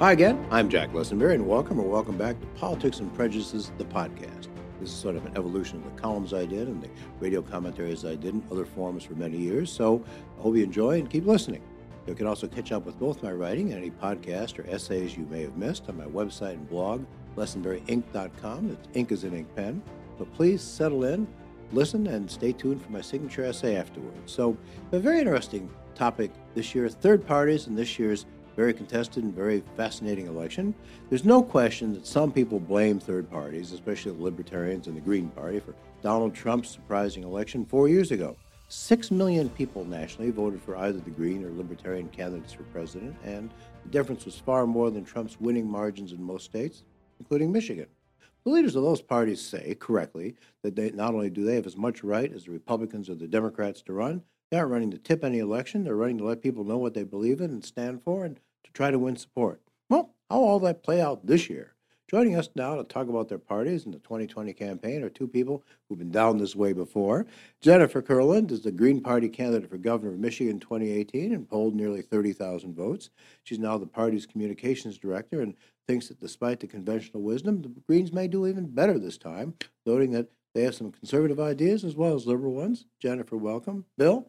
Hi 0.00 0.12
again, 0.12 0.42
I'm 0.50 0.70
Jack 0.70 0.92
Lessenberry, 0.92 1.34
and 1.34 1.46
welcome 1.46 1.78
or 1.78 1.86
welcome 1.86 2.16
back 2.16 2.40
to 2.40 2.46
Politics 2.58 3.00
and 3.00 3.14
Prejudices, 3.14 3.70
the 3.76 3.84
podcast. 3.84 4.48
This 4.80 4.88
is 4.88 4.92
sort 4.92 5.14
of 5.14 5.26
an 5.26 5.36
evolution 5.36 5.76
of 5.76 5.84
the 5.84 6.00
columns 6.00 6.32
I 6.32 6.46
did 6.46 6.68
and 6.68 6.82
the 6.82 6.88
radio 7.18 7.42
commentaries 7.42 8.06
I 8.06 8.14
did 8.14 8.32
in 8.32 8.42
other 8.50 8.64
forums 8.64 9.04
for 9.04 9.12
many 9.12 9.36
years, 9.36 9.70
so 9.70 10.02
I 10.38 10.40
hope 10.40 10.56
you 10.56 10.64
enjoy 10.64 11.00
and 11.00 11.10
keep 11.10 11.26
listening. 11.26 11.60
You 12.06 12.14
can 12.14 12.26
also 12.26 12.48
catch 12.48 12.72
up 12.72 12.86
with 12.86 12.98
both 12.98 13.22
my 13.22 13.30
writing 13.30 13.74
and 13.74 13.78
any 13.78 13.90
podcast 13.90 14.58
or 14.58 14.66
essays 14.70 15.18
you 15.18 15.26
may 15.26 15.42
have 15.42 15.58
missed 15.58 15.86
on 15.90 15.98
my 15.98 16.06
website 16.06 16.54
and 16.54 16.66
blog, 16.66 17.04
lessenberryink.com. 17.36 18.68
That's 18.70 18.88
ink 18.94 19.12
is 19.12 19.24
an 19.24 19.34
ink 19.34 19.54
pen. 19.54 19.82
But 20.16 20.32
please 20.32 20.62
settle 20.62 21.04
in, 21.04 21.28
listen, 21.72 22.06
and 22.06 22.30
stay 22.30 22.52
tuned 22.52 22.80
for 22.80 22.90
my 22.90 23.02
signature 23.02 23.44
essay 23.44 23.76
afterwards. 23.76 24.32
So, 24.32 24.56
a 24.92 24.98
very 24.98 25.18
interesting 25.18 25.68
topic 25.94 26.32
this 26.54 26.74
year 26.74 26.88
third 26.88 27.26
parties 27.26 27.66
and 27.66 27.76
this 27.76 27.98
year's 27.98 28.24
very 28.56 28.72
contested 28.74 29.24
and 29.24 29.34
very 29.34 29.62
fascinating 29.76 30.26
election. 30.26 30.74
There's 31.08 31.24
no 31.24 31.42
question 31.42 31.92
that 31.94 32.06
some 32.06 32.32
people 32.32 32.60
blame 32.60 32.98
third 32.98 33.30
parties, 33.30 33.72
especially 33.72 34.12
the 34.12 34.22
Libertarians 34.22 34.86
and 34.86 34.96
the 34.96 35.00
Green 35.00 35.28
Party, 35.30 35.60
for 35.60 35.74
Donald 36.02 36.34
Trump's 36.34 36.70
surprising 36.70 37.24
election 37.24 37.64
four 37.64 37.88
years 37.88 38.10
ago. 38.10 38.36
Six 38.68 39.10
million 39.10 39.48
people 39.50 39.84
nationally 39.84 40.30
voted 40.30 40.62
for 40.62 40.76
either 40.76 41.00
the 41.00 41.10
Green 41.10 41.44
or 41.44 41.50
Libertarian 41.50 42.08
candidates 42.08 42.52
for 42.52 42.62
president, 42.64 43.16
and 43.24 43.50
the 43.82 43.90
difference 43.90 44.24
was 44.24 44.36
far 44.36 44.66
more 44.66 44.90
than 44.90 45.04
Trump's 45.04 45.40
winning 45.40 45.68
margins 45.68 46.12
in 46.12 46.22
most 46.22 46.44
states, 46.44 46.84
including 47.18 47.50
Michigan. 47.50 47.86
The 48.44 48.50
leaders 48.50 48.76
of 48.76 48.82
those 48.82 49.02
parties 49.02 49.42
say, 49.42 49.74
correctly, 49.78 50.36
that 50.62 50.76
they, 50.76 50.90
not 50.92 51.14
only 51.14 51.30
do 51.30 51.44
they 51.44 51.56
have 51.56 51.66
as 51.66 51.76
much 51.76 52.02
right 52.02 52.32
as 52.32 52.44
the 52.44 52.52
Republicans 52.52 53.10
or 53.10 53.14
the 53.14 53.26
Democrats 53.26 53.82
to 53.82 53.92
run, 53.92 54.22
they 54.50 54.58
aren't 54.58 54.72
running 54.72 54.90
to 54.90 54.98
tip 54.98 55.24
any 55.24 55.38
election. 55.38 55.84
They're 55.84 55.96
running 55.96 56.18
to 56.18 56.24
let 56.24 56.42
people 56.42 56.64
know 56.64 56.78
what 56.78 56.94
they 56.94 57.04
believe 57.04 57.40
in 57.40 57.50
and 57.50 57.64
stand 57.64 58.02
for 58.02 58.24
and 58.24 58.40
to 58.64 58.72
try 58.72 58.90
to 58.90 58.98
win 58.98 59.16
support. 59.16 59.60
Well, 59.88 60.14
how 60.28 60.38
all 60.40 60.60
that 60.60 60.82
play 60.82 61.00
out 61.00 61.26
this 61.26 61.48
year? 61.48 61.74
Joining 62.10 62.34
us 62.34 62.48
now 62.56 62.74
to 62.74 62.82
talk 62.82 63.08
about 63.08 63.28
their 63.28 63.38
parties 63.38 63.84
and 63.84 63.94
the 63.94 64.00
2020 64.00 64.52
campaign 64.54 65.04
are 65.04 65.08
two 65.08 65.28
people 65.28 65.62
who've 65.88 65.98
been 65.98 66.10
down 66.10 66.38
this 66.38 66.56
way 66.56 66.72
before. 66.72 67.24
Jennifer 67.60 68.02
Kurland 68.02 68.50
is 68.50 68.62
the 68.62 68.72
Green 68.72 69.00
Party 69.00 69.28
candidate 69.28 69.70
for 69.70 69.78
governor 69.78 70.14
of 70.14 70.18
Michigan 70.18 70.58
2018 70.58 71.32
and 71.32 71.48
polled 71.48 71.76
nearly 71.76 72.02
30,000 72.02 72.74
votes. 72.74 73.10
She's 73.44 73.60
now 73.60 73.78
the 73.78 73.86
party's 73.86 74.26
communications 74.26 74.98
director 74.98 75.40
and 75.40 75.54
thinks 75.86 76.08
that 76.08 76.20
despite 76.20 76.58
the 76.58 76.66
conventional 76.66 77.22
wisdom, 77.22 77.62
the 77.62 77.68
Greens 77.86 78.12
may 78.12 78.26
do 78.26 78.44
even 78.48 78.66
better 78.66 78.98
this 78.98 79.16
time, 79.16 79.54
noting 79.86 80.10
that 80.10 80.30
they 80.54 80.62
have 80.62 80.74
some 80.74 80.92
conservative 80.92 81.38
ideas 81.38 81.84
as 81.84 81.94
well 81.94 82.14
as 82.14 82.26
liberal 82.26 82.52
ones. 82.52 82.86
Jennifer, 82.98 83.36
welcome. 83.36 83.84
Bill? 83.96 84.26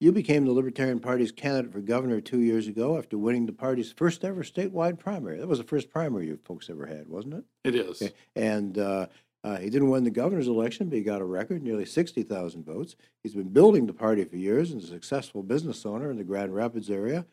You 0.00 0.12
became 0.12 0.44
the 0.44 0.52
Libertarian 0.52 0.98
Party's 0.98 1.32
candidate 1.32 1.72
for 1.72 1.80
governor 1.80 2.20
two 2.20 2.40
years 2.40 2.66
ago 2.66 2.98
after 2.98 3.16
winning 3.16 3.46
the 3.46 3.52
party's 3.52 3.92
first 3.92 4.24
ever 4.24 4.42
statewide 4.42 4.98
primary. 4.98 5.38
That 5.38 5.46
was 5.46 5.58
the 5.58 5.64
first 5.64 5.88
primary 5.88 6.26
you 6.26 6.38
folks 6.44 6.68
ever 6.68 6.84
had, 6.86 7.08
wasn't 7.08 7.34
it? 7.34 7.44
It 7.62 7.74
is. 7.74 8.02
Okay. 8.02 8.12
And 8.34 8.76
uh, 8.76 9.06
uh, 9.44 9.58
he 9.58 9.70
didn't 9.70 9.90
win 9.90 10.04
the 10.04 10.10
governor's 10.10 10.48
election, 10.48 10.88
but 10.88 10.96
he 10.96 11.04
got 11.04 11.20
a 11.20 11.24
record, 11.24 11.62
nearly 11.62 11.84
60,000 11.84 12.64
votes. 12.64 12.96
He's 13.22 13.34
been 13.34 13.50
building 13.50 13.86
the 13.86 13.92
party 13.92 14.24
for 14.24 14.36
years 14.36 14.72
and 14.72 14.82
is 14.82 14.90
a 14.90 14.94
successful 14.94 15.42
business 15.42 15.86
owner 15.86 16.10
in 16.10 16.16
the 16.16 16.24
Grand 16.24 16.54
Rapids 16.54 16.90
area. 16.90 17.24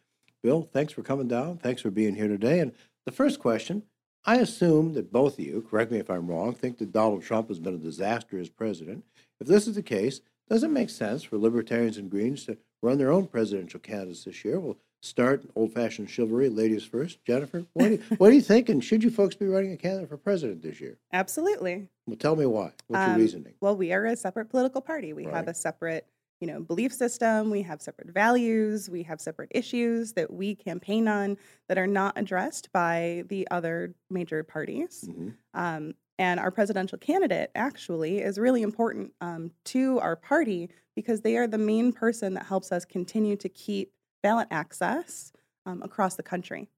Bill, 0.44 0.70
thanks 0.72 0.94
for 0.94 1.04
coming 1.04 1.28
down. 1.28 1.58
Thanks 1.58 1.82
for 1.82 1.92
being 1.92 2.16
here 2.16 2.28
today. 2.28 2.60
And 2.60 2.74
the 3.06 3.12
first 3.12 3.40
question 3.40 3.84
I 4.26 4.38
assume 4.38 4.94
that 4.94 5.12
both 5.12 5.40
of 5.40 5.46
you, 5.46 5.66
correct 5.70 5.92
me 5.92 5.98
if 6.00 6.10
I'm 6.10 6.28
wrong, 6.28 6.54
think 6.54 6.78
that 6.78 6.92
Donald 6.92 7.24
Trump 7.24 7.48
has 7.48 7.60
been 7.60 7.74
a 7.74 7.78
disaster 7.80 8.40
as 8.40 8.50
president. 8.50 9.04
If 9.40 9.48
this 9.48 9.68
is 9.68 9.76
the 9.76 9.82
case, 9.84 10.22
does 10.50 10.64
it 10.64 10.70
make 10.70 10.90
sense 10.90 11.24
for 11.24 11.38
libertarians 11.38 11.98
and 11.98 12.10
Greens 12.10 12.46
to 12.46 12.58
run 12.84 12.98
their 12.98 13.12
own 13.12 13.26
presidential 13.28 13.80
candidates 13.80 14.24
this 14.26 14.46
year? 14.46 14.60
We'll 14.60 14.78
start 15.02 15.44
old 15.56 15.74
fashioned 15.74 16.08
chivalry, 16.10 16.50
ladies 16.50 16.84
first. 16.84 17.24
Jennifer, 17.26 17.66
what 17.74 17.86
do, 17.86 17.92
you, 17.94 18.04
what 18.18 18.30
do 18.30 18.36
you 18.36 18.42
think? 18.42 18.70
And 18.70 18.84
should 18.84 19.04
you 19.04 19.10
folks 19.10 19.34
be 19.34 19.48
running 19.48 19.72
a 19.72 19.78
candidate 19.78 20.10
for 20.10 20.18
president 20.18 20.62
this 20.62 20.80
year? 20.80 21.00
Absolutely. 21.12 21.88
Well, 22.06 22.18
tell 22.18 22.36
me 22.36 22.46
why. 22.46 22.74
What's 22.88 23.06
your 23.08 23.16
Um, 23.16 23.20
reasoning? 23.20 23.54
Well, 23.60 23.76
we 23.76 23.92
are 23.92 24.06
a 24.06 24.16
separate 24.16 24.50
political 24.50 24.82
party. 24.82 25.14
We 25.14 25.26
Right. 25.26 25.34
have 25.36 25.48
a 25.48 25.54
separate, 25.56 26.06
you 26.42 26.48
know, 26.48 26.60
belief 26.60 26.92
system. 26.92 27.50
We 27.52 27.62
have 27.62 27.82
separate 27.82 28.10
values. 28.10 28.90
We 28.90 29.04
have 29.04 29.22
separate 29.22 29.52
issues 29.52 30.14
that 30.14 30.34
we 30.34 30.56
campaign 30.56 31.08
on 31.08 31.38
that 31.70 31.78
are 31.78 31.88
not 31.88 32.18
addressed 32.18 32.72
by 32.74 33.24
the 33.30 33.48
other 33.52 33.94
major 34.10 34.44
parties. 34.44 35.06
Mhm. 35.08 35.36
Um, 35.54 35.94
and 36.18 36.40
our 36.40 36.52
presidential 36.52 36.98
candidate 36.98 37.52
actually 37.56 38.20
is 38.20 38.38
really 38.40 38.64
important 38.64 39.14
um, 39.22 39.52
to 39.66 40.00
our 40.00 40.16
party 40.16 40.70
because 40.96 41.22
they 41.22 41.38
are 41.38 41.48
the 41.48 41.58
main 41.58 41.94
person 41.94 42.34
that 42.34 42.46
helps 42.48 42.72
us 42.72 42.86
continue 42.86 43.36
to 43.38 43.48
keep 43.50 43.94
ballot 44.24 44.48
access 44.52 45.32
um, 45.66 45.82
across 45.84 46.16
the 46.16 46.24
country. 46.24 46.70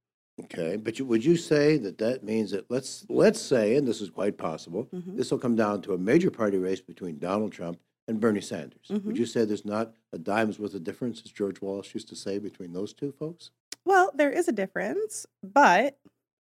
Okay, 0.46 0.76
but 0.78 0.98
you, 1.00 1.06
would 1.06 1.24
you 1.24 1.38
say 1.38 1.78
that 1.78 1.98
that 2.00 2.24
means 2.24 2.52
that 2.52 2.66
let's 2.70 3.06
let's 3.08 3.40
say, 3.40 3.76
and 3.76 3.88
this 3.88 4.02
is 4.02 4.10
quite 4.10 4.38
possible, 4.38 4.88
Mhm. 4.94 5.16
this 5.16 5.30
will 5.32 5.38
come 5.40 5.56
down 5.56 5.82
to 5.84 5.94
a 5.94 5.98
major 5.98 6.32
party 6.32 6.58
race 6.58 6.82
between 6.82 7.18
Donald 7.20 7.52
Trump 7.52 7.80
and 8.08 8.20
Bernie 8.20 8.42
Sanders. 8.42 8.88
Would 8.90 9.04
Mhm. 9.04 9.18
you 9.18 9.26
say 9.26 9.46
there's 9.46 9.66
not 9.66 9.94
a 10.12 10.18
dime's 10.18 10.60
worth 10.60 10.74
of 10.74 10.84
difference, 10.84 11.22
as 11.24 11.32
George 11.32 11.62
Wallace 11.62 11.94
used 11.94 12.10
to 12.10 12.16
say, 12.16 12.38
between 12.40 12.74
those 12.74 12.94
two 12.94 13.12
folks? 13.12 13.52
Well, 13.86 14.12
there 14.14 14.32
is 14.32 14.48
a 14.48 14.52
difference, 14.54 15.26
but 15.42 15.98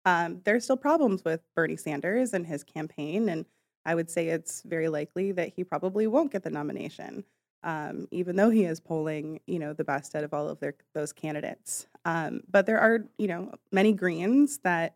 um, 0.06 0.42
there's 0.46 0.64
still 0.64 0.78
problems 0.78 1.24
with 1.25 1.42
Bernie 1.56 1.75
Sanders 1.75 2.34
and 2.34 2.46
his 2.48 2.64
campaign, 2.64 3.28
and 3.30 3.46
I 3.86 3.96
would 3.96 4.09
say 4.09 4.30
it's 4.30 4.62
very 4.64 4.88
likely 4.90 5.31
that 5.34 5.50
he 5.53 5.64
probably 5.64 6.08
won't 6.08 6.31
get 6.31 6.44
the 6.44 6.50
nomination, 6.50 7.25
um, 7.64 8.08
even 8.12 8.36
though 8.38 8.50
he 8.50 8.64
is 8.64 8.80
polling, 8.80 9.42
you 9.46 9.59
know, 9.59 9.74
the 9.74 9.84
best 9.84 10.16
out 10.16 10.24
of 10.24 10.34
all 10.34 10.48
of 10.48 10.59
their 10.62 10.75
those 10.94 11.12
candidates. 11.12 11.88
Um, 12.06 12.42
but 12.50 12.66
there 12.66 12.80
are, 12.80 13.06
you 13.18 13.28
know, 13.28 13.53
many 13.72 13.92
Greens 13.94 14.59
that, 14.59 14.96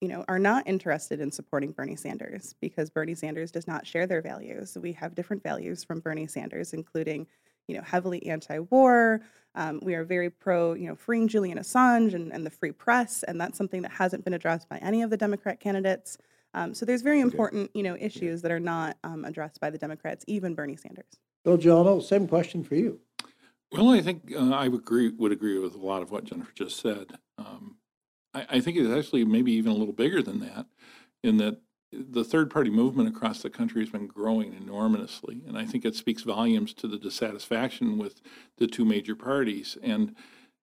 you 0.00 0.08
know, 0.08 0.24
are 0.28 0.38
not 0.38 0.66
interested 0.66 1.20
in 1.20 1.30
supporting 1.30 1.72
Bernie 1.72 1.96
Sanders 1.96 2.54
because 2.60 2.88
Bernie 2.88 3.14
Sanders 3.14 3.50
does 3.50 3.66
not 3.66 3.86
share 3.86 4.06
their 4.06 4.22
values. 4.22 4.76
We 4.80 4.92
have 4.92 5.14
different 5.14 5.42
values 5.42 5.84
from 5.84 6.00
Bernie 6.00 6.26
Sanders, 6.26 6.72
including, 6.72 7.26
you 7.68 7.76
know, 7.76 7.82
heavily 7.82 8.26
anti-war. 8.26 9.20
Um, 9.54 9.80
we 9.82 9.94
are 9.94 10.04
very 10.04 10.30
pro, 10.30 10.74
you 10.74 10.88
know, 10.88 10.94
freeing 10.94 11.28
Julian 11.28 11.58
Assange 11.58 12.14
and, 12.14 12.32
and 12.32 12.46
the 12.46 12.50
free 12.50 12.72
press, 12.72 13.22
and 13.24 13.40
that's 13.40 13.58
something 13.58 13.82
that 13.82 13.90
hasn't 13.90 14.24
been 14.24 14.34
addressed 14.34 14.68
by 14.68 14.78
any 14.78 15.02
of 15.02 15.10
the 15.10 15.16
Democrat 15.16 15.60
candidates. 15.60 16.16
Um, 16.54 16.72
so 16.72 16.86
there's 16.86 17.02
very 17.02 17.20
important, 17.20 17.70
you 17.74 17.82
know, 17.82 17.96
issues 18.00 18.42
that 18.42 18.50
are 18.50 18.60
not 18.60 18.96
um, 19.04 19.24
addressed 19.24 19.60
by 19.60 19.70
the 19.70 19.78
Democrats, 19.78 20.24
even 20.26 20.54
Bernie 20.54 20.76
Sanders. 20.76 21.20
Bill 21.44 21.58
Gelineau, 21.58 22.00
same 22.00 22.26
question 22.26 22.64
for 22.64 22.74
you. 22.74 23.00
Well, 23.72 23.90
I 23.90 24.00
think 24.00 24.32
uh, 24.34 24.50
I 24.50 24.68
would 24.68 24.80
agree, 24.80 25.10
would 25.10 25.30
agree 25.30 25.58
with 25.58 25.74
a 25.74 25.78
lot 25.78 26.02
of 26.02 26.10
what 26.10 26.24
Jennifer 26.24 26.52
just 26.54 26.80
said. 26.80 27.18
Um, 27.38 27.76
I, 28.34 28.46
I 28.50 28.60
think 28.60 28.76
it's 28.76 28.90
actually 28.90 29.24
maybe 29.24 29.52
even 29.52 29.72
a 29.72 29.76
little 29.76 29.94
bigger 29.94 30.22
than 30.22 30.40
that, 30.40 30.66
in 31.22 31.36
that 31.38 31.60
the 31.92 32.24
third 32.24 32.50
party 32.50 32.70
movement 32.70 33.08
across 33.08 33.42
the 33.42 33.50
country 33.50 33.82
has 33.82 33.90
been 33.90 34.06
growing 34.06 34.54
enormously. 34.54 35.42
And 35.46 35.58
I 35.58 35.66
think 35.66 35.84
it 35.84 35.96
speaks 35.96 36.22
volumes 36.22 36.72
to 36.74 36.86
the 36.86 36.98
dissatisfaction 36.98 37.98
with 37.98 38.20
the 38.58 38.68
two 38.68 38.84
major 38.84 39.16
parties. 39.16 39.76
And 39.82 40.14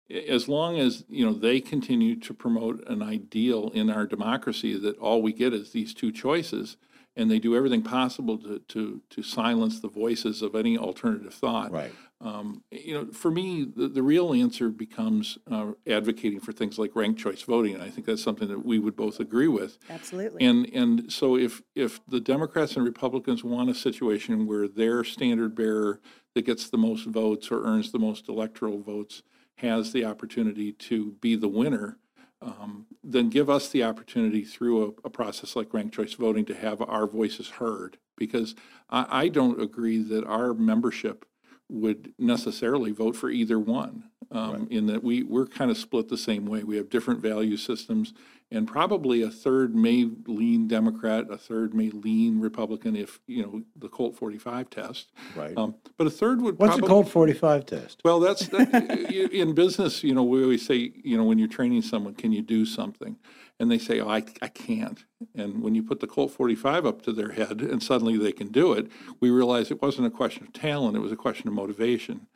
as 0.09 0.47
long 0.47 0.79
as, 0.79 1.03
you 1.09 1.25
know, 1.25 1.33
they 1.33 1.59
continue 1.59 2.15
to 2.21 2.33
promote 2.33 2.87
an 2.87 3.01
ideal 3.01 3.71
in 3.73 3.89
our 3.89 4.05
democracy 4.05 4.79
that 4.79 4.97
all 4.99 5.21
we 5.21 5.33
get 5.33 5.53
is 5.53 5.71
these 5.71 5.93
two 5.93 6.13
choices, 6.13 6.77
and 7.17 7.29
they 7.29 7.39
do 7.39 7.55
everything 7.55 7.81
possible 7.81 8.37
to, 8.37 8.59
to, 8.59 9.01
to 9.09 9.23
silence 9.23 9.79
the 9.79 9.89
voices 9.89 10.41
of 10.41 10.55
any 10.55 10.77
alternative 10.77 11.33
thought. 11.33 11.71
Right. 11.71 11.91
Um, 12.21 12.63
you 12.71 12.93
know, 12.93 13.11
for 13.11 13.29
me, 13.29 13.63
the, 13.63 13.87
the 13.87 14.01
real 14.01 14.33
answer 14.33 14.69
becomes 14.69 15.37
uh, 15.51 15.73
advocating 15.85 16.39
for 16.39 16.51
things 16.51 16.79
like 16.79 16.95
ranked 16.95 17.19
choice 17.19 17.41
voting, 17.41 17.75
and 17.75 17.83
I 17.83 17.89
think 17.89 18.07
that's 18.07 18.23
something 18.23 18.47
that 18.47 18.65
we 18.65 18.79
would 18.79 18.95
both 18.95 19.19
agree 19.19 19.47
with. 19.47 19.77
Absolutely. 19.89 20.43
And 20.45 20.67
and 20.73 21.11
so 21.11 21.37
if 21.37 21.61
if 21.75 21.99
the 22.07 22.19
Democrats 22.19 22.75
and 22.75 22.85
Republicans 22.85 23.43
want 23.43 23.69
a 23.69 23.75
situation 23.75 24.47
where 24.47 24.67
their 24.67 25.03
standard 25.03 25.53
bearer 25.55 25.99
that 26.33 26.45
gets 26.45 26.69
the 26.69 26.77
most 26.77 27.05
votes 27.05 27.51
or 27.51 27.63
earns 27.63 27.91
the 27.91 27.99
most 27.99 28.29
electoral 28.29 28.79
votes 28.79 29.21
has 29.57 29.91
the 29.91 30.05
opportunity 30.05 30.71
to 30.71 31.11
be 31.21 31.35
the 31.35 31.47
winner, 31.47 31.97
um, 32.41 32.85
then 33.03 33.29
give 33.29 33.49
us 33.49 33.69
the 33.69 33.83
opportunity 33.83 34.43
through 34.43 34.83
a, 34.83 35.07
a 35.07 35.09
process 35.09 35.55
like 35.55 35.73
ranked 35.73 35.95
choice 35.95 36.13
voting 36.13 36.45
to 36.45 36.55
have 36.55 36.81
our 36.81 37.07
voices 37.07 37.49
heard. 37.49 37.97
Because 38.17 38.55
I, 38.89 39.05
I 39.09 39.27
don't 39.29 39.61
agree 39.61 40.01
that 40.03 40.25
our 40.25 40.53
membership 40.53 41.25
would 41.69 42.13
necessarily 42.17 42.91
vote 42.91 43.15
for 43.15 43.29
either 43.29 43.59
one. 43.59 44.09
Um, 44.31 44.51
Right. 44.53 44.71
In 44.71 44.87
that 44.87 45.03
we 45.03 45.23
we're 45.23 45.45
kind 45.45 45.71
of 45.71 45.77
split 45.77 46.09
the 46.09 46.17
same 46.17 46.45
way. 46.45 46.63
We 46.63 46.75
have 46.77 46.89
different 46.89 47.21
value 47.21 47.55
systems, 47.55 48.13
and 48.51 48.67
probably 48.67 49.21
a 49.21 49.29
third 49.29 49.73
may 49.75 50.09
lean 50.25 50.67
Democrat, 50.67 51.27
a 51.29 51.37
third 51.37 51.73
may 51.73 51.89
lean 51.91 52.39
Republican 52.41 52.95
if 52.95 53.19
you 53.27 53.41
know 53.43 53.61
the 53.77 53.87
Colt 53.87 54.17
45 54.17 54.69
test. 54.69 55.11
Right. 55.35 55.57
Um, 55.57 55.75
but 55.97 56.07
a 56.07 56.09
third 56.09 56.41
would 56.41 56.59
What's 56.59 56.75
the 56.75 56.79
probably 56.79 57.03
Colt 57.03 57.09
45 57.09 57.65
test? 57.65 58.01
well, 58.03 58.19
that's 58.19 58.47
that, 58.49 59.11
you- 59.11 59.27
in 59.27 59.53
business. 59.53 60.03
You 60.03 60.13
know, 60.13 60.23
we 60.23 60.43
always 60.43 60.65
say, 60.65 60.91
you 61.03 61.17
know, 61.17 61.23
when 61.23 61.39
you're 61.39 61.47
training 61.47 61.81
someone, 61.83 62.13
can 62.13 62.31
you 62.33 62.41
do 62.41 62.65
something? 62.65 63.17
And 63.59 63.71
they 63.71 63.79
say, 63.79 63.99
oh, 64.01 64.09
I, 64.09 64.23
I 64.41 64.49
can't. 64.49 65.03
And 65.33 65.63
when 65.63 65.73
you 65.73 65.81
put 65.81 65.99
the 65.99 66.05
Colt 66.05 66.29
45 66.31 66.85
up 66.85 67.01
to 67.03 67.11
their 67.11 67.31
head 67.31 67.61
and 67.61 67.81
suddenly 67.81 68.15
they 68.17 68.31
can 68.31 68.49
do 68.49 68.73
it, 68.73 68.91
we 69.19 69.31
realize 69.31 69.71
it 69.71 69.81
wasn't 69.81 70.05
a 70.05 70.11
question 70.11 70.43
of 70.43 70.53
talent; 70.53 70.95
it 70.95 70.99
was 70.99 71.11
a 71.11 71.15
question 71.15 71.47
of 71.47 71.53
motivation. 71.55 72.27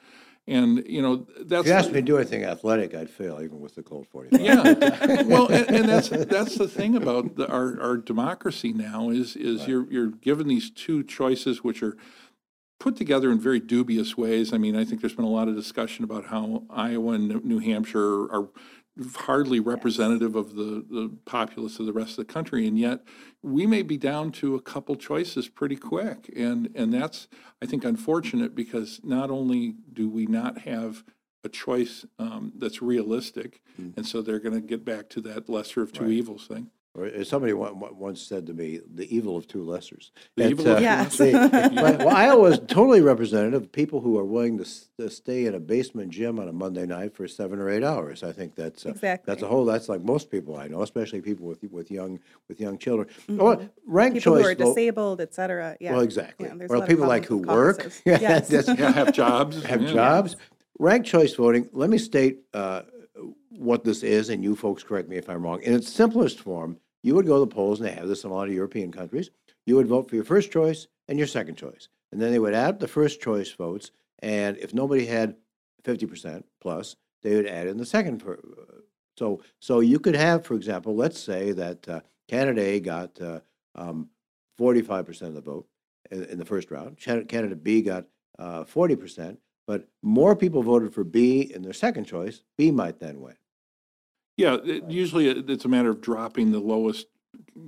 And, 0.51 0.85
you 0.85 1.01
know, 1.01 1.25
that's 1.39 1.61
If 1.61 1.67
you 1.67 1.73
asked 1.73 1.87
me 1.91 1.93
to 1.95 2.01
do 2.01 2.17
anything 2.17 2.43
athletic, 2.43 2.93
I'd 2.93 3.09
fail 3.09 3.39
even 3.41 3.61
with 3.61 3.75
the 3.75 3.83
Colt 3.83 4.07
45. 4.11 4.41
Yeah, 4.41 5.21
well, 5.23 5.47
and, 5.47 5.69
and 5.69 5.87
that's 5.87 6.09
that's 6.09 6.57
the 6.57 6.67
thing 6.67 6.95
about 6.97 7.37
the, 7.37 7.47
our 7.47 7.79
our 7.81 7.95
democracy 7.95 8.73
now 8.73 9.09
is 9.09 9.37
is 9.37 9.65
you're 9.65 9.89
you're 9.89 10.07
given 10.09 10.49
these 10.49 10.69
two 10.69 11.05
choices 11.05 11.63
which 11.63 11.81
are 11.81 11.95
put 12.81 12.97
together 12.97 13.31
in 13.31 13.39
very 13.39 13.61
dubious 13.61 14.17
ways. 14.17 14.51
I 14.51 14.57
mean, 14.57 14.75
I 14.75 14.83
think 14.83 14.99
there's 14.99 15.15
been 15.15 15.23
a 15.23 15.29
lot 15.29 15.47
of 15.47 15.55
discussion 15.55 16.03
about 16.03 16.25
how 16.25 16.63
Iowa 16.69 17.13
and 17.13 17.45
New 17.45 17.59
Hampshire 17.59 18.23
are 18.23 18.49
hardly 19.15 19.59
representative 19.59 20.35
of 20.35 20.55
the 20.55 20.85
the 20.89 21.11
populace 21.25 21.79
of 21.79 21.85
the 21.85 21.93
rest 21.93 22.11
of 22.11 22.27
the 22.27 22.33
country, 22.33 22.67
and 22.67 22.77
yet 22.77 23.01
we 23.41 23.65
may 23.65 23.81
be 23.81 23.97
down 23.97 24.31
to 24.33 24.55
a 24.55 24.61
couple 24.61 24.95
choices 24.95 25.47
pretty 25.47 25.75
quick, 25.75 26.31
and 26.35 26.69
and 26.75 26.93
that's 26.93 27.27
I 27.61 27.65
think 27.65 27.85
unfortunate 27.85 28.53
because 28.55 28.99
not 29.03 29.29
only 29.31 29.75
do 29.93 30.09
we 30.09 30.25
not 30.25 30.59
have 30.59 31.03
a 31.43 31.49
choice 31.49 32.05
um, 32.19 32.51
that's 32.57 32.81
realistic, 32.81 33.61
Mm. 33.79 33.95
and 33.97 34.05
so 34.05 34.21
they're 34.21 34.39
going 34.39 34.53
to 34.61 34.67
get 34.67 34.83
back 34.85 35.09
to 35.09 35.21
that 35.21 35.47
lesser 35.49 35.81
of 35.81 35.91
two 35.93 36.03
Right. 36.03 36.11
evils 36.13 36.45
thing. 36.47 36.69
Or 36.93 37.05
as 37.05 37.29
somebody 37.29 37.53
on- 37.53 37.81
on- 37.81 37.97
once 37.97 38.21
said 38.21 38.45
to 38.47 38.53
me, 38.53 38.81
the 38.93 39.13
evil 39.15 39.37
of 39.37 39.47
two 39.47 39.63
lessers. 39.63 40.11
The 40.35 40.43
That, 40.43 40.49
evil 40.51 40.67
of 40.67 40.71
uh, 40.73 40.77
two 40.79 40.83
Yes. 40.83 41.17
the- 41.17 41.71
but- 41.73 41.99
well, 41.99 42.09
Iowa 42.09 42.49
is 42.49 42.59
totally 42.67 42.99
representative 42.99 43.61
of 43.63 43.71
people 43.71 44.01
who 44.01 44.17
are 44.19 44.25
willing 44.25 44.57
to, 44.57 44.65
s- 44.65 44.89
to 44.99 45.09
stay 45.09 45.45
in 45.45 45.55
a 45.55 45.59
basement 45.61 46.09
gym 46.09 46.37
on 46.37 46.49
a 46.49 46.51
Monday 46.51 46.85
night 46.85 47.13
for 47.15 47.29
seven 47.29 47.59
or 47.59 47.69
eight 47.69 47.83
hours. 47.85 48.23
I 48.23 48.33
think 48.33 48.55
that's 48.55 48.85
uh, 48.85 48.89
Exactly. 48.89 49.23
that's 49.25 49.41
a 49.41 49.47
whole. 49.47 49.63
That's 49.63 49.87
like 49.87 50.01
most 50.03 50.29
people 50.29 50.57
I 50.57 50.67
know, 50.67 50.81
especially 50.81 51.21
people 51.21 51.45
with 51.47 51.63
with 51.71 51.89
young 51.89 52.19
with 52.49 52.59
young 52.59 52.77
children. 52.77 53.07
Oh, 53.39 53.57
ranked 53.85 54.15
People 54.17 54.33
choice 54.35 54.43
who 54.43 54.51
are 54.51 54.55
vote- 54.55 54.75
disabled, 54.75 55.21
et 55.21 55.33
cetera. 55.33 55.77
Yeah. 55.79 55.93
Well, 55.93 56.01
exactly. 56.01 56.47
Yeah, 56.47 56.55
there's 56.57 56.71
a 56.71 56.73
or 56.73 56.77
lot 56.79 56.83
of 56.83 56.89
people 56.89 57.07
like 57.07 57.25
who 57.25 57.41
problems 57.41 57.47
with 57.47 57.65
work. 57.65 57.77
caucuses. 57.77 58.01
Yeah, 58.05 58.19
Yes. 58.19 58.47
that's- 58.49 58.77
Yeah, 58.77 58.91
have 58.91 59.13
jobs. 59.13 59.63
have 59.71 59.81
yeah. 59.81 59.93
jobs. 59.93 60.35
Ranked 60.77 61.07
choice 61.07 61.33
voting, 61.35 61.69
let 61.71 61.89
me 61.89 61.97
state 61.97 62.39
uh, 62.53 62.81
what 63.49 63.83
this 63.85 64.03
is, 64.03 64.29
and 64.29 64.43
you 64.43 64.55
folks 64.55 64.83
correct 64.83 65.07
me 65.07 65.15
if 65.15 65.29
I'm 65.29 65.43
wrong. 65.43 65.61
In 65.61 65.73
its 65.73 65.91
simplest 65.91 66.39
form, 66.39 66.77
you 67.03 67.15
would 67.15 67.25
go 67.25 67.35
to 67.35 67.49
the 67.49 67.55
polls, 67.55 67.79
and 67.79 67.87
they 67.89 67.93
have 67.93 68.07
this 68.07 68.23
in 68.23 68.31
a 68.31 68.33
lot 68.33 68.47
of 68.47 68.53
European 68.53 68.91
countries. 68.91 69.31
You 69.65 69.75
would 69.75 69.87
vote 69.87 70.09
for 70.09 70.15
your 70.15 70.23
first 70.23 70.51
choice 70.51 70.87
and 71.07 71.17
your 71.17 71.27
second 71.27 71.55
choice. 71.55 71.89
And 72.11 72.21
then 72.21 72.31
they 72.31 72.39
would 72.39 72.53
add 72.53 72.79
the 72.79 72.87
first 72.87 73.21
choice 73.21 73.51
votes, 73.51 73.91
and 74.19 74.57
if 74.57 74.73
nobody 74.73 75.05
had 75.05 75.35
50% 75.83 76.43
plus, 76.61 76.95
they 77.23 77.35
would 77.35 77.47
add 77.47 77.67
in 77.67 77.77
the 77.77 77.85
second. 77.85 78.19
per- 78.19 78.33
uh, 78.33 78.81
So, 79.17 79.41
so 79.59 79.79
you 79.79 79.99
could 79.99 80.15
have, 80.15 80.45
for 80.45 80.55
example, 80.55 80.95
let's 80.95 81.19
say 81.19 81.51
that 81.53 81.87
uh, 81.87 82.01
candidate 82.27 82.63
A 82.65 82.79
got 82.79 83.21
uh, 83.21 83.39
um, 83.75 84.09
45% 84.59 85.21
of 85.23 85.33
the 85.35 85.41
vote 85.41 85.67
in, 86.11 86.23
in 86.25 86.37
the 86.37 86.45
first 86.45 86.71
round, 86.71 86.97
candidate 86.97 87.63
B 87.63 87.81
got 87.81 88.05
uh, 88.39 88.63
40%, 88.63 89.37
but 89.67 89.87
more 90.01 90.35
people 90.35 90.63
voted 90.63 90.93
for 90.93 91.03
B 91.03 91.51
in 91.53 91.61
their 91.61 91.73
second 91.73 92.05
choice, 92.05 92.43
B 92.57 92.71
might 92.71 92.99
then 92.99 93.21
win. 93.21 93.35
Yeah, 94.37 94.57
it- 94.63 94.89
usually 94.89 95.27
it- 95.27 95.49
it's 95.49 95.65
a 95.65 95.69
matter 95.69 95.89
of 95.89 96.01
dropping 96.01 96.51
the 96.51 96.59
lowest 96.59 97.07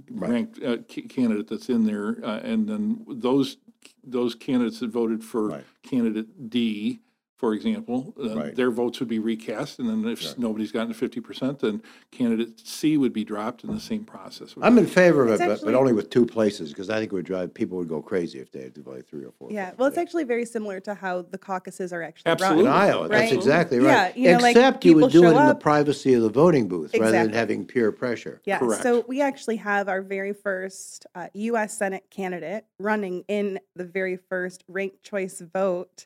Right. 0.09 0.29
ranked 0.29 0.63
uh, 0.63 0.77
ca- 0.89 1.07
candidate 1.07 1.47
that's 1.47 1.69
in 1.69 1.85
there, 1.85 2.23
uh, 2.23 2.39
and 2.39 2.67
then 2.67 3.05
those, 3.07 3.57
those 4.03 4.33
candidates 4.35 4.79
that 4.79 4.89
voted 4.89 5.23
for 5.23 5.47
Right. 5.49 5.65
candidate 5.83 6.49
D, 6.49 6.99
for 7.43 7.53
example, 7.53 8.13
uh, 8.23 8.33
Right. 8.37 8.55
their 8.55 8.71
votes 8.71 9.01
would 9.01 9.09
be 9.09 9.19
recast, 9.19 9.77
and 9.77 9.89
then 9.89 10.09
if 10.09 10.21
Sure. 10.21 10.31
nobody's 10.37 10.71
gotten 10.71 10.87
to 10.87 10.93
fifty 10.93 11.19
percent, 11.19 11.59
then 11.59 11.81
candidate 12.09 12.57
C 12.65 12.95
would 12.95 13.11
be 13.11 13.25
dropped, 13.25 13.65
and 13.65 13.75
the 13.75 13.81
same 13.81 14.05
process. 14.05 14.55
would 14.55 14.63
I'm 14.63 14.77
in 14.77 14.85
favor 14.85 15.23
of 15.23 15.27
it, 15.31 15.33
It's 15.33 15.39
but, 15.41 15.47
but 15.47 15.53
actually- 15.55 15.73
only 15.75 15.91
with 15.91 16.09
two 16.09 16.25
places, 16.25 16.69
because 16.69 16.89
I 16.89 16.99
think 16.99 17.11
it 17.11 17.15
would 17.15 17.25
drive, 17.25 17.53
people 17.53 17.77
would 17.79 17.89
go 17.89 18.01
crazy 18.01 18.39
if 18.39 18.49
they 18.53 18.61
had 18.61 18.75
to 18.75 18.81
vote 18.81 19.03
three 19.09 19.25
or 19.25 19.31
four. 19.37 19.51
Yeah. 19.51 19.71
five 19.71 19.77
Well, 19.79 19.87
it's 19.89 19.95
places. 19.95 20.07
actually 20.07 20.23
very 20.23 20.45
similar 20.45 20.79
to 20.79 20.93
how 20.93 21.23
the 21.23 21.37
caucuses 21.37 21.91
are 21.91 22.01
actually 22.01 22.31
Absolutely. 22.31 22.59
In 22.63 22.71
run. 22.71 22.75
Iowa, 22.79 23.07
that's 23.09 23.21
right? 23.31 23.33
exactly 23.33 23.79
right. 23.79 24.15
Yeah, 24.15 24.23
you 24.31 24.31
know, 24.37 24.41
like, 24.41 24.55
Except 24.55 24.85
you 24.85 24.93
would 24.95 24.99
people 25.01 25.09
do 25.09 25.27
it 25.27 25.31
show 25.33 25.37
in 25.41 25.45
the 25.47 25.51
up- 25.51 25.59
privacy 25.59 26.13
of 26.13 26.21
the 26.23 26.29
voting 26.29 26.69
booth, 26.69 26.93
rather 26.93 27.11
than 27.11 27.21
Exactly. 27.27 27.37
having 27.37 27.65
peer 27.65 27.91
pressure. 27.91 28.39
Yeah, 28.45 28.59
Correct. 28.59 28.83
so 28.83 29.03
we 29.05 29.19
actually 29.19 29.57
have 29.57 29.89
our 29.89 30.01
very 30.01 30.31
first 30.31 31.05
uh, 31.13 31.27
U.S. 31.33 31.77
Senate 31.77 32.05
candidate 32.09 32.63
running 32.79 33.25
in 33.27 33.59
the 33.75 33.83
very 33.83 34.15
first 34.15 34.63
ranked 34.69 35.03
choice 35.03 35.41
vote 35.41 36.05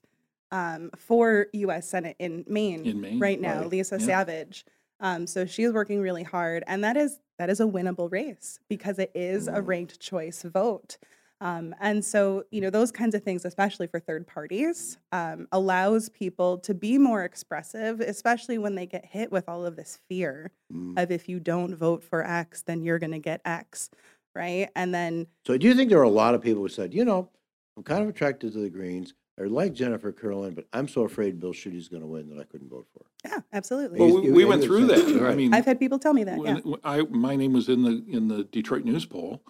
um, 0.51 0.89
for 0.95 1.47
U.S. 1.53 1.87
Senate 1.89 2.15
in 2.19 2.43
Maine, 2.47 2.85
In 2.85 3.01
Maine, 3.01 3.19
right 3.19 3.39
now, 3.39 3.59
right, 3.61 3.69
Lisa 3.69 3.95
yeah. 3.99 4.05
Savage. 4.05 4.65
Um, 4.99 5.27
so 5.27 5.45
she's 5.45 5.71
working 5.71 6.01
really 6.01 6.23
hard, 6.23 6.63
and 6.67 6.83
that 6.83 6.97
is 6.97 7.19
that 7.37 7.49
is 7.51 7.59
a 7.59 7.65
winnable 7.65 8.11
race 8.11 8.59
because 8.67 8.97
it 8.97 9.11
is 9.13 9.47
a 9.47 9.51
Mm. 9.61 9.67
ranked 9.67 9.99
choice 9.99 10.41
vote. 10.41 10.97
Um, 11.39 11.75
and 11.79 12.03
so, 12.03 12.45
you 12.49 12.61
know, 12.61 12.71
those 12.71 12.91
kinds 12.91 13.13
of 13.13 13.21
things, 13.21 13.45
especially 13.45 13.85
for 13.85 13.99
third 13.99 14.25
parties, 14.25 14.97
um, 15.11 15.47
allows 15.51 16.09
people 16.09 16.57
to 16.57 16.73
be 16.73 16.97
more 16.97 17.23
expressive, 17.23 17.99
especially 17.99 18.57
when 18.57 18.73
they 18.73 18.87
get 18.87 19.05
hit 19.05 19.31
with 19.31 19.47
all 19.47 19.63
of 19.63 19.75
this 19.75 19.99
fear 20.09 20.51
Mm. 20.73 20.99
of 20.99 21.11
if 21.11 21.29
you 21.29 21.39
don't 21.39 21.75
vote 21.75 22.03
for 22.03 22.25
X, 22.25 22.63
then 22.63 22.81
you're 22.81 22.97
going 22.97 23.11
to 23.11 23.19
get 23.19 23.41
X, 23.45 23.91
right? 24.33 24.69
And 24.75 24.95
then, 24.95 25.27
So 25.45 25.59
do 25.59 25.67
you 25.67 25.75
think 25.75 25.91
there 25.91 25.99
are 25.99 26.03
a 26.03 26.09
lot 26.09 26.33
of 26.33 26.41
people 26.41 26.63
who 26.63 26.69
said, 26.69 26.91
you 26.91 27.05
know, 27.05 27.29
I'm 27.77 27.83
kind 27.83 28.01
of 28.01 28.09
attracted 28.09 28.51
to 28.53 28.59
the 28.59 28.69
Greens, 28.71 29.13
I 29.39 29.43
like 29.43 29.73
Jennifer 29.73 30.11
Kurland, 30.11 30.55
but 30.55 30.65
I'm 30.73 30.87
so 30.87 31.03
afraid 31.03 31.39
Bill 31.39 31.53
Schuette's 31.53 31.87
going 31.87 32.01
to 32.01 32.07
win 32.07 32.27
that 32.29 32.39
I 32.39 32.43
couldn't 32.43 32.69
vote 32.69 32.87
for. 32.91 33.05
yeah, 33.23 33.39
absolutely. 33.53 33.99
Well, 33.99 34.21
we, 34.21 34.31
we 34.31 34.45
went 34.45 34.63
through 34.63 34.87
say- 34.89 35.13
that. 35.13 35.23
I 35.27 35.35
mean, 35.35 35.53
I've 35.53 35.65
had 35.65 35.79
people 35.79 35.99
tell 35.99 36.13
me 36.13 36.23
that, 36.23 36.37
yeah. 36.43 36.53
when, 36.55 36.57
when 36.63 36.79
I, 36.83 37.01
my 37.03 37.35
name 37.35 37.53
was 37.53 37.69
in 37.69 37.83
the, 37.83 38.03
in 38.09 38.27
the 38.27 38.45
Detroit 38.45 38.83
News 38.83 39.05
poll, 39.05 39.43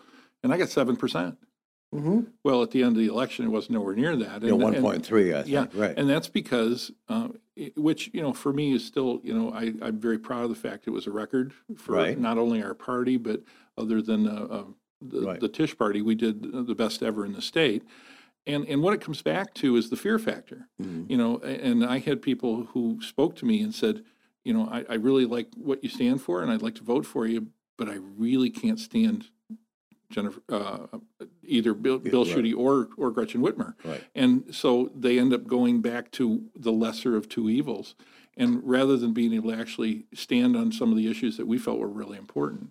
and 0.43 0.53
I 0.53 0.57
got 0.57 0.69
seven 0.69 0.95
percent. 0.97 1.37
Mm-hmm. 1.95 2.19
Well, 2.43 2.63
at 2.63 2.71
the 2.71 2.83
end 2.83 2.97
of 2.97 3.01
the 3.01 3.07
election, 3.07 3.45
it 3.45 3.49
was 3.49 3.69
nowhere 3.69 3.95
near 3.95 4.13
that. 4.17 4.43
You 4.43 4.57
know, 4.57 4.67
and- 4.67 4.75
and- 4.75 4.85
1.3, 4.85 5.33
I 5.37 5.43
Yeah, 5.45 5.61
think, 5.61 5.73
right. 5.81 5.97
And 5.97 6.09
that's 6.09 6.27
because, 6.27 6.91
uh, 7.07 7.29
i- 7.57 7.71
which, 7.77 8.09
you 8.13 8.21
know, 8.21 8.33
for 8.33 8.51
me 8.51 8.73
is 8.73 8.83
still, 8.83 9.21
you 9.23 9.33
know, 9.33 9.53
I, 9.53 9.73
I'm 9.81 9.97
very 9.97 10.19
proud 10.19 10.43
of 10.43 10.49
the 10.49 10.55
fact 10.55 10.85
it 10.87 10.89
was 10.91 11.07
a 11.07 11.11
record 11.11 11.53
for 11.77 11.93
Right. 11.93 12.19
not 12.19 12.37
only 12.37 12.61
our 12.61 12.73
party, 12.73 13.15
but 13.15 13.41
other 13.77 14.01
than 14.01 14.27
uh, 14.27 14.47
uh, 14.49 14.63
the, 15.01 15.21
Right. 15.27 15.39
the 15.39 15.47
Tisch 15.47 15.77
party, 15.77 16.01
we 16.01 16.13
did 16.13 16.41
the 16.67 16.75
best 16.75 17.01
ever 17.01 17.25
in 17.25 17.31
the 17.31 17.41
state. 17.41 17.83
And, 18.47 18.67
and 18.67 18.81
what 18.81 18.93
it 18.93 19.01
comes 19.01 19.21
back 19.21 19.53
to 19.55 19.75
is 19.75 19.89
the 19.89 19.97
fear 19.97 20.17
factor. 20.17 20.69
Mhm. 20.81 21.09
You 21.09 21.17
know, 21.17 21.37
and 21.39 21.85
I 21.85 21.99
had 21.99 22.21
people 22.21 22.63
who 22.71 22.99
spoke 23.01 23.35
to 23.37 23.45
me 23.45 23.61
and 23.61 23.75
said, 23.75 24.03
you 24.43 24.53
know, 24.53 24.67
I, 24.71 24.85
I 24.89 24.93
really 24.95 25.25
like 25.25 25.49
what 25.55 25.83
you 25.83 25.89
stand 25.89 26.21
for 26.21 26.41
and 26.41 26.49
I'd 26.49 26.61
like 26.61 26.75
to 26.75 26.83
vote 26.83 27.05
for 27.05 27.27
you, 27.27 27.47
but 27.77 27.89
I 27.89 27.97
really 28.17 28.49
can't 28.49 28.79
stand 28.79 29.29
Jennifer, 30.09 30.41
uh, 30.47 30.87
either 31.43 31.73
Bill, 31.73 31.99
Bill 31.99 32.23
right. 32.23 32.33
Schuette 32.33 32.55
or, 32.57 32.87
or 32.97 33.11
Gretchen 33.11 33.41
Whitmer. 33.41 33.73
Right. 33.83 34.01
And 34.15 34.55
so 34.55 34.89
they 34.95 35.19
end 35.19 35.33
up 35.33 35.45
going 35.45 35.81
back 35.81 36.11
to 36.11 36.45
the 36.55 36.71
lesser 36.71 37.17
of 37.17 37.27
two 37.27 37.49
evils. 37.49 37.95
And 38.37 38.61
rather 38.63 38.95
than 38.95 39.13
being 39.13 39.33
able 39.33 39.51
to 39.51 39.57
actually 39.59 40.05
stand 40.13 40.55
on 40.55 40.71
some 40.71 40.91
of 40.91 40.97
the 40.97 41.09
issues 41.11 41.35
that 41.37 41.47
we 41.47 41.57
felt 41.57 41.79
were 41.79 41.89
really 41.89 42.17
important. 42.17 42.69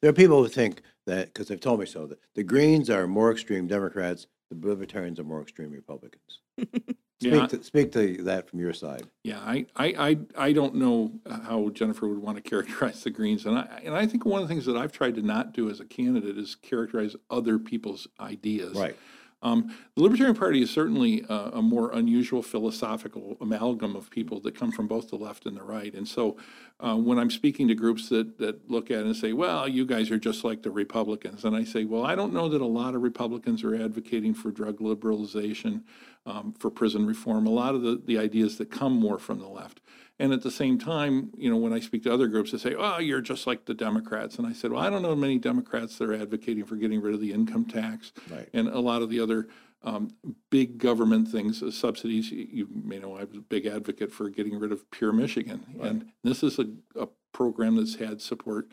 There 0.00 0.08
are 0.08 0.14
people 0.14 0.42
who 0.42 0.48
think 0.48 0.80
that, 1.06 1.34
because 1.34 1.48
they've 1.48 1.60
told 1.60 1.80
me 1.80 1.86
so, 1.86 2.06
that 2.06 2.20
the 2.34 2.44
Greens 2.44 2.88
are 2.88 3.06
more 3.06 3.32
extreme 3.32 3.66
Democrats, 3.66 4.26
the 4.50 4.66
Libertarians 4.66 5.18
are 5.18 5.24
more 5.24 5.42
extreme 5.42 5.70
Republicans. 5.70 6.40
Yeah. 7.20 7.46
Speak 7.46 7.48
to, 7.48 7.64
speak 7.64 7.92
to 7.92 8.22
that 8.24 8.48
from 8.48 8.60
your 8.60 8.72
side. 8.72 9.02
Yeah, 9.24 9.40
I, 9.40 9.66
I, 9.74 9.86
I, 9.86 10.18
I 10.36 10.52
don't 10.52 10.76
know 10.76 11.12
how 11.26 11.68
Jennifer 11.70 12.06
would 12.06 12.20
want 12.20 12.36
to 12.36 12.42
characterize 12.48 13.02
the 13.02 13.10
Greens. 13.10 13.44
And 13.44 13.58
I, 13.58 13.80
and 13.84 13.94
I 13.94 14.06
think 14.06 14.24
one 14.24 14.40
of 14.40 14.48
the 14.48 14.54
things 14.54 14.66
that 14.66 14.76
I've 14.76 14.92
tried 14.92 15.16
to 15.16 15.22
not 15.22 15.52
do 15.52 15.68
as 15.68 15.80
a 15.80 15.84
candidate 15.84 16.38
is 16.38 16.54
characterize 16.54 17.16
other 17.28 17.58
people's 17.58 18.06
ideas. 18.20 18.76
Right. 18.76 18.96
Um, 19.40 19.76
the 19.94 20.02
Libertarian 20.02 20.34
Party 20.34 20.62
is 20.62 20.70
certainly 20.70 21.24
a, 21.28 21.34
a 21.54 21.62
more 21.62 21.92
unusual 21.92 22.42
philosophical 22.42 23.36
amalgam 23.40 23.94
of 23.94 24.10
people 24.10 24.40
that 24.40 24.56
come 24.56 24.72
from 24.72 24.88
both 24.88 25.08
the 25.08 25.16
left 25.16 25.46
and 25.46 25.56
the 25.56 25.62
right. 25.62 25.94
And 25.94 26.08
so 26.08 26.36
uh, 26.80 26.96
when 26.96 27.18
I'm 27.18 27.30
speaking 27.30 27.68
to 27.68 27.74
groups 27.74 28.08
that, 28.08 28.38
that 28.38 28.68
look 28.68 28.90
at 28.90 29.00
it 29.00 29.06
and 29.06 29.16
say, 29.16 29.32
well, 29.32 29.68
you 29.68 29.86
guys 29.86 30.10
are 30.10 30.18
just 30.18 30.42
like 30.42 30.62
the 30.62 30.70
Republicans, 30.70 31.44
and 31.44 31.54
I 31.54 31.64
say, 31.64 31.84
well, 31.84 32.04
I 32.04 32.14
don't 32.16 32.32
know 32.32 32.48
that 32.48 32.60
a 32.60 32.66
lot 32.66 32.94
of 32.94 33.02
Republicans 33.02 33.62
are 33.62 33.76
advocating 33.76 34.34
for 34.34 34.50
drug 34.50 34.78
liberalization, 34.78 35.82
um, 36.26 36.52
for 36.58 36.70
prison 36.70 37.06
reform, 37.06 37.46
a 37.46 37.50
lot 37.50 37.74
of 37.74 37.82
the, 37.82 38.02
the 38.06 38.18
ideas 38.18 38.58
that 38.58 38.70
come 38.70 38.92
more 38.92 39.18
from 39.18 39.38
the 39.38 39.48
left. 39.48 39.80
And 40.20 40.32
at 40.32 40.42
the 40.42 40.50
same 40.50 40.78
time, 40.78 41.30
you 41.36 41.48
know, 41.48 41.56
when 41.56 41.72
I 41.72 41.78
speak 41.80 42.02
to 42.02 42.12
other 42.12 42.26
groups, 42.26 42.50
they 42.50 42.58
say, 42.58 42.74
oh, 42.76 42.98
you're 42.98 43.20
just 43.20 43.46
like 43.46 43.66
the 43.66 43.74
Democrats. 43.74 44.36
And 44.36 44.46
I 44.46 44.52
said, 44.52 44.72
well, 44.72 44.82
I 44.82 44.90
don't 44.90 45.02
know 45.02 45.14
many 45.14 45.38
Democrats 45.38 45.96
that 45.98 46.08
are 46.10 46.14
advocating 46.14 46.64
for 46.64 46.74
getting 46.76 47.00
rid 47.00 47.14
of 47.14 47.20
the 47.20 47.32
income 47.32 47.64
tax 47.64 48.12
Right. 48.30 48.48
and 48.52 48.66
a 48.68 48.80
lot 48.80 49.02
of 49.02 49.10
the 49.10 49.20
other 49.20 49.46
um, 49.84 50.10
big 50.50 50.78
government 50.78 51.28
things, 51.28 51.62
uh, 51.62 51.70
subsidies. 51.70 52.32
You, 52.32 52.46
you 52.50 52.68
may 52.84 52.98
know 52.98 53.14
I 53.14 53.22
was 53.24 53.36
a 53.36 53.40
big 53.42 53.64
advocate 53.66 54.12
for 54.12 54.28
getting 54.28 54.58
rid 54.58 54.72
of 54.72 54.90
Pure 54.90 55.12
Michigan. 55.12 55.64
And 55.80 56.06
this 56.24 56.42
is 56.42 56.58
a, 56.58 56.66
a 56.96 57.06
program 57.32 57.76
that's 57.76 57.94
had 57.94 58.20
support 58.20 58.66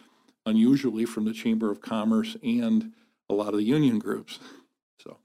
unusually 0.47 1.05
from 1.05 1.25
the 1.25 1.33
Chamber 1.33 1.69
of 1.71 1.79
Commerce 1.79 2.35
and 2.43 2.91
a 3.29 3.35
lot 3.35 3.49
of 3.49 3.57
the 3.57 3.63
union 3.63 3.99
groups. 3.99 4.39
So, 4.99 5.17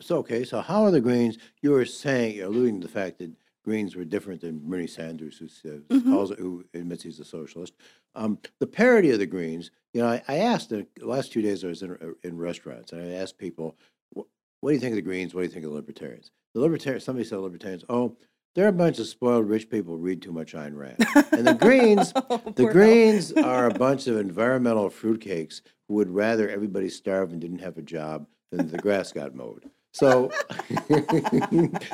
So, 0.00 0.18
okay, 0.18 0.42
so 0.44 0.60
how 0.60 0.82
are 0.82 0.90
the 0.90 1.00
Greens, 1.00 1.38
you 1.62 1.70
were 1.70 1.84
saying, 1.84 2.34
you're 2.34 2.46
alluding 2.46 2.80
to 2.80 2.86
the 2.88 2.92
fact 2.92 3.18
that 3.18 3.30
Greens 3.64 3.96
were 3.96 4.04
different 4.04 4.40
than 4.42 4.58
Bernie 4.58 4.86
Sanders, 4.86 5.38
who 5.38 5.48
says, 5.48 5.82
Mhm. 5.88 6.04
calls 6.04 6.30
it, 6.30 6.38
who 6.38 6.64
admits 6.74 7.02
he's 7.02 7.18
a 7.20 7.24
socialist. 7.24 7.74
Um, 8.14 8.38
the 8.60 8.66
parity 8.66 9.10
of 9.10 9.18
the 9.18 9.26
Greens, 9.26 9.70
you 9.92 10.00
know, 10.02 10.08
I, 10.08 10.22
I 10.28 10.36
asked, 10.36 10.68
the 10.70 10.86
last 11.00 11.32
two 11.32 11.42
days 11.42 11.64
I 11.64 11.68
was 11.68 11.82
in, 11.82 11.96
in 12.22 12.36
restaurants, 12.36 12.92
and 12.92 13.00
I 13.02 13.14
asked 13.16 13.38
people, 13.38 13.76
what, 14.12 14.26
do 14.70 14.72
you 14.72 14.78
think 14.80 14.92
of 14.92 14.96
the 14.96 15.02
Greens? 15.02 15.34
What 15.34 15.40
do 15.40 15.46
you 15.46 15.52
think 15.52 15.64
of 15.64 15.70
the 15.70 15.76
Libertarians? 15.76 16.30
The 16.54 16.60
Libertarians, 16.60 17.04
somebody 17.04 17.26
said 17.26 17.38
Libertarians, 17.38 17.84
oh, 17.88 18.16
They're 18.54 18.68
a 18.68 18.72
bunch 18.72 18.98
of 19.00 19.06
spoiled 19.08 19.48
rich 19.48 19.68
people 19.68 19.94
who 19.96 20.00
read 20.00 20.22
too 20.22 20.30
much 20.32 20.52
Ayn 20.54 20.76
Rand. 20.76 21.04
And 21.32 21.46
the 21.46 21.54
Greens, 21.54 22.12
Oh, 22.30 22.40
the. 22.54 22.66
Greens 22.70 23.32
are 23.32 23.66
a 23.68 23.74
bunch 23.86 24.06
of 24.06 24.16
environmental 24.18 24.88
fruitcakes 24.90 25.60
who 25.88 25.94
would 25.94 26.08
rather 26.10 26.48
everybody 26.48 26.88
starve 26.88 27.32
and 27.32 27.40
didn't 27.40 27.58
have 27.58 27.78
a 27.78 27.82
job 27.82 28.26
than 28.52 28.68
the 28.68 28.78
grass 28.78 29.10
got 29.12 29.34
mowed. 29.34 29.68
So, 29.94 30.28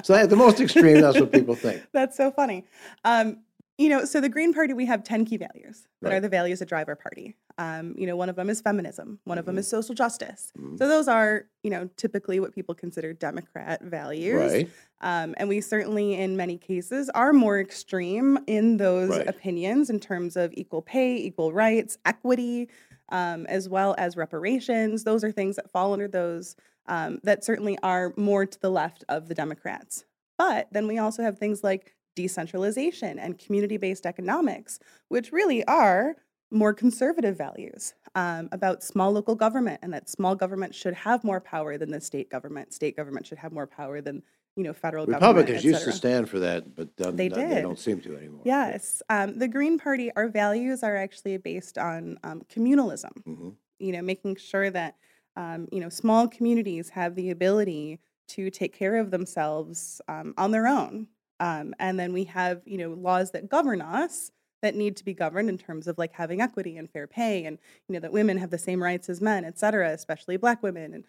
so 0.03 0.15
at 0.15 0.31
the 0.31 0.37
most 0.37 0.59
extreme, 0.59 1.03
that's 1.03 1.21
what 1.21 1.31
people 1.33 1.55
think. 1.55 1.83
That's 1.93 2.17
so 2.17 2.31
funny. 2.31 2.65
Um, 3.05 3.41
you 3.77 3.89
know, 3.91 4.05
so 4.07 4.21
the 4.23 4.29
Green 4.29 4.53
Party, 4.55 4.73
we 4.75 4.87
have 4.87 5.05
10 5.05 5.25
key 5.27 5.37
values 5.37 5.87
that 6.01 6.09
Right. 6.09 6.17
are 6.17 6.21
the 6.21 6.29
values 6.29 6.59
that 6.61 6.69
drive 6.69 6.89
our 6.89 6.97
party. 6.97 7.37
Um, 7.59 7.95
you 7.99 8.07
know, 8.07 8.17
one 8.17 8.31
of 8.31 8.37
them 8.37 8.49
is 8.49 8.61
feminism, 8.63 9.19
one 9.25 9.37
of 9.39 9.45
them 9.45 9.57
Mhm. 9.57 9.61
is 9.61 9.69
social 9.69 9.95
justice. 9.95 10.51
Mhm. 10.59 10.79
So 10.79 10.89
those 10.89 11.09
are, 11.09 11.47
you 11.63 11.69
know, 11.71 11.89
typically 11.97 12.41
what 12.41 12.55
people 12.55 12.75
consider 12.75 13.13
Democrat 13.13 13.83
values. 13.83 14.35
Right? 14.53 14.69
Um, 15.03 15.35
and 15.39 15.49
we 15.49 15.61
certainly, 15.61 16.15
in 16.15 16.37
many 16.39 16.57
cases, 16.57 17.11
are 17.11 17.33
more 17.35 17.61
extreme 17.61 18.39
in 18.47 18.79
those 18.79 19.11
Right. 19.11 19.29
opinions 19.29 19.91
in 19.91 20.01
terms 20.01 20.37
of 20.37 20.53
equal 20.55 20.81
pay, 20.83 21.17
equal 21.17 21.53
rights, 21.53 21.99
equity, 22.07 22.69
um, 23.11 23.45
as 23.47 23.69
well 23.69 23.95
as 23.99 24.17
reparations. 24.17 25.05
Those 25.05 25.23
are 25.23 25.33
things 25.33 25.57
that 25.57 25.71
fall 25.71 25.93
under 25.93 26.09
those 26.09 26.57
um, 26.91 27.21
that 27.23 27.45
certainly 27.45 27.79
are 27.83 28.13
more 28.17 28.45
to 28.45 28.61
the 28.61 28.69
left 28.71 29.05
of 29.09 29.29
the 29.29 29.35
Democrats. 29.35 30.05
But 30.37 30.69
then 30.73 30.87
we 30.87 30.99
also 30.99 31.23
have 31.23 31.39
things 31.39 31.63
like 31.65 31.95
decentralization 32.17 33.19
and 33.19 33.39
community 33.39 33.77
based 33.77 34.05
economics, 34.05 34.79
which 35.09 35.33
really 35.33 35.65
are 35.67 36.17
more 36.51 36.75
conservative 36.75 37.39
values 37.39 37.95
um, 38.17 38.49
about 38.51 38.83
small 38.83 39.13
local 39.13 39.37
government 39.37 39.79
and 39.83 39.95
that 39.95 40.11
small 40.11 40.35
government 40.35 40.75
should 40.75 40.95
have 40.95 41.23
more 41.23 41.41
power 41.41 41.79
than 41.79 41.91
the 41.93 42.01
state 42.01 42.29
government. 42.29 42.75
State 42.75 42.97
government 42.97 43.25
should 43.27 43.39
have 43.39 43.53
more 43.53 43.69
power 43.69 44.01
than 44.01 44.21
you 44.57 44.65
know 44.65 44.73
federal 44.73 45.07
government. 45.07 45.23
Republicans 45.23 45.65
used 45.65 45.85
to 45.85 45.93
stand 45.93 46.29
for 46.29 46.41
that, 46.41 46.75
but 46.75 46.89
um, 47.07 47.15
They 47.15 47.29
no- 47.29 47.37
they 47.37 47.63
don't 47.63 47.79
seem 47.79 48.01
to 48.01 48.17
anymore. 48.17 48.43
Yes, 48.45 49.01
um, 49.09 49.39
the 49.39 49.47
Green 49.47 49.79
Party, 49.79 50.11
our 50.17 50.29
values 50.29 50.83
are 50.83 50.97
actually 50.97 51.37
based 51.37 51.79
on 51.79 52.19
um, 52.25 52.43
communalism. 52.53 53.13
Mhm. 53.29 53.55
You 53.79 53.93
know, 53.93 54.03
making 54.03 54.37
sure 54.37 54.71
that 54.71 54.97
um, 55.37 55.69
you 55.73 55.81
know 55.81 55.89
small 55.89 56.29
communities 56.29 56.91
have 56.91 57.15
the 57.15 57.31
ability 57.31 58.01
to 58.29 58.51
take 58.51 58.77
care 58.77 58.97
of 58.97 59.11
themselves 59.11 60.01
um, 60.09 60.35
on 60.37 60.51
their 60.51 60.67
own, 60.67 61.07
um, 61.41 61.75
and 61.79 61.99
then 61.99 62.13
we 62.13 62.25
have 62.25 62.63
you 62.65 62.79
know 62.79 62.91
laws 62.91 63.31
that 63.33 63.49
govern 63.49 63.81
us 63.81 64.31
that 64.63 64.75
need 64.75 64.97
to 64.97 65.05
be 65.05 65.15
governed 65.15 65.49
in 65.49 65.57
terms 65.57 65.89
of 65.89 65.97
like 65.97 66.13
having 66.13 66.41
equity 66.41 66.77
and 66.77 66.91
fair 66.91 67.07
pay, 67.07 67.45
and 67.45 67.59
you 67.89 67.95
know 67.95 68.01
that 68.01 68.13
women 68.13 68.39
have 68.39 68.51
the 68.51 68.59
same 68.59 68.83
rights 68.83 69.09
as 69.09 69.21
men, 69.21 69.45
et 69.45 69.59
cetera, 69.59 69.91
especially 69.93 70.37
Black 70.37 70.63
women, 70.63 70.95
and 70.95 71.05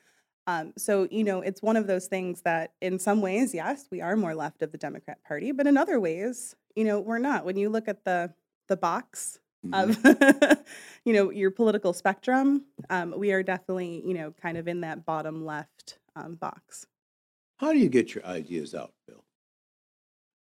um, 0.47 0.73
so, 0.75 1.07
you 1.11 1.23
know, 1.23 1.41
it's 1.41 1.61
one 1.61 1.77
of 1.77 1.87
those 1.87 2.07
things 2.07 2.41
that 2.41 2.73
in 2.81 2.97
some 2.97 3.21
ways, 3.21 3.53
yes, 3.53 3.85
we 3.91 4.01
are 4.01 4.15
more 4.15 4.33
left 4.33 4.63
of 4.63 4.71
the 4.71 4.77
Democrat 4.77 5.23
Party, 5.23 5.51
but 5.51 5.67
in 5.67 5.77
other 5.77 5.99
ways, 5.99 6.55
you 6.75 6.83
know, 6.83 6.99
we're 6.99 7.19
not. 7.19 7.45
When 7.45 7.57
you 7.57 7.69
look 7.69 7.87
at 7.87 8.03
the 8.05 8.33
the 8.67 8.77
box 8.77 9.39
Of, 9.73 9.97
you 11.05 11.13
know, 11.13 11.29
your 11.29 11.51
political 11.51 11.93
spectrum, 11.93 12.65
um, 12.89 13.13
we 13.17 13.31
are 13.31 13.43
definitely, 13.43 14.01
you 14.05 14.13
know, 14.13 14.33
kind 14.41 14.57
of 14.57 14.67
in 14.67 14.81
that 14.81 15.05
bottom 15.05 15.45
left 15.45 15.99
um, 16.15 16.35
box. 16.35 16.87
How 17.57 17.71
do 17.71 17.79
you 17.79 17.89
get 17.89 18.15
your 18.15 18.25
ideas 18.25 18.73
out, 18.73 18.93
Bill? 19.07 19.23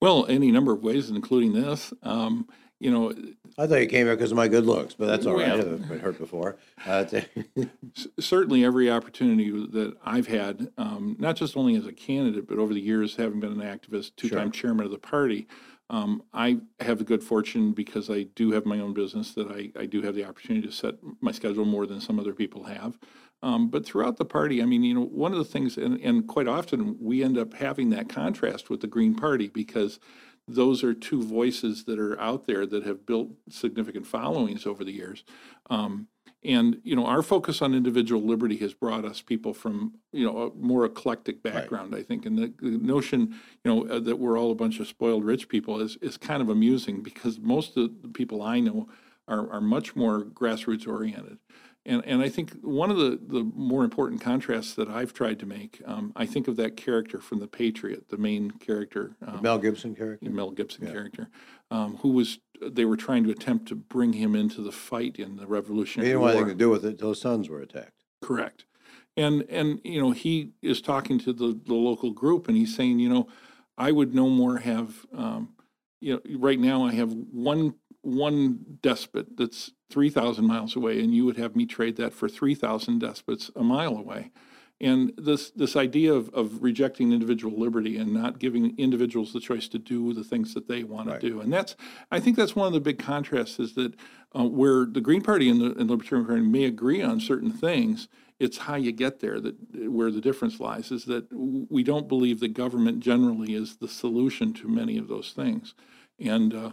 Well, 0.00 0.26
any 0.26 0.50
number 0.50 0.72
of 0.72 0.82
ways, 0.82 1.10
including 1.10 1.52
this. 1.52 1.92
Um, 2.02 2.48
you 2.80 2.90
know, 2.90 3.14
I 3.56 3.66
thought 3.66 3.76
you 3.80 3.86
came 3.86 4.06
here 4.06 4.16
because 4.16 4.30
of 4.32 4.36
my 4.36 4.48
good 4.48 4.66
looks, 4.66 4.94
but 4.94 5.06
that's 5.06 5.26
all 5.26 5.34
right. 5.36 5.48
Well- 5.56 5.74
I've 5.74 5.88
been 5.88 5.98
hurt 6.00 6.18
before. 6.18 6.56
Uh, 6.84 7.04
t- 7.04 7.22
c- 7.94 8.10
certainly 8.20 8.64
every 8.64 8.90
opportunity 8.90 9.50
that 9.50 9.94
I've 10.04 10.26
had, 10.26 10.68
um, 10.76 11.16
not 11.18 11.36
just 11.36 11.56
only 11.56 11.76
as 11.76 11.86
a 11.86 11.92
candidate, 11.92 12.46
but 12.48 12.58
over 12.58 12.74
the 12.74 12.80
years, 12.80 13.16
having 13.16 13.40
been 13.40 13.58
an 13.60 13.78
activist, 13.78 14.12
two-time 14.16 14.50
chairman 14.50 14.84
of 14.84 14.92
the 14.92 14.98
party, 14.98 15.46
um, 15.90 16.22
I 16.32 16.58
have 16.80 16.98
the 16.98 17.04
good 17.04 17.22
fortune 17.22 17.72
because 17.72 18.10
I 18.10 18.24
do 18.34 18.52
have 18.52 18.64
my 18.64 18.80
own 18.80 18.94
business 18.94 19.34
that 19.34 19.48
I, 19.48 19.70
I 19.78 19.86
do 19.86 20.02
have 20.02 20.14
the 20.14 20.24
opportunity 20.24 20.66
to 20.66 20.72
set 20.72 20.94
my 21.20 21.32
schedule 21.32 21.64
more 21.64 21.86
than 21.86 22.00
some 22.00 22.18
other 22.18 22.32
people 22.32 22.64
have. 22.64 22.98
Um, 23.42 23.68
but 23.68 23.84
throughout 23.84 24.16
the 24.16 24.24
party, 24.24 24.62
I 24.62 24.64
mean, 24.64 24.82
you 24.82 24.94
know, 24.94 25.04
one 25.04 25.32
of 25.32 25.38
the 25.38 25.44
things, 25.44 25.76
and, 25.76 26.00
and 26.00 26.26
quite 26.26 26.48
often 26.48 26.96
we 26.98 27.22
end 27.22 27.36
up 27.36 27.52
having 27.52 27.90
that 27.90 28.08
contrast 28.08 28.70
with 28.70 28.80
the 28.80 28.86
Green 28.86 29.14
Party 29.14 29.48
because 29.48 30.00
those 30.48 30.82
are 30.82 30.94
two 30.94 31.22
voices 31.22 31.84
that 31.84 31.98
are 31.98 32.18
out 32.18 32.46
there 32.46 32.64
that 32.64 32.84
have 32.84 33.04
built 33.04 33.30
significant 33.50 34.06
followings 34.06 34.66
over 34.66 34.84
the 34.84 34.92
years. 34.92 35.24
Um, 35.68 36.08
and 36.44 36.80
you 36.84 36.94
know, 36.94 37.06
our 37.06 37.22
focus 37.22 37.62
on 37.62 37.74
individual 37.74 38.22
liberty 38.22 38.56
has 38.58 38.74
brought 38.74 39.04
us 39.04 39.20
people 39.20 39.54
from 39.54 39.94
you 40.12 40.24
know 40.24 40.42
a 40.42 40.54
more 40.54 40.84
eclectic 40.84 41.42
background, 41.42 41.94
I 41.94 42.02
think. 42.02 42.26
And 42.26 42.38
the, 42.38 42.52
the 42.60 42.78
notion, 42.78 43.34
you 43.64 43.74
know, 43.74 43.86
uh, 43.88 44.00
that 44.00 44.18
we're 44.18 44.38
all 44.38 44.50
a 44.52 44.54
bunch 44.54 44.80
of 44.80 44.86
spoiled 44.86 45.24
rich 45.24 45.48
people 45.48 45.80
is 45.80 45.96
is 46.02 46.16
kind 46.16 46.42
of 46.42 46.48
amusing 46.48 47.02
because 47.02 47.38
most 47.38 47.76
of 47.76 48.02
the 48.02 48.08
people 48.08 48.42
I 48.42 48.60
know 48.60 48.88
are 49.26 49.50
are 49.50 49.60
much 49.60 49.96
more 49.96 50.24
grassroots 50.24 50.86
oriented. 50.86 51.38
And, 51.86 52.02
and 52.06 52.22
I 52.22 52.30
think 52.30 52.52
one 52.62 52.90
of 52.90 52.96
the, 52.96 53.18
the 53.26 53.44
more 53.54 53.84
important 53.84 54.20
contrasts 54.22 54.74
that 54.74 54.88
I've 54.88 55.12
tried 55.12 55.38
to 55.40 55.46
make, 55.46 55.82
um, 55.84 56.12
I 56.16 56.24
think 56.24 56.48
of 56.48 56.56
that 56.56 56.76
character 56.78 57.20
from 57.20 57.40
The 57.40 57.46
Patriot, 57.46 58.08
the 58.08 58.16
main 58.16 58.52
character, 58.52 59.16
um, 59.26 59.42
Mel 59.42 59.58
Gibson 59.58 59.94
character. 59.94 60.30
Mel 60.30 60.50
Gibson 60.50 60.86
Yeah. 60.86 60.92
character, 60.92 61.28
um, 61.70 61.96
who 61.98 62.10
was 62.10 62.38
they 62.62 62.84
were 62.86 62.96
trying 62.96 63.24
to 63.24 63.30
attempt 63.30 63.66
to 63.68 63.74
bring 63.74 64.14
him 64.14 64.34
into 64.34 64.62
the 64.62 64.72
fight 64.72 65.16
in 65.18 65.36
the 65.36 65.42
He 65.42 65.48
Revolutionary 65.48 66.08
didn't 66.08 66.20
want 66.22 66.34
War. 66.34 66.42
anything 66.44 66.58
to 66.58 66.64
do 66.64 66.70
with 66.70 66.84
it 66.86 66.98
Those 66.98 67.20
sons 67.20 67.50
were 67.50 67.60
attacked. 67.60 68.02
Correct. 68.22 68.64
And 69.16 69.42
and 69.50 69.80
you 69.84 70.00
know 70.00 70.12
he 70.12 70.52
is 70.62 70.80
talking 70.80 71.18
to 71.20 71.32
the, 71.34 71.60
the 71.66 71.74
local 71.74 72.12
group 72.12 72.48
and 72.48 72.56
he's 72.56 72.74
saying 72.74 72.98
you 73.00 73.08
know 73.10 73.28
I 73.76 73.92
would 73.92 74.14
no 74.14 74.28
more 74.30 74.58
have 74.58 75.04
um, 75.12 75.50
you 76.00 76.14
know 76.14 76.20
right 76.38 76.58
now 76.58 76.84
I 76.84 76.92
have 76.94 77.12
one 77.12 77.74
one 78.04 78.78
despot 78.82 79.36
that's 79.36 79.72
three 79.90 80.10
thousand 80.10 80.46
miles 80.46 80.76
away 80.76 81.00
and 81.00 81.14
you 81.14 81.24
would 81.24 81.36
have 81.36 81.56
me 81.56 81.66
trade 81.66 81.96
that 81.96 82.12
for 82.12 82.28
three 82.28 82.54
thousand 82.54 82.98
despots 83.00 83.50
a 83.56 83.62
mile 83.62 83.96
away. 83.96 84.30
And 84.80 85.12
this 85.16 85.50
this 85.50 85.76
idea 85.76 86.12
of, 86.12 86.28
of 86.34 86.62
rejecting 86.62 87.12
individual 87.12 87.58
liberty 87.58 87.96
and 87.96 88.12
not 88.12 88.40
giving 88.40 88.76
individuals 88.76 89.32
the 89.32 89.40
choice 89.40 89.68
to 89.68 89.78
do 89.78 90.12
the 90.12 90.24
things 90.24 90.52
that 90.54 90.66
they 90.68 90.82
want 90.82 91.08
Right. 91.08 91.20
to 91.20 91.28
do, 91.28 91.40
and 91.40 91.52
that's 91.52 91.76
I 92.10 92.18
think 92.20 92.36
that's 92.36 92.56
one 92.56 92.66
of 92.66 92.72
the 92.72 92.80
big 92.80 92.98
contrasts 92.98 93.60
is 93.60 93.74
that 93.74 93.94
uh, 94.36 94.44
where 94.44 94.84
the 94.84 95.00
Green 95.00 95.22
Party 95.22 95.48
and 95.48 95.60
the, 95.60 95.78
and 95.78 95.88
Libertarian 95.88 96.26
Party 96.26 96.42
may 96.42 96.64
agree 96.64 97.00
on 97.00 97.20
certain 97.20 97.52
things, 97.52 98.08
it's 98.40 98.58
how 98.58 98.74
you 98.74 98.90
get 98.90 99.20
there 99.20 99.38
that 99.40 99.54
where 99.90 100.10
the 100.10 100.20
difference 100.20 100.58
lies. 100.58 100.90
Is 100.90 101.04
that 101.04 101.28
we 101.32 101.84
don't 101.84 102.08
believe 102.08 102.40
that 102.40 102.52
government 102.52 102.98
generally 102.98 103.54
is 103.54 103.76
the 103.76 103.88
solution 103.88 104.52
to 104.54 104.68
many 104.68 104.98
of 104.98 105.06
those 105.06 105.32
things, 105.32 105.74
and 106.18 106.52
uh, 106.52 106.72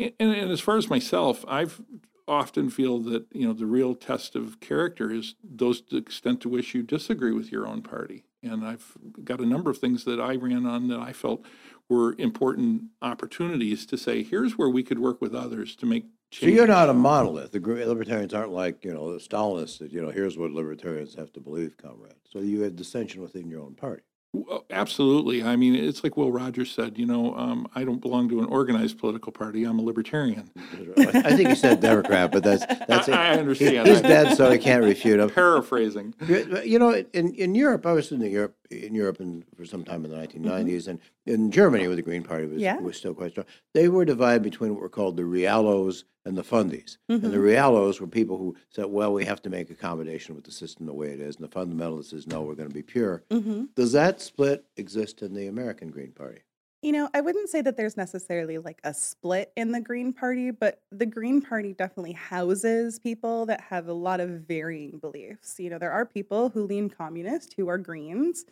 and, 0.00 0.34
and 0.34 0.50
as 0.50 0.60
far 0.60 0.76
as 0.76 0.88
myself, 0.88 1.44
I've 1.48 1.80
often 2.28 2.70
feel 2.70 3.00
that 3.00 3.26
you 3.32 3.46
know 3.46 3.52
the 3.52 3.66
real 3.66 3.94
test 3.94 4.36
of 4.36 4.60
character 4.60 5.12
is 5.12 5.34
those 5.42 5.82
the 5.90 5.96
extent 5.96 6.40
to 6.42 6.48
which 6.48 6.74
you 6.74 6.82
disagree 6.82 7.32
with 7.32 7.50
your 7.50 7.66
own 7.66 7.82
party. 7.82 8.24
And 8.42 8.64
I've 8.64 8.96
got 9.22 9.40
a 9.40 9.46
number 9.46 9.70
of 9.70 9.78
things 9.78 10.04
that 10.04 10.20
I 10.20 10.36
ran 10.36 10.64
on 10.64 10.88
that 10.88 11.00
I 11.00 11.12
felt 11.12 11.44
were 11.90 12.14
important 12.18 12.84
opportunities 13.02 13.84
to 13.86 13.98
say, 13.98 14.22
here's 14.22 14.56
where 14.56 14.70
we 14.70 14.82
could 14.82 14.98
work 14.98 15.20
with 15.20 15.34
others 15.34 15.76
to 15.76 15.86
make 15.86 16.04
So 16.32 16.46
you're 16.46 16.66
not 16.66 16.88
a 16.88 16.94
monolith. 16.94 17.52
The 17.52 17.58
libertarians 17.58 18.32
aren't 18.32 18.52
like, 18.52 18.84
you 18.84 18.94
know, 18.94 19.12
the 19.12 19.18
Stalinists 19.18 19.78
that, 19.78 19.92
you 19.92 20.00
know, 20.00 20.10
here's 20.10 20.38
what 20.38 20.52
libertarians 20.52 21.14
have 21.16 21.32
to 21.32 21.40
believe, 21.40 21.76
comrade. 21.76 22.14
So 22.32 22.38
you 22.38 22.62
had 22.62 22.76
dissension 22.76 23.20
within 23.20 23.50
your 23.50 23.60
own 23.60 23.74
party. 23.74 24.02
Well, 24.32 24.64
Absolutely. 24.70 25.42
I 25.42 25.56
mean, 25.56 25.74
it's 25.74 26.04
like 26.04 26.16
Will 26.16 26.30
Rogers 26.30 26.70
said, 26.70 26.96
you 26.98 27.04
know, 27.06 27.34
um, 27.34 27.66
I 27.74 27.82
don't 27.84 28.00
belong 28.00 28.28
to 28.28 28.38
an 28.38 28.44
organized 28.46 28.98
political 28.98 29.32
party. 29.32 29.64
I'm 29.64 29.78
a 29.78 29.82
libertarian. 29.82 30.50
I 30.96 31.34
think 31.36 31.48
he 31.48 31.54
said 31.56 31.80
Democrat, 31.80 32.30
but 32.30 32.42
that's 32.44 32.64
that's 32.88 33.08
it. 33.08 33.14
I- 33.14 33.30
I 33.34 33.38
understand. 33.38 33.88
He's 33.88 34.00
dead, 34.00 34.36
so 34.36 34.48
I 34.48 34.58
can't 34.58 34.84
refute 34.84 35.18
him. 35.20 35.30
Paraphrasing. 35.34 36.14
You 36.26 36.60
you 36.64 36.78
know, 36.78 36.94
in, 37.12 37.34
in 37.34 37.54
Europe, 37.54 37.86
I 37.86 37.92
was 37.92 38.12
in 38.12 38.20
Europe 38.20 38.54
in 38.70 38.94
Europe 38.94 39.20
and 39.20 39.44
for 39.56 39.64
some 39.64 39.84
time 39.84 40.04
in 40.04 40.10
the 40.10 40.16
1990s, 40.16 40.88
and 40.88 41.00
in 41.26 41.50
Germany, 41.50 41.86
where 41.86 41.96
the 41.96 42.02
Green 42.02 42.22
Party 42.22 42.46
was 42.46 42.62
Yeah. 42.62 42.80
was 42.80 42.96
still 42.96 43.14
quite 43.14 43.32
strong, 43.32 43.46
they 43.74 43.88
were 43.88 44.04
divided 44.04 44.42
between 44.42 44.72
what 44.72 44.80
were 44.80 44.88
called 44.88 45.16
the 45.16 45.24
Realos 45.24 46.04
and 46.24 46.36
the 46.36 46.42
Fundies. 46.42 46.98
And 47.08 47.22
the 47.22 47.28
Mhm. 47.38 47.42
Realos 47.42 48.00
were 48.00 48.06
people 48.06 48.36
who 48.38 48.54
said, 48.68 48.86
"Well, 48.86 49.12
we 49.12 49.24
have 49.24 49.42
to 49.42 49.50
make 49.50 49.70
accommodation 49.70 50.34
with 50.34 50.44
the 50.44 50.52
system 50.52 50.86
the 50.86 50.94
way 50.94 51.10
it 51.12 51.20
is," 51.20 51.36
and 51.36 51.44
the 51.44 51.48
fundamentalists 51.48 52.10
says, 52.10 52.26
"No, 52.26 52.42
we're 52.42 52.54
going 52.54 52.68
to 52.68 52.74
be 52.74 52.82
pure." 52.82 53.22
hmm 53.30 53.64
Does 53.74 53.92
that 53.92 54.20
split 54.20 54.64
exist 54.76 55.22
in 55.22 55.34
the 55.34 55.46
American 55.46 55.90
Green 55.90 56.12
Party? 56.12 56.40
You 56.82 56.92
know, 56.92 57.10
I 57.12 57.20
wouldn't 57.20 57.50
say 57.50 57.60
that 57.60 57.76
there's 57.76 57.98
necessarily 57.98 58.56
like 58.56 58.80
a 58.84 58.94
split 58.94 59.52
in 59.54 59.72
the 59.72 59.82
Green 59.82 60.14
Party, 60.14 60.50
but 60.50 60.80
the 60.90 61.04
Green 61.04 61.42
Party 61.42 61.74
definitely 61.74 62.12
houses 62.12 62.98
people 62.98 63.44
that 63.46 63.60
have 63.60 63.86
a 63.88 63.92
lot 63.92 64.18
of 64.18 64.30
varying 64.30 64.98
beliefs. 64.98 65.60
You 65.60 65.68
know, 65.68 65.78
there 65.78 65.92
are 65.92 66.06
people 66.06 66.48
who 66.48 66.64
lean 66.64 66.88
communist 66.88 67.52
who 67.58 67.68
are 67.68 67.76
Greens, 67.76 68.46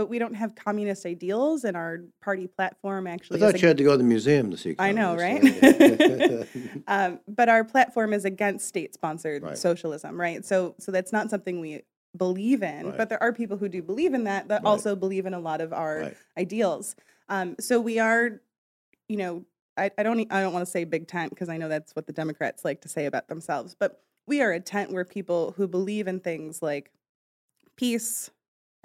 but 0.00 0.08
we 0.08 0.18
don't 0.18 0.32
have 0.32 0.54
communist 0.54 1.04
ideals, 1.04 1.64
and 1.64 1.76
our 1.76 1.98
party 2.22 2.46
platform 2.46 3.06
actually. 3.06 3.36
is 3.36 3.42
thought 3.42 3.54
ag- 3.56 3.60
you 3.60 3.68
had 3.68 3.76
to 3.76 3.84
go 3.84 3.90
to 3.90 3.98
the 3.98 4.02
museum 4.04 4.50
to 4.50 4.56
see. 4.56 4.74
I 4.78 4.92
know, 4.92 5.14
right? 5.14 6.46
um, 6.88 7.20
but 7.28 7.50
our 7.50 7.64
platform 7.64 8.14
is 8.14 8.24
against 8.24 8.66
state-sponsored 8.66 9.42
Right. 9.42 9.58
socialism, 9.58 10.18
right? 10.18 10.42
So, 10.42 10.74
so 10.78 10.90
that's 10.90 11.12
not 11.12 11.28
something 11.28 11.60
we 11.60 11.82
believe 12.16 12.62
in. 12.62 12.86
Right. 12.86 12.96
But 12.96 13.10
there 13.10 13.22
are 13.22 13.30
people 13.30 13.58
who 13.58 13.68
do 13.68 13.82
believe 13.82 14.14
in 14.14 14.24
that 14.24 14.48
that 14.48 14.62
Right. 14.62 14.70
also 14.70 14.96
believe 14.96 15.26
in 15.26 15.34
a 15.34 15.38
lot 15.38 15.60
of 15.60 15.74
our 15.74 16.12
ideals. 16.38 16.96
Um, 17.28 17.56
so 17.60 17.78
we 17.78 17.98
are 17.98 18.40
you 19.10 19.18
know, 19.18 19.44
I, 19.76 19.90
I 19.98 20.02
don't 20.02 20.18
I 20.32 20.40
don't 20.40 20.54
want 20.54 20.64
to 20.64 20.70
say 20.70 20.84
big 20.84 21.08
tent 21.08 21.28
because 21.28 21.50
I 21.50 21.58
know 21.58 21.68
that's 21.68 21.94
what 21.94 22.06
the 22.06 22.14
Democrats 22.14 22.64
like 22.64 22.80
to 22.80 22.88
say 22.88 23.04
about 23.04 23.28
themselves, 23.28 23.76
but 23.78 24.00
we 24.26 24.40
are 24.40 24.52
a 24.52 24.60
tent 24.60 24.92
where 24.92 25.04
people 25.04 25.52
who 25.58 25.68
believe 25.68 26.08
in 26.08 26.20
things 26.20 26.62
like 26.62 26.90
peace, 27.76 28.30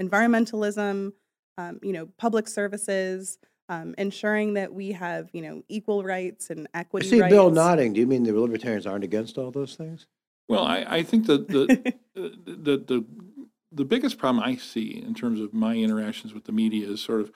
environmentalism, 0.01 1.13
um, 1.57 1.79
you 1.81 1.93
know, 1.93 2.07
public 2.17 2.47
services, 2.47 3.37
um, 3.69 3.95
ensuring 3.97 4.53
that 4.53 4.73
we 4.73 4.91
have 4.91 5.29
you 5.33 5.41
know 5.41 5.63
equal 5.67 6.03
rights 6.03 6.49
and 6.49 6.67
I 6.73 6.81
equity. 6.81 7.07
see 7.07 7.21
Bill 7.21 7.49
nodding. 7.49 7.93
Do 7.93 7.99
you 7.99 8.07
mean 8.07 8.23
the 8.23 8.33
libertarians 8.33 8.85
aren't 8.85 9.03
against 9.03 9.37
all 9.37 9.51
those 9.51 9.75
things? 9.75 10.07
Well, 10.47 10.63
I, 10.63 10.85
I 10.87 11.03
think 11.03 11.25
that 11.25 11.47
the, 11.47 11.93
the, 12.13 12.77
the, 12.77 13.05
the 13.71 13.85
biggest 13.85 14.17
problem 14.17 14.43
I 14.43 14.57
see 14.57 15.03
in 15.05 15.15
terms 15.15 15.39
of 15.39 15.53
my 15.53 15.75
interactions 15.75 16.33
with 16.33 16.45
the 16.45 16.51
media 16.51 16.87
is 16.87 17.01
sort 17.01 17.21
of 17.21 17.31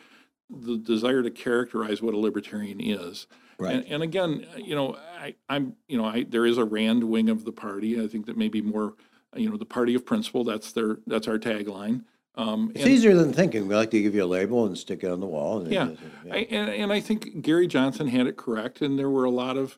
the 0.49 0.77
desire 0.77 1.23
to 1.23 1.31
characterize 1.31 2.01
what 2.01 2.13
a 2.13 2.17
libertarian 2.17 2.79
is. 2.79 3.27
And, 3.59 3.85
and 3.87 4.03
again, 4.03 4.45
you 4.57 4.73
know, 4.73 4.95
I, 5.19 5.35
I'm, 5.49 5.75
you 5.87 5.97
know, 5.97 6.05
I, 6.05 6.23
there 6.23 6.45
is 6.45 6.57
a 6.57 6.63
Rand 6.63 7.03
wing 7.03 7.29
of 7.29 7.43
the 7.43 7.51
party. 7.51 8.01
I 8.01 8.07
think 8.07 8.25
that 8.27 8.37
maybe 8.37 8.61
more, 8.61 8.93
you 9.35 9.49
know, 9.49 9.57
the 9.57 9.65
party 9.65 9.95
of 9.95 10.05
principle, 10.05 10.45
that's 10.45 10.71
their, 10.71 10.99
that's 11.05 11.27
our 11.27 11.37
tagline. 11.37 12.05
Um, 12.35 12.71
It's 12.73 12.83
and- 12.83 12.93
easier 12.93 13.15
than 13.15 13.33
thinking. 13.33 13.67
We 13.67 13.75
like 13.75 13.91
to 13.91 14.01
give 14.01 14.15
you 14.15 14.23
a 14.23 14.25
label 14.25 14.65
and 14.65 14.77
stick 14.77 15.03
it 15.03 15.11
on 15.11 15.19
the 15.19 15.25
wall. 15.27 15.61
and- 15.61 15.71
Yeah. 15.71 15.91
I, 16.31 16.37
and, 16.49 16.69
and 16.69 16.93
I 16.93 16.99
think 17.01 17.41
Gary 17.41 17.67
Johnson 17.67 18.07
had 18.07 18.27
it 18.27 18.37
correct, 18.37 18.81
and 18.81 18.97
there 18.97 19.09
were 19.09 19.25
a 19.25 19.31
lot 19.31 19.57
of 19.57 19.77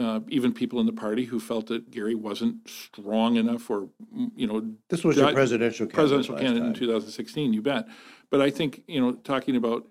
uh, 0.00 0.20
even 0.28 0.52
people 0.52 0.78
in 0.78 0.86
the 0.86 0.92
party 0.92 1.24
who 1.24 1.40
felt 1.40 1.66
that 1.66 1.90
Gary 1.90 2.14
wasn't 2.14 2.56
strong 2.68 3.34
enough, 3.34 3.68
or 3.68 3.88
mm, 4.16 4.30
you 4.36 4.46
know, 4.46 4.74
This 4.88 5.02
was 5.02 5.16
your 5.16 5.32
presidential 5.32 5.86
candidate 5.86 5.94
presidential 5.94 6.36
candidate 6.36 6.68
in 6.68 6.74
2016. 6.74 7.52
You 7.52 7.62
bet. 7.62 7.88
But 8.30 8.40
I 8.40 8.48
think 8.50 8.84
you 8.86 9.00
know, 9.00 9.14
talking 9.14 9.56
about 9.56 9.88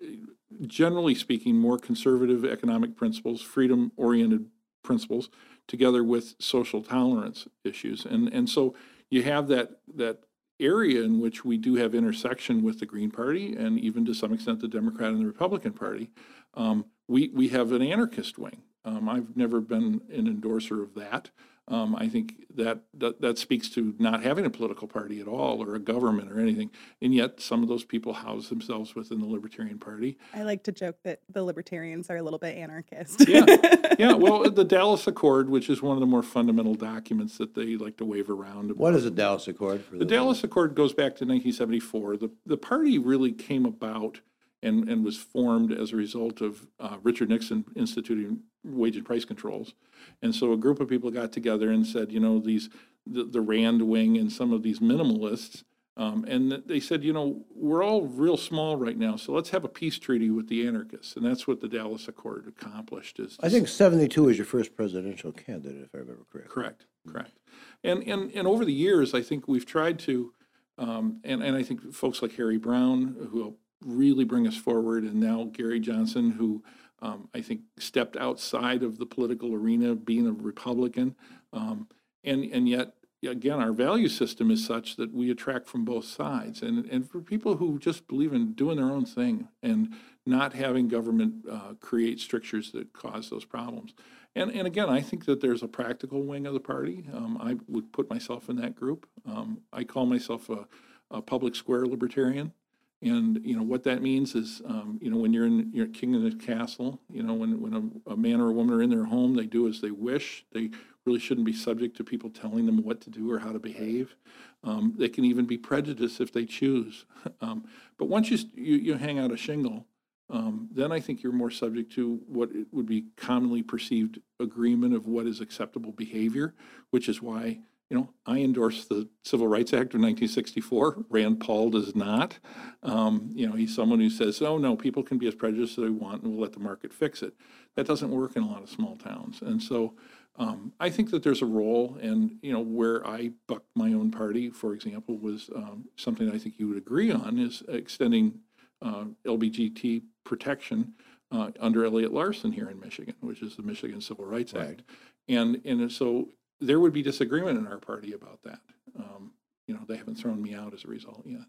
generally 0.66 1.14
speaking, 1.14 1.58
more 1.58 1.78
conservative 1.78 2.46
economic 2.46 2.96
principles, 2.96 3.42
freedom-oriented 3.42 4.46
principles, 4.82 5.30
together 5.68 6.06
with 6.06 6.36
social 6.40 6.82
tolerance 6.82 7.50
issues, 7.66 8.06
and 8.06 8.30
and 8.34 8.50
so 8.50 8.76
you 9.10 9.24
have 9.24 9.50
that 9.50 9.82
that 9.94 10.20
area 10.60 11.04
in 11.04 11.20
which 11.20 11.46
we 11.46 11.58
do 11.58 11.76
have 11.76 11.94
intersection 11.94 12.64
with 12.64 12.80
the 12.80 12.86
Green 12.86 13.12
Party 13.12 13.56
and 13.56 13.80
even 13.80 14.06
to 14.06 14.14
some 14.14 14.34
extent 14.34 14.60
the 14.60 14.68
Democrat 14.68 15.12
and 15.12 15.22
the 15.22 15.26
Republican 15.26 15.74
Party. 15.74 16.10
Um, 16.54 16.86
we, 17.08 17.30
we 17.34 17.50
have 17.50 17.72
an 17.72 17.82
anarchist 17.82 18.38
wing. 18.38 18.64
Um, 18.84 19.10
I've 19.10 19.36
never 19.36 19.62
been 19.62 20.02
an 20.12 20.28
endorser 20.28 20.82
of 20.82 20.96
that. 20.96 21.30
Um, 21.70 21.96
I 21.98 22.08
think 22.08 22.36
that, 22.56 22.80
that 22.94 23.20
that 23.22 23.38
speaks 23.38 23.70
to 23.72 23.94
not 24.00 24.24
having 24.24 24.46
a 24.46 24.50
political 24.50 24.88
party 24.88 25.20
at 25.20 25.28
all 25.28 25.62
or 25.62 25.76
a 25.76 25.80
government 25.80 26.32
or 26.32 26.40
anything. 26.40 26.72
And 27.02 27.14
yet 27.14 27.42
some 27.42 27.62
of 27.62 27.68
those 27.68 27.84
people 27.84 28.14
house 28.14 28.48
themselves 28.48 28.96
within 28.96 29.20
the 29.20 29.26
Libertarian 29.28 29.78
Party. 29.78 30.18
I 30.34 30.44
like 30.44 30.64
to 30.64 30.72
joke 30.72 30.96
that 31.04 31.20
the 31.30 31.44
libertarians 31.44 32.10
are 32.10 32.16
a 32.16 32.24
little 32.24 32.40
bit 32.40 32.56
anarchist. 32.58 33.28
Yeah. 33.28 33.46
Yeah, 33.98 34.14
well, 34.14 34.44
the 34.52 34.64
Dallas 34.64 35.08
Accord, 35.08 35.50
which 35.50 35.72
is 35.72 35.82
one 35.82 35.98
of 35.98 36.02
the 36.02 36.06
more 36.06 36.22
fundamental 36.22 36.76
documents 36.76 37.40
that 37.40 37.56
they 37.56 37.78
like 37.78 37.98
to 37.98 38.06
wave 38.06 38.30
around. 38.30 38.78
What 38.78 38.94
is 38.94 39.06
the 39.06 39.10
Dallas 39.10 39.48
Accord? 39.48 39.84
For 39.84 39.94
The 39.94 40.00
those- 40.06 40.08
Dallas 40.10 40.44
Accord 40.44 40.76
goes 40.76 40.94
back 40.94 41.16
to 41.16 41.26
1974. 41.26 42.18
The, 42.18 42.30
the 42.46 42.58
party 42.58 43.00
really 43.00 43.32
came 43.32 43.66
about 43.66 44.22
and, 44.64 44.90
and 44.90 45.06
was 45.06 45.18
formed 45.18 45.72
as 45.72 45.94
a 45.94 45.96
result 45.96 46.42
of 46.42 46.68
uh, 46.80 46.98
Richard 47.04 47.30
Nixon 47.30 47.66
instituting 47.76 48.42
wage 48.64 48.96
and 48.96 49.06
price 49.06 49.26
controls. 49.26 49.74
And 50.22 50.34
so 50.34 50.54
a 50.54 50.58
group 50.58 50.80
of 50.80 50.90
people 50.90 51.12
got 51.12 51.32
together 51.32 51.72
and 51.72 51.86
said, 51.86 52.12
you 52.12 52.20
know, 52.20 52.40
these, 52.40 52.70
the, 53.06 53.24
the 53.24 53.42
Rand 53.42 53.82
wing 53.82 54.18
and 54.18 54.32
some 54.32 54.52
of 54.52 54.64
these 54.64 54.80
minimalists, 54.80 55.64
um, 55.96 56.26
and 56.28 56.64
they 56.68 56.80
said, 56.80 57.04
you 57.04 57.12
know, 57.12 57.44
we're 57.56 57.84
all 57.84 58.04
real 58.04 58.38
small 58.38 58.76
right 58.76 58.98
now, 58.98 59.16
so 59.16 59.32
let's 59.32 59.50
have 59.50 59.64
a 59.64 59.70
peace 59.70 59.98
treaty 59.98 60.30
with 60.30 60.48
the 60.48 60.68
anarchists. 60.68 61.16
And 61.16 61.26
that's 61.26 61.48
what 61.48 61.60
the 61.60 61.68
Dallas 61.68 62.08
Accord 62.08 62.48
accomplished 62.48 63.20
is. 63.20 63.36
I 63.42 63.50
think 63.50 63.68
72 63.68 64.24
was 64.24 64.38
your 64.38 64.46
first 64.46 64.76
presidential 64.76 65.32
candidate, 65.32 65.82
if 65.84 65.96
I 65.96 66.00
remember 66.00 66.26
correctly. 66.32 66.54
Correct, 66.54 66.86
correct. 67.08 67.40
And, 67.84 68.03
and, 68.03 68.31
and 68.31 68.48
over 68.48 68.64
the 68.64 68.74
years, 68.74 69.16
I 69.16 69.24
think 69.24 69.48
we've 69.48 69.66
tried 69.66 69.98
to, 70.00 70.34
um, 70.77 71.20
and, 71.24 71.42
and 71.42 71.55
I 71.55 71.64
think 71.64 71.92
folks 71.92 72.22
like 72.22 72.36
Harry 72.36 72.58
Browne, 72.60 73.16
who 73.31 73.42
helped 73.42 73.62
really 73.81 74.25
bring 74.25 74.48
us 74.48 74.57
forward, 74.57 75.03
and 75.03 75.16
now 75.16 75.46
Gary 75.53 75.79
Johnson, 75.79 76.31
who 76.31 76.63
um, 77.01 77.29
I 77.33 77.42
think 77.42 77.61
stepped 77.77 78.18
outside 78.18 78.83
of 78.83 78.98
the 78.98 79.05
political 79.05 79.53
arena, 79.53 79.96
being 79.96 80.27
a 80.27 80.31
Republican. 80.31 81.16
Um, 81.53 81.87
and, 82.24 82.44
and 82.46 82.68
yet, 82.68 82.94
again, 83.24 83.59
our 83.59 83.72
value 83.72 84.07
system 84.09 84.51
is 84.51 84.66
such 84.66 84.96
that 84.96 85.13
we 85.13 85.29
attract 85.29 85.68
from 85.68 85.85
both 85.85 86.05
sides. 86.05 86.61
And, 86.61 86.85
and 86.85 87.09
for 87.09 87.22
people 87.22 87.57
who 87.57 87.79
just 87.79 88.07
believe 88.07 88.33
in 88.33 88.53
doing 88.53 88.77
their 88.77 88.92
own 88.92 89.05
thing 89.05 89.48
and 89.61 89.94
not 90.25 90.53
having 90.53 90.87
government 90.87 91.46
uh, 91.50 91.74
create 91.79 92.20
strictures 92.20 92.72
that 92.72 92.94
cause 92.94 93.29
those 93.29 93.46
problems. 93.46 93.94
And, 94.35 94.51
and 94.51 94.68
again, 94.68 94.90
I 94.90 95.01
think 95.01 95.25
that 95.25 95.42
there's 95.42 95.63
a 95.63 95.68
practical 95.68 96.24
wing 96.24 96.46
of 96.46 96.53
the 96.53 96.59
party. 96.59 97.05
Um, 97.13 97.37
I 97.42 97.57
would 97.68 97.92
put 97.92 98.09
myself 98.09 98.50
in 98.50 98.55
that 98.57 98.75
group. 98.75 99.07
Um, 99.25 99.61
I 99.72 99.83
call 99.83 100.05
myself 100.05 100.50
a, 100.50 100.68
a 101.09 101.22
public 101.22 101.55
square 101.55 101.85
libertarian. 101.85 102.53
And, 103.01 103.40
you 103.44 103.55
know, 103.55 103.64
what 103.64 103.83
that 103.83 104.01
means 104.01 104.33
is, 104.33 104.62
um, 104.66 104.98
you 105.01 105.12
know, 105.12 105.18
when 105.18 105.31
you're 105.31 105.46
in, 105.46 105.70
you're 105.72 105.88
king 105.88 106.16
in 106.16 106.24
the 106.24 106.36
castle, 106.36 107.00
you 107.12 107.22
know, 107.22 107.33
when, 107.33 107.62
when 107.62 108.01
a, 108.07 108.12
a 108.14 108.18
man 108.18 108.42
or 108.42 108.50
a 108.50 108.53
woman 108.53 108.74
are 108.74 108.81
in 108.81 108.90
their 108.90 109.05
home, 109.05 109.36
they 109.36 109.46
do 109.46 109.68
as 109.68 109.81
they 109.81 109.92
wish. 109.92 110.46
They 110.51 110.72
really 111.05 111.20
shouldn't 111.20 111.46
be 111.46 111.53
subject 111.53 111.96
to 111.98 112.03
people 112.03 112.29
telling 112.29 112.66
them 112.66 112.83
what 112.83 113.01
to 113.01 113.12
do 113.12 113.31
or 113.31 113.40
how 113.40 113.51
to 113.51 113.60
behave. 113.60 114.16
Um, 114.64 114.96
they 114.98 115.10
can 115.10 115.25
even 115.25 115.46
be 115.46 115.57
prejudiced 115.57 116.20
if 116.22 116.31
they 116.31 116.46
choose. 116.46 117.05
Um, 117.42 117.66
but 117.98 118.05
once 118.05 118.31
you, 118.31 118.38
you, 118.55 118.77
you 118.77 118.94
hang 118.94 119.20
out 119.20 119.33
a 119.33 119.38
shingle, 119.38 119.86
um, 120.29 120.70
then 120.72 120.92
I 120.92 121.00
think 121.00 121.22
you're 121.22 121.33
more 121.33 121.51
subject 121.51 121.92
to 121.94 122.22
what 122.25 122.50
would 122.72 122.86
be 122.86 123.05
commonly 123.16 123.62
perceived 123.62 124.20
agreement 124.40 124.96
of 124.96 125.07
what 125.07 125.25
is 125.25 125.42
acceptable 125.42 125.92
behavior, 125.92 126.53
which 126.92 127.10
is 127.10 127.22
why, 127.22 127.60
you 127.90 127.98
know, 127.98 128.10
I 128.26 128.40
endorse 128.40 128.86
the 128.86 129.08
Civil 129.24 129.48
Rights 129.48 129.72
Act 129.72 129.94
of 129.94 130.02
1964. 130.02 131.06
Rand 131.10 131.40
Paul 131.40 131.70
does 131.70 131.96
not. 131.96 132.38
Um, 132.84 133.30
you 133.34 133.48
know, 133.48 133.56
he's 133.56 133.74
someone 133.74 134.00
who 134.00 134.10
says, 134.10 134.42
oh, 134.42 134.58
no, 134.58 134.76
people 134.76 135.04
can 135.04 135.18
be 135.18 135.28
as 135.28 135.36
prejudiced 135.36 135.78
as 135.78 135.86
they 135.86 135.90
want 135.90 136.24
and 136.24 136.32
we'll 136.32 136.42
let 136.42 136.52
the 136.52 136.60
market 136.60 136.94
fix 136.94 137.22
it. 137.22 137.34
That 137.76 137.88
doesn't 137.88 138.12
work 138.12 138.36
in 138.36 138.44
a 138.44 138.48
lot 138.48 138.62
of 138.62 138.70
small 138.70 138.98
towns. 138.98 139.42
And 139.42 139.64
so 139.64 139.94
um, 140.36 140.74
I 140.80 140.90
think 140.90 141.12
that 141.12 141.24
there's 141.24 141.42
a 141.42 141.48
role, 141.48 141.98
and, 142.02 142.38
you 142.42 142.52
know, 142.52 142.60
where 142.60 143.06
I 143.08 143.32
bucked 143.48 143.70
my 143.76 143.94
own 143.94 144.12
party, 144.12 144.50
for 144.50 144.74
example, 144.74 145.18
was 145.18 145.50
um, 145.56 145.86
something 145.96 146.30
I 146.30 146.38
think 146.38 146.60
you 146.60 146.68
would 146.68 146.78
agree 146.78 147.12
on, 147.12 147.40
is 147.40 147.64
extending 147.70 148.40
uh, 148.82 149.06
LBGT 149.26 150.04
protection 150.26 150.94
uh, 151.32 151.52
under 151.60 151.86
Elliott-Larsen 151.86 152.52
here 152.52 152.70
in 152.70 152.80
Michigan, 152.80 153.16
which 153.22 153.42
is 153.42 153.56
the 153.56 153.64
Michigan 153.64 154.00
Civil 154.00 154.26
Rights 154.26 154.54
Right. 154.54 154.70
Act. 154.70 154.84
And, 155.28 155.60
and 155.66 155.92
so 155.92 156.30
there 156.59 156.79
would 156.79 156.93
be 156.93 157.01
disagreement 157.01 157.57
in 157.57 157.67
our 157.67 157.79
party 157.79 158.13
about 158.13 158.41
that. 158.43 158.59
Um, 158.98 159.31
You 159.67 159.74
know, 159.75 159.81
they 159.85 159.98
haven't 159.98 160.15
thrown 160.15 160.41
me 160.41 160.53
out 160.53 160.74
as 160.74 160.85
a 160.85 160.87
result 160.87 161.24
yet. 161.25 161.41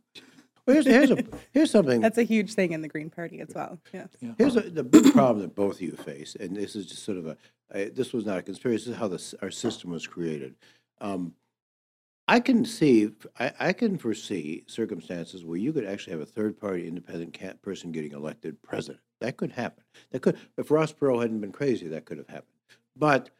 Well, 0.67 0.75
here's, 0.75 0.87
here's, 0.87 1.11
a, 1.13 1.25
here's 1.53 1.71
something. 1.71 2.01
That's 2.01 2.19
a 2.19 2.25
huge 2.25 2.53
thing 2.53 2.73
in 2.73 2.83
the 2.83 2.89
Green 2.89 3.11
Party 3.11 3.41
as 3.41 3.51
well. 3.55 3.79
Yeah. 3.95 4.07
Here's 4.37 4.57
a, 4.57 4.63
the 4.63 4.83
big 4.83 5.13
problem 5.13 5.41
that 5.41 5.55
both 5.55 5.77
of 5.77 5.83
you 5.83 5.93
face, 5.93 6.35
and 6.39 6.57
this 6.57 6.75
is 6.75 6.87
just 6.87 7.05
sort 7.05 7.17
of 7.17 7.29
a, 7.29 7.37
I, 7.73 7.91
this 7.95 8.13
was 8.13 8.27
not 8.27 8.39
a 8.39 8.43
conspiracy, 8.43 8.87
this 8.87 8.95
is 8.95 8.97
how 8.97 9.07
this, 9.07 9.35
our 9.41 9.53
system 9.53 9.93
was 9.93 10.07
created. 10.07 10.57
Um, 11.01 11.35
I 12.27 12.41
can 12.41 12.65
see, 12.65 13.13
I, 13.39 13.53
I 13.61 13.73
can 13.73 13.97
foresee 13.97 14.65
circumstances 14.67 15.45
where 15.45 15.57
you 15.57 15.73
could 15.73 15.87
actually 15.87 16.15
have 16.15 16.23
a 16.23 16.27
third-party 16.27 16.89
independent 16.89 17.33
ca 17.33 17.55
person 17.63 17.93
getting 17.93 18.13
elected 18.13 18.61
president. 18.61 19.01
That 19.21 19.37
could 19.37 19.53
happen. 19.53 19.85
That 20.11 20.23
could, 20.23 20.37
if 20.59 20.73
Ross 20.73 20.93
Perot 20.93 21.23
hadn't 21.23 21.41
been 21.41 21.53
crazy, 21.53 21.87
that 21.89 22.05
could 22.05 22.19
have 22.19 22.29
happened. 22.29 22.59
But 22.97 23.31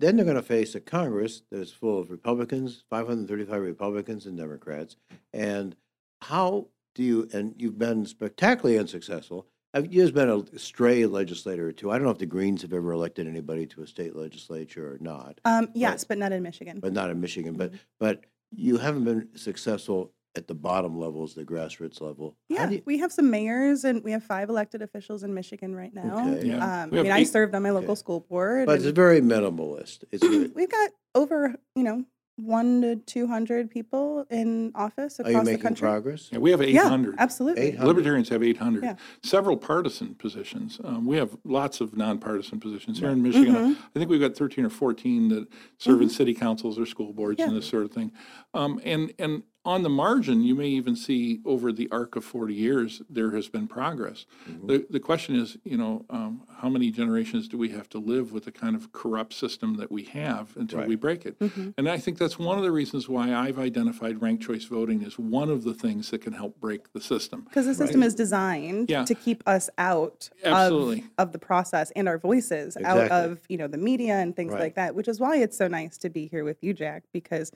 then 0.00 0.16
they're 0.16 0.24
going 0.24 0.36
to 0.36 0.42
face 0.42 0.74
a 0.74 0.80
Congress 0.80 1.42
that 1.50 1.60
is 1.60 1.72
full 1.72 1.98
of 2.00 2.10
Republicans, 2.10 2.84
535 2.90 3.62
Republicans 3.62 4.26
and 4.26 4.36
Democrats. 4.36 4.96
And 5.32 5.74
how 6.22 6.66
do 6.94 7.02
you, 7.02 7.28
and 7.32 7.54
you've 7.58 7.78
been 7.78 8.06
spectacularly 8.06 8.78
unsuccessful. 8.78 9.46
Have 9.74 9.92
you 9.92 10.02
just 10.02 10.14
been 10.14 10.30
a 10.30 10.58
stray 10.58 11.04
legislator 11.04 11.68
or 11.68 11.72
two? 11.72 11.90
I 11.90 11.96
don't 11.96 12.04
know 12.04 12.10
if 12.10 12.18
the 12.18 12.24
Greens 12.26 12.62
have 12.62 12.72
ever 12.72 12.92
elected 12.92 13.26
anybody 13.26 13.66
to 13.66 13.82
a 13.82 13.86
state 13.86 14.16
legislature 14.16 14.92
or 14.94 14.98
not, 15.00 15.38
Um, 15.44 15.68
yes, 15.74 16.04
but 16.04 16.16
not 16.16 16.32
in 16.32 16.42
Michigan. 16.42 16.80
but 16.80 16.94
not 16.94 17.10
in 17.10 17.20
Michigan. 17.20 17.54
But, 17.54 17.72
but 18.00 18.24
you 18.50 18.78
haven't 18.78 19.04
been 19.04 19.28
successful 19.36 20.12
at 20.36 20.46
the 20.46 20.54
bottom 20.54 20.98
levels, 20.98 21.34
the 21.34 21.44
grassroots 21.44 22.00
level. 22.00 22.36
Yeah, 22.48 22.68
you- 22.68 22.82
we 22.84 22.98
have 22.98 23.12
some 23.12 23.30
mayors 23.30 23.84
and 23.84 24.04
we 24.04 24.12
have 24.12 24.22
five 24.22 24.48
elected 24.50 24.82
officials 24.82 25.22
in 25.22 25.32
Michigan 25.34 25.74
right 25.74 25.94
now. 25.94 26.28
Okay. 26.34 26.48
Yeah. 26.48 26.56
Um, 26.56 26.92
I 26.92 26.96
have 26.96 27.04
mean, 27.04 27.12
I 27.12 27.22
served 27.24 27.54
on 27.54 27.62
my 27.62 27.70
local 27.70 27.92
Okay. 27.92 27.98
school 27.98 28.20
board. 28.20 28.66
But 28.66 28.76
it's 28.76 28.84
and 28.86 28.94
very 28.94 29.20
minimalist. 29.20 30.04
It's, 30.12 30.22
very- 30.26 30.48
we've 30.48 30.70
got 30.70 30.90
over, 31.14 31.56
you 31.74 31.82
know, 31.82 32.04
one 32.38 32.82
to 32.82 32.96
200 32.96 33.70
people 33.70 34.26
in 34.30 34.70
office 34.74 35.18
across 35.18 35.20
are 35.20 35.30
across 35.30 35.40
you 35.40 35.44
the 35.46 35.50
making 35.52 35.62
country. 35.62 35.80
progress? 35.88 36.28
Yeah, 36.30 36.38
we 36.38 36.50
have 36.50 36.60
Yeah, 36.60 36.82
800. 36.84 37.14
absolutely. 37.16 37.62
800. 37.68 37.86
Libertarians 37.88 38.28
have 38.28 38.42
800. 38.42 38.84
Yeah. 38.84 38.96
Several 39.22 39.56
partisan 39.56 40.14
positions. 40.16 40.78
Um, 40.84 41.06
we 41.06 41.16
have 41.16 41.34
lots 41.44 41.80
of 41.80 41.96
nonpartisan 41.96 42.60
positions 42.60 42.98
here 42.98 43.08
in 43.08 43.22
Michigan. 43.22 43.54
Mhm. 43.54 43.76
I 43.94 43.98
think 43.98 44.10
we've 44.10 44.20
got 44.20 44.36
13 44.36 44.66
or 44.66 44.68
14 44.68 45.28
that 45.30 45.48
serve 45.78 46.02
in 46.02 46.10
city 46.10 46.34
councils 46.34 46.78
or 46.78 46.84
school 46.84 47.14
boards 47.14 47.40
and 47.40 47.56
this 47.56 47.64
sort 47.66 47.84
of 47.86 47.92
thing. 47.92 48.12
Um, 48.52 48.82
and, 48.84 49.14
and 49.18 49.42
on 49.66 49.82
the 49.82 49.88
margin, 49.90 50.42
you 50.42 50.54
may 50.54 50.68
even 50.68 50.94
see 50.94 51.40
over 51.44 51.72
the 51.72 51.88
arc 51.90 52.14
of 52.14 52.24
40 52.24 52.54
years, 52.54 53.02
there 53.10 53.32
has 53.32 53.48
been 53.48 53.66
progress. 53.66 54.24
Mhm. 54.48 54.68
The, 54.68 54.86
the 54.88 55.00
question 55.00 55.34
is, 55.34 55.58
you 55.64 55.76
know, 55.76 56.04
um, 56.08 56.42
how 56.58 56.68
many 56.68 56.90
generations 56.92 57.48
do 57.48 57.58
we 57.58 57.70
have 57.70 57.88
to 57.90 57.98
live 57.98 58.32
with 58.32 58.44
the 58.44 58.52
kind 58.52 58.76
of 58.76 58.92
corrupt 58.92 59.32
system 59.34 59.76
that 59.78 59.90
we 59.90 60.04
have 60.04 60.56
until 60.56 60.86
we 60.86 60.94
break 60.94 61.26
it? 61.26 61.36
Mhm. 61.40 61.74
And 61.76 61.88
I 61.88 61.98
think 61.98 62.16
that's 62.16 62.38
one 62.38 62.56
of 62.56 62.62
the 62.64 62.70
reasons 62.70 63.08
why 63.08 63.34
I've 63.34 63.58
identified 63.58 64.22
ranked 64.22 64.44
choice 64.44 64.64
voting 64.64 65.02
as 65.04 65.18
one 65.18 65.50
of 65.50 65.64
the 65.64 65.74
things 65.74 66.10
that 66.12 66.20
can 66.20 66.32
help 66.32 66.60
break 66.60 66.92
the 66.92 67.00
system. 67.00 67.42
Because 67.48 67.66
the 67.66 67.74
system 67.74 68.04
is 68.04 68.14
designed 68.14 68.88
Yeah. 68.88 69.04
to 69.04 69.14
keep 69.16 69.42
us 69.48 69.68
out 69.78 70.30
Absolutely. 70.44 71.00
of, 71.18 71.26
of 71.28 71.32
the 71.32 71.38
process 71.40 71.90
and 71.96 72.08
our 72.08 72.18
voices 72.18 72.76
out 72.84 73.10
of 73.10 73.40
you 73.48 73.56
know 73.58 73.66
the 73.66 73.78
media 73.78 74.14
and 74.14 74.36
things 74.36 74.52
Right. 74.52 74.60
like 74.60 74.74
that. 74.76 74.94
Which 74.94 75.08
is 75.08 75.18
why 75.18 75.38
it's 75.38 75.56
so 75.56 75.66
nice 75.66 75.98
to 75.98 76.08
be 76.08 76.28
here 76.28 76.44
with 76.44 76.62
you, 76.62 76.72
Jack, 76.72 77.02
because 77.12 77.50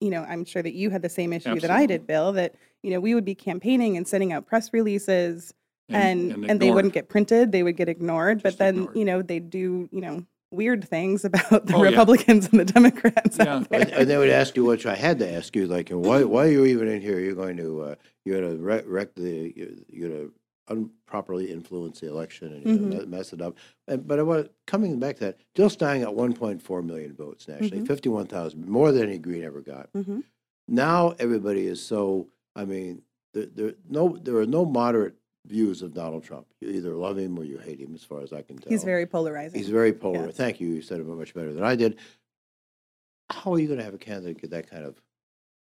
you 0.00 0.10
know 0.10 0.22
I'm 0.22 0.44
sure 0.44 0.62
that 0.62 0.74
you 0.74 0.90
had 0.90 1.02
the 1.02 1.08
same 1.08 1.32
issue 1.32 1.58
that 1.60 1.70
I 1.70 1.86
did, 1.86 2.06
Bill. 2.06 2.32
That 2.32 2.54
you 2.82 2.90
know 2.90 3.00
we 3.00 3.14
would 3.14 3.24
be 3.24 3.34
campaigning 3.34 3.96
and 3.96 4.06
sending 4.06 4.32
out 4.32 4.46
press 4.46 4.72
releases, 4.72 5.52
and 5.88 6.32
and, 6.48 6.60
they 6.60 6.70
wouldn't 6.70 6.94
get 6.94 7.08
printed, 7.08 7.52
they 7.52 7.62
would 7.62 7.76
get 7.76 7.88
ignored. 7.88 8.42
Just 8.42 8.58
but 8.58 8.64
then 8.64 8.74
ignored. 8.76 8.96
you 8.96 9.04
know 9.04 9.22
they'd 9.22 9.50
do 9.50 9.88
you 9.90 10.00
know 10.00 10.24
weird 10.50 10.82
things 10.88 11.24
about 11.26 11.66
the 11.66 11.74
Oh, 11.74 11.82
yeah. 11.82 11.90
Republicans 11.90 12.48
and 12.48 12.58
the 12.58 12.64
Democrats. 12.64 13.36
Yeah. 13.38 13.56
out 13.56 13.66
And, 13.70 13.88
there. 13.88 13.98
and 14.00 14.08
they 14.08 14.16
would 14.16 14.30
ask 14.30 14.56
you, 14.56 14.64
which 14.64 14.86
I 14.86 14.94
had 14.94 15.18
to 15.18 15.30
ask 15.30 15.54
you, 15.54 15.66
like, 15.66 15.90
why, 15.90 16.24
why 16.24 16.46
are 16.46 16.50
you 16.50 16.64
even 16.64 16.88
in 16.88 17.02
here? 17.02 17.20
You're 17.20 17.34
going 17.34 17.58
to, 17.58 17.82
uh, 17.82 17.94
you're 18.24 18.40
going 18.40 18.56
to 18.56 18.62
wreck, 18.64 18.84
wreck 18.86 19.14
the, 19.14 19.52
you're, 19.54 19.68
you're 19.90 20.08
going 20.08 20.20
to 20.28 20.32
improperly 20.70 21.50
influence 21.50 22.00
the 22.00 22.08
election 22.08 22.52
and 22.52 22.64
you're 22.64 23.02
Mhm. 23.02 23.08
mess 23.08 23.32
it 23.32 23.40
up. 23.40 23.56
And, 23.86 24.06
but 24.06 24.18
I 24.18 24.22
want 24.22 24.50
coming 24.66 24.98
back 24.98 25.16
to 25.16 25.24
that, 25.26 25.38
Jill 25.54 25.70
Stein 25.70 26.02
got 26.02 26.14
1.4 26.14 26.82
million 26.82 27.14
votes 27.14 27.48
nationally, 27.48 27.82
Mhm. 27.82 27.86
51,000, 27.86 28.66
more 28.68 28.92
than 28.92 29.04
any 29.08 29.18
Green 29.18 29.42
ever 29.44 29.60
got. 29.60 29.92
Mhm. 29.92 30.24
Now 30.68 31.14
everybody 31.18 31.66
is 31.66 31.80
so. 31.82 32.28
I 32.54 32.64
mean, 32.64 33.02
there, 33.34 33.46
there 33.46 33.74
no, 33.88 34.16
there 34.16 34.36
are 34.36 34.46
no 34.46 34.64
moderate 34.64 35.14
views 35.46 35.80
of 35.82 35.94
Donald 35.94 36.24
Trump. 36.24 36.46
You 36.60 36.68
either 36.70 36.94
love 36.94 37.16
him 37.18 37.38
or 37.38 37.44
you 37.44 37.56
hate 37.58 37.78
him, 37.80 37.94
as 37.94 38.04
far 38.04 38.20
as 38.20 38.32
I 38.32 38.42
can 38.42 38.58
tell. 38.58 38.70
He's 38.70 38.84
very 38.84 39.06
polarizing. 39.06 39.58
He's 39.58 39.70
very 39.70 39.92
polar. 39.92 40.26
Yes. 40.26 40.36
Thank 40.36 40.60
you. 40.60 40.68
You 40.68 40.82
said 40.82 41.00
it 41.00 41.06
much 41.06 41.32
better 41.34 41.52
than 41.54 41.64
I 41.64 41.74
did. 41.76 41.96
How 43.30 43.52
are 43.54 43.58
you 43.58 43.66
going 43.66 43.78
to 43.78 43.84
have 43.84 43.94
a 43.94 43.98
candidate 43.98 44.40
get 44.40 44.50
that 44.50 44.68
kind 44.68 44.84
of 44.84 45.00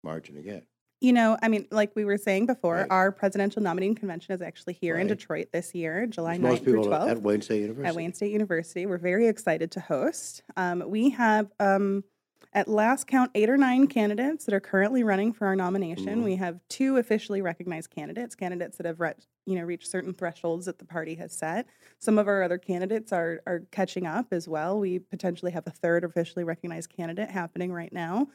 margin 0.05 0.37
again? 0.37 0.63
You 1.03 1.13
know, 1.13 1.37
I 1.43 1.49
mean, 1.49 1.67
like 1.73 1.91
we 1.97 2.05
were 2.05 2.17
saying 2.17 2.47
before, 2.47 2.77
Right. 2.77 2.87
our 2.89 3.11
presidential 3.11 3.61
nominating 3.61 3.97
convention 3.97 4.35
is 4.35 4.41
actually 4.41 4.75
here 4.75 4.97
in 4.97 5.09
Detroit 5.09 5.49
this 5.53 5.75
year, 5.75 6.07
July 6.07 6.39
There's 6.39 6.61
9th 6.61 6.63
through 6.65 6.73
people 6.83 6.91
12th. 6.97 7.11
at 7.11 7.23
Wayne 7.23 7.43
State 7.43 7.61
University. 7.63 7.89
at 7.89 7.95
Wayne 7.97 8.13
State 8.13 8.31
University. 8.31 8.87
We're 8.87 8.99
very 8.99 9.27
excited 9.27 9.73
to 9.73 9.81
host. 9.81 10.45
Um, 10.57 10.85
we 10.87 11.11
have, 11.11 11.51
um, 11.59 12.05
at 12.53 12.69
last 12.69 13.09
count, 13.09 13.33
eight 13.35 13.51
or 13.51 13.57
nine 13.57 13.89
candidates 13.89 14.45
that 14.45 14.55
are 14.55 14.61
currently 14.61 15.03
running 15.03 15.33
for 15.33 15.47
our 15.49 15.57
nomination. 15.57 16.21
Mhm. 16.21 16.25
We 16.25 16.37
have 16.37 16.61
two 16.69 16.99
officially 16.99 17.43
recognized 17.43 17.91
candidates, 17.91 18.37
candidates 18.37 18.77
that 18.77 18.87
have 18.87 19.01
re- 19.01 19.15
you 19.45 19.57
know 19.57 19.65
reached 19.65 19.89
certain 19.89 20.13
thresholds 20.15 20.67
that 20.67 20.79
the 20.79 20.85
party 20.85 21.17
has 21.17 21.33
set. 21.33 21.67
Some 21.99 22.17
of 22.17 22.29
our 22.29 22.45
other 22.45 22.59
candidates 22.59 23.13
are 23.13 23.41
are 23.47 23.61
catching 23.73 24.07
up 24.07 24.27
as 24.33 24.47
well. 24.49 24.79
We 24.79 25.01
potentially 25.01 25.51
have 25.51 25.67
a 25.67 25.71
third 25.71 26.05
officially 26.05 26.45
recognized 26.45 26.91
candidate 26.91 27.29
happening 27.31 27.73
right 27.73 27.93
now. 27.93 28.29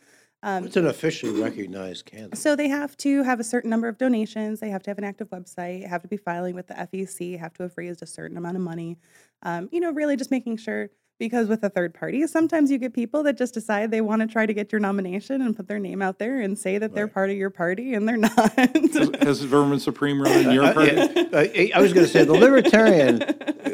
Um, 0.47 0.65
It's 0.65 0.77
an 0.77 0.87
officially 0.87 1.41
recognized 1.41 2.05
candidate. 2.05 2.37
so 2.37 2.55
they 2.55 2.69
have 2.69 2.95
to 2.97 3.21
have 3.23 3.39
a 3.39 3.43
certain 3.43 3.69
number 3.69 3.87
of 3.89 3.97
donations. 3.97 4.59
They 4.61 4.69
have 4.69 4.81
to 4.83 4.89
have 4.89 4.97
an 4.97 5.03
active 5.03 5.29
website. 5.29 5.85
Have 5.85 6.01
to 6.03 6.07
be 6.07 6.15
filing 6.17 6.55
with 6.55 6.67
the 6.67 6.73
FEC. 6.75 7.37
Have 7.37 7.53
to 7.55 7.63
have 7.63 7.73
raised 7.75 8.01
a 8.01 8.05
certain 8.07 8.37
amount 8.37 8.55
of 8.55 8.63
money. 8.63 8.97
Um, 9.43 9.67
you 9.73 9.81
know, 9.81 9.91
really 9.91 10.15
just 10.15 10.31
making 10.31 10.57
sure 10.57 10.89
because 11.19 11.47
with 11.47 11.63
a 11.63 11.69
third 11.69 11.93
party, 11.95 12.25
sometimes 12.27 12.69
you 12.71 12.77
get 12.77 12.93
people 12.93 13.23
that 13.23 13.37
just 13.37 13.53
decide 13.55 13.89
they 13.91 14.01
want 14.01 14.21
to 14.21 14.27
try 14.27 14.45
to 14.45 14.53
get 14.53 14.71
your 14.71 14.79
nomination 14.79 15.41
and 15.41 15.55
put 15.55 15.67
their 15.67 15.79
name 15.79 16.01
out 16.01 16.19
there 16.19 16.39
and 16.39 16.57
say 16.57 16.77
that 16.77 16.93
they're 16.93 17.05
Right. 17.07 17.13
part 17.13 17.29
of 17.31 17.35
your 17.35 17.49
party 17.49 17.93
and 17.95 18.07
they're 18.07 18.17
not. 18.29 18.53
Has, 18.57 19.11
has 19.19 19.41
Vermin 19.41 19.79
Supreme 19.79 20.21
run 20.21 20.45
in 20.45 20.51
your 20.51 20.63
I- 20.63 20.73
party? 20.73 20.91
I, 20.97 21.29
I- 21.33 21.71
I 21.75 21.81
was 21.81 21.91
going 21.91 22.05
to 22.05 22.11
say 22.11 22.23
the 22.23 22.33
libertarian 22.33 23.21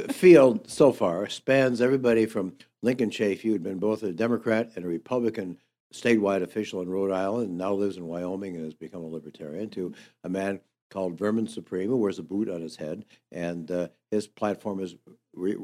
field 0.10 0.70
so 0.70 0.92
far 0.92 1.28
spans 1.30 1.82
everybody 1.82 2.26
from 2.26 2.54
Lincoln 2.82 3.10
Chafee, 3.10 3.42
who'd 3.42 3.62
been 3.64 3.78
both 3.80 4.04
a 4.04 4.12
Democrat 4.12 4.72
and 4.76 4.86
a 4.86 4.88
Republican 4.88 5.58
statewide 5.94 6.42
official 6.42 6.82
in 6.82 6.90
Rhode 6.90 7.12
Island, 7.12 7.50
and 7.50 7.58
now 7.58 7.74
lives 7.74 7.98
in 7.98 8.08
Wyoming 8.08 8.56
and 8.56 8.66
has 8.66 8.74
become 8.74 9.04
a 9.04 9.08
libertarian, 9.08 9.70
to 9.72 9.94
a 10.24 10.30
man 10.30 10.60
called 10.90 11.18
Vermin 11.18 11.48
Supreme, 11.48 11.90
who 11.90 11.98
wears 11.98 12.20
a 12.20 12.24
boot 12.24 12.50
on 12.50 12.62
his 12.62 12.76
head, 12.76 13.06
and 13.32 13.72
uh, 13.72 13.88
his 14.12 14.28
platform 14.28 14.80
is 14.80 14.96
re- 15.34 15.58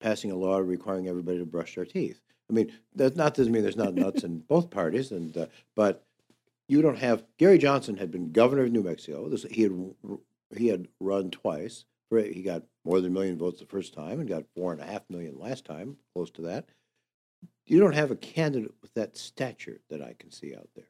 passing 0.00 0.30
a 0.30 0.36
law 0.36 0.58
requiring 0.58 1.08
everybody 1.08 1.38
to 1.38 1.46
brush 1.46 1.74
their 1.74 1.84
teeth. 1.84 2.20
I 2.48 2.52
mean, 2.52 2.72
that 2.96 3.16
not 3.16 3.34
doesn't 3.34 3.52
mean 3.52 3.62
there's 3.62 3.76
not 3.76 3.94
nuts 3.94 4.24
in 4.24 4.40
both 4.40 4.70
parties, 4.70 5.12
and 5.12 5.36
uh, 5.36 5.46
but 5.76 6.04
you 6.68 6.82
don't 6.82 6.98
have 6.98 7.24
Gary 7.38 7.58
Johnson 7.58 7.96
had 7.96 8.10
been 8.10 8.32
governor 8.32 8.64
of 8.64 8.72
New 8.72 8.82
Mexico. 8.82 9.28
This, 9.28 9.44
he 9.50 9.62
had 9.62 9.72
he 10.56 10.68
had 10.68 10.88
run 10.98 11.30
twice. 11.30 11.84
He 12.10 12.42
got 12.42 12.64
more 12.84 13.00
than 13.00 13.12
a 13.12 13.14
million 13.14 13.38
votes 13.38 13.60
the 13.60 13.66
first 13.66 13.94
time 13.94 14.18
and 14.18 14.28
got 14.28 14.42
four 14.56 14.72
and 14.72 14.80
a 14.80 14.84
half 14.84 15.02
million 15.08 15.38
last 15.38 15.64
time, 15.64 15.96
close 16.12 16.30
to 16.32 16.42
that. 16.42 16.68
You 17.70 17.80
don't 17.80 17.94
have 17.94 18.10
a 18.10 18.16
candidate 18.16 18.74
with 18.82 18.92
that 18.94 19.16
stature 19.16 19.80
that 19.90 20.02
I 20.02 20.14
can 20.18 20.30
see 20.30 20.54
out 20.54 20.68
there. 20.74 20.86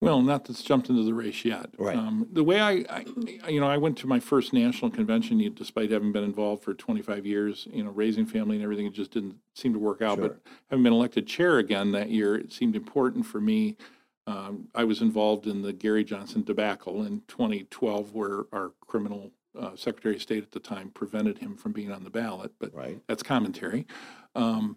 Well, 0.00 0.20
not 0.20 0.44
that's 0.44 0.62
jumped 0.62 0.90
into 0.90 1.02
the 1.04 1.14
race 1.14 1.44
yet. 1.46 1.70
Right. 1.78 1.96
Um, 1.96 2.26
the 2.30 2.44
way 2.44 2.60
I, 2.60 2.84
I, 2.90 3.48
you 3.48 3.58
know, 3.60 3.68
I 3.68 3.78
went 3.78 3.96
to 3.98 4.06
my 4.06 4.20
first 4.20 4.52
national 4.52 4.90
convention, 4.90 5.38
you- 5.40 5.48
despite 5.48 5.90
having 5.90 6.12
been 6.12 6.24
involved 6.24 6.62
for 6.62 6.74
25 6.74 7.24
years, 7.24 7.66
you 7.72 7.82
know, 7.84 7.90
raising 7.90 8.26
family 8.26 8.56
and 8.56 8.64
everything, 8.64 8.84
it 8.86 8.92
just 8.92 9.12
didn't 9.12 9.36
seem 9.54 9.72
to 9.72 9.78
work 9.78 10.02
out. 10.02 10.16
Sure. 10.18 10.28
But 10.28 10.40
having 10.68 10.82
been 10.82 10.92
elected 10.92 11.26
chair 11.26 11.58
again 11.58 11.92
that 11.92 12.10
year, 12.10 12.34
it 12.36 12.52
seemed 12.52 12.76
important 12.76 13.24
for 13.24 13.40
me. 13.40 13.76
Um, 14.26 14.68
I 14.74 14.84
was 14.84 15.00
involved 15.00 15.46
in 15.46 15.62
the 15.62 15.72
Gary 15.72 16.02
Johnson 16.04 16.42
debacle 16.42 17.02
in 17.04 17.22
2012, 17.28 18.12
where 18.12 18.44
our 18.52 18.72
criminal 18.86 19.30
uh, 19.58 19.76
Secretary 19.76 20.16
of 20.16 20.22
State 20.22 20.42
at 20.42 20.50
the 20.50 20.60
time 20.60 20.90
prevented 20.90 21.38
him 21.38 21.56
from 21.56 21.72
being 21.72 21.92
on 21.92 22.02
the 22.04 22.10
ballot. 22.10 22.52
But 22.58 22.74
Right. 22.74 23.00
that's 23.06 23.22
commentary. 23.22 23.86
Um, 24.34 24.76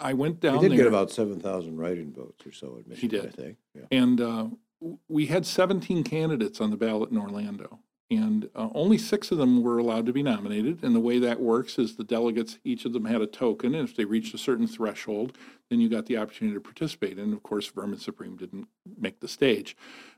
I 0.00 0.12
went 0.12 0.40
down 0.40 0.54
He 0.56 0.60
did 0.62 0.70
there. 0.72 0.78
get 0.78 0.86
about 0.86 1.10
seven 1.10 1.40
thousand 1.40 1.76
write-in 1.78 2.12
votes 2.12 2.46
or 2.46 2.52
so 2.52 2.76
at 2.78 2.86
Michigan. 2.88 3.20
I 3.20 3.22
did. 3.24 3.34
think. 3.34 3.56
Yeah. 3.74 3.82
And 3.90 4.20
uh, 4.20 4.46
w- 4.80 4.98
we 5.08 5.26
had 5.26 5.46
17 5.46 6.04
candidates 6.04 6.60
on 6.60 6.70
the 6.70 6.76
ballot 6.76 7.10
in 7.10 7.18
Orlando. 7.18 7.78
And 8.10 8.48
uh, 8.54 8.70
only 8.74 8.96
six 8.96 9.30
of 9.32 9.36
them 9.36 9.62
were 9.62 9.76
allowed 9.76 10.06
to 10.06 10.14
be 10.14 10.22
nominated. 10.22 10.82
And 10.82 10.94
the 10.96 11.00
way 11.00 11.18
that 11.18 11.40
works 11.40 11.78
is 11.78 11.96
the 11.96 12.04
delegates, 12.04 12.58
each 12.64 12.86
of 12.86 12.94
them 12.94 13.04
had 13.04 13.20
a 13.20 13.26
token. 13.26 13.74
And 13.74 13.86
if 13.86 13.94
they 13.94 14.06
reached 14.06 14.32
a 14.34 14.38
certain 14.38 14.66
threshold, 14.66 15.36
then 15.68 15.78
you 15.78 15.90
got 15.90 16.06
the 16.06 16.16
opportunity 16.16 16.54
to 16.54 16.60
participate. 16.60 17.18
And 17.18 17.34
of 17.34 17.42
course, 17.42 17.66
Vermin 17.66 17.98
Supreme 17.98 18.36
didn't 18.36 18.66
make 18.98 19.20
the 19.20 19.28
stage. 19.28 19.76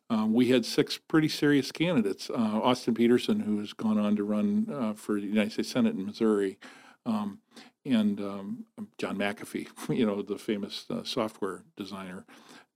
Um, 0.08 0.32
we 0.32 0.50
had 0.50 0.64
six 0.64 0.98
pretty 0.98 1.28
serious 1.28 1.72
candidates. 1.72 2.30
Uh, 2.30 2.34
Austin 2.62 2.94
Petersen, 2.94 3.40
who 3.40 3.58
has 3.58 3.72
gone 3.72 3.98
on 3.98 4.14
to 4.14 4.22
run 4.22 4.68
uh, 4.72 4.92
for 4.94 5.14
the 5.20 5.26
United 5.26 5.50
States 5.52 5.70
Senate 5.70 5.96
in 5.96 6.06
Missouri, 6.06 6.58
um, 7.06 7.40
and 7.84 8.20
um, 8.20 8.64
John 8.98 9.16
McAfee, 9.16 9.68
you 9.96 10.06
know, 10.06 10.22
the 10.22 10.38
famous 10.38 10.86
uh, 10.90 11.02
software 11.04 11.64
designer. 11.76 12.24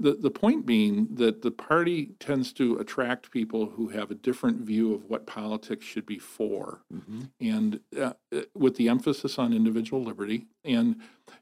The, 0.01 0.15
the 0.15 0.31
point 0.31 0.67
being 0.67 1.07
that 1.15 1.43
the 1.43 1.53
party 1.53 2.17
tends 2.19 2.53
to 2.55 2.79
attract 2.79 3.31
people 3.31 3.67
who 3.67 3.89
have 3.91 4.11
a 4.11 4.17
different 4.17 4.63
view 4.63 4.93
of 4.93 5.05
what 5.09 5.25
politics 5.25 5.85
should 5.87 6.05
be 6.05 6.19
for, 6.19 6.81
Mhm. 6.93 7.31
and 7.41 7.81
uh, 7.97 8.15
uh, 8.35 8.41
with 8.57 8.75
the 8.77 8.89
emphasis 8.89 9.39
on 9.39 9.53
individual 9.53 10.03
liberty. 10.03 10.47
And, 10.65 10.97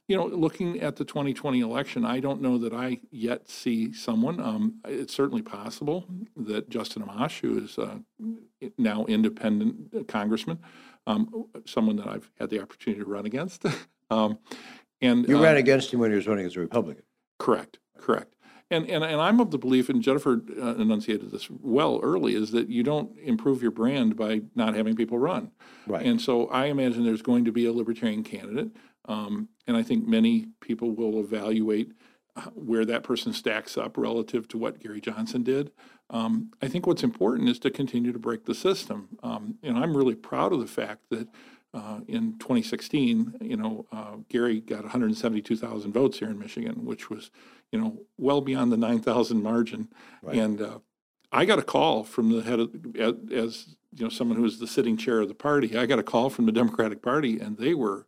you 0.07 0.17
know, 0.17 0.27
looking 0.27 0.81
at 0.81 0.97
the 0.97 1.05
2020 1.07 1.61
election, 1.61 2.05
I 2.05 2.21
don't 2.21 2.43
know 2.43 2.59
that 2.59 2.75
I 2.75 3.01
yet 3.11 3.49
see 3.49 3.91
someone. 3.95 4.39
Um, 4.39 4.81
it's 4.87 5.15
certainly 5.15 5.43
possible 5.43 6.05
that 6.37 6.69
Justin 6.69 7.05
Amash, 7.05 7.41
who 7.41 7.57
is 7.65 7.79
uh, 7.79 8.01
now 8.77 9.07
independent 9.07 10.09
congressman, 10.09 10.59
um, 11.07 11.47
someone 11.65 11.97
that 11.97 12.09
I've 12.09 12.31
had 12.39 12.51
the 12.51 12.61
opportunity 12.61 13.03
to 13.03 13.09
run 13.09 13.27
against. 13.27 13.65
um, 14.11 14.39
and 15.01 15.29
You 15.29 15.39
uh, 15.39 15.43
ran 15.43 15.57
against 15.57 15.93
him 15.93 16.01
when 16.01 16.11
he 16.11 16.17
was 16.17 16.27
running 16.27 16.47
as 16.47 16.57
a 16.57 16.61
Republican. 16.61 17.03
Correct, 17.39 17.79
correct. 17.99 18.35
And, 18.71 18.89
and, 18.89 19.05
and 19.05 19.21
I'm 19.21 19.39
of 19.39 19.51
the 19.51 19.59
belief, 19.59 19.91
and 19.91 20.01
Jennifer 20.01 20.41
uh, 20.59 20.77
enunciated 20.77 21.31
this 21.31 21.51
well 21.51 22.01
early, 22.03 22.35
is 22.35 22.53
that 22.53 22.71
you 22.71 22.83
don't 22.83 23.19
improve 23.19 23.61
your 23.61 23.71
brand 23.71 24.17
by 24.17 24.41
not 24.55 24.75
having 24.75 24.97
people 24.97 25.19
run. 25.19 25.51
Right. 25.87 26.07
And 26.07 26.19
so 26.19 26.47
I 26.47 26.67
imagine 26.67 27.05
there's 27.05 27.21
going 27.21 27.45
to 27.45 27.53
be 27.53 27.67
a 27.67 27.73
libertarian 27.73 28.23
candidate. 28.23 28.71
Um, 29.05 29.49
and 29.67 29.77
I 29.77 29.83
think 29.83 30.07
many 30.07 30.47
people 30.61 30.93
will 30.93 31.21
evaluate 31.21 31.93
uh, 32.35 32.43
where 32.55 32.87
that 32.87 33.03
person 33.03 33.35
stacks 33.35 33.77
up 33.77 33.99
relative 33.99 34.49
to 34.49 34.57
what 34.57 34.81
Gary 34.81 35.03
Johnson 35.03 35.43
did. 35.43 35.71
Um, 36.13 36.53
I 36.61 36.69
think 36.69 36.87
what's 36.87 37.03
important 37.03 37.49
is 37.49 37.59
to 37.61 37.71
continue 37.71 38.13
to 38.13 38.19
break 38.19 38.45
the 38.45 38.55
system. 38.55 39.09
Um, 39.23 39.57
and 39.63 39.79
I'm 39.79 39.97
really 39.97 40.15
proud 40.15 40.53
of 40.53 40.61
the 40.61 40.67
fact 40.67 41.09
that 41.11 41.27
uh, 41.75 42.01
in 42.07 42.39
2016, 42.39 43.39
you 43.41 43.57
know, 43.57 43.87
uh, 43.91 44.17
Gary 44.29 44.61
got 44.61 44.83
172,000 44.83 45.91
votes 45.93 46.19
here 46.19 46.29
in 46.29 46.39
Michigan, 46.39 46.85
which 46.85 47.09
was, 47.09 47.31
you 47.71 47.81
know, 47.81 47.99
well 48.19 48.43
beyond 48.43 48.71
the 48.71 48.77
9,000 48.77 49.43
margin. 49.43 49.89
Right. 50.23 50.37
And 50.37 50.61
uh, 50.61 50.79
I 51.33 51.47
got 51.47 51.59
a 51.59 51.63
call 51.63 52.05
from 52.05 52.31
the 52.31 52.43
head 52.43 52.61
of, 52.61 52.75
as- 52.97 53.33
as, 53.33 53.77
you 53.95 54.05
know, 54.05 54.11
someone 54.11 54.37
who 54.37 54.43
was 54.43 54.59
the 54.59 54.67
sitting 54.67 54.99
chair 54.99 55.21
of 55.21 55.29
the 55.29 55.35
party, 55.35 55.77
I 55.77 55.87
got 55.87 55.99
a 55.99 56.03
call 56.03 56.29
from 56.31 56.47
the 56.47 56.53
Democratic 56.53 57.03
Party, 57.03 57.41
and 57.41 57.57
they 57.57 57.75
were 57.75 58.07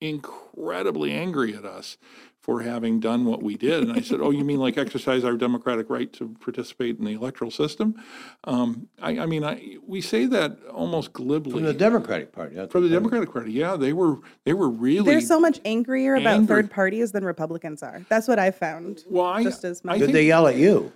incredibly 0.00 1.12
angry 1.12 1.54
at 1.54 1.64
us 1.64 1.96
for 2.40 2.62
having 2.62 3.00
done 3.00 3.26
what 3.26 3.42
we 3.42 3.56
did. 3.56 3.82
And 3.82 3.92
I 3.92 4.00
said, 4.00 4.20
"Oh, 4.20 4.30
you 4.30 4.44
mean 4.44 4.58
like 4.58 4.78
exercise 4.78 5.24
our 5.24 5.36
democratic 5.36 5.90
right 5.90 6.10
to 6.14 6.34
participate 6.40 6.98
in 6.98 7.04
the 7.04 7.12
electoral 7.12 7.50
system?" 7.50 8.02
Um, 8.44 8.88
I, 9.00 9.18
I, 9.20 9.26
mean, 9.26 9.44
I, 9.44 9.76
we 9.86 10.00
say 10.00 10.26
that 10.26 10.58
almost 10.72 11.12
glibly 11.12 11.52
from 11.52 11.64
the 11.64 11.74
Democratic 11.74 12.32
Party. 12.32 12.56
From 12.68 12.82
the 12.82 12.88
Democratic 12.88 13.30
Party, 13.32 13.52
yeah, 13.52 13.76
they 13.76 13.92
were 13.92 14.16
they 14.44 14.54
were 14.54 14.70
really 14.70 15.04
they're 15.04 15.20
so 15.20 15.38
much 15.38 15.60
angrier 15.64 16.14
about 16.14 16.34
angry. 16.34 16.56
third 16.56 16.70
parties 16.70 17.12
than 17.12 17.24
Republicans 17.24 17.82
are. 17.82 18.04
That's 18.08 18.26
what 18.26 18.38
I 18.38 18.50
found. 18.50 19.04
Why? 19.08 19.42
Just 19.42 19.64
as 19.64 19.84
much. 19.84 19.98
Did 19.98 20.12
they 20.12 20.26
yell 20.26 20.46
at 20.46 20.56
you 20.56 20.92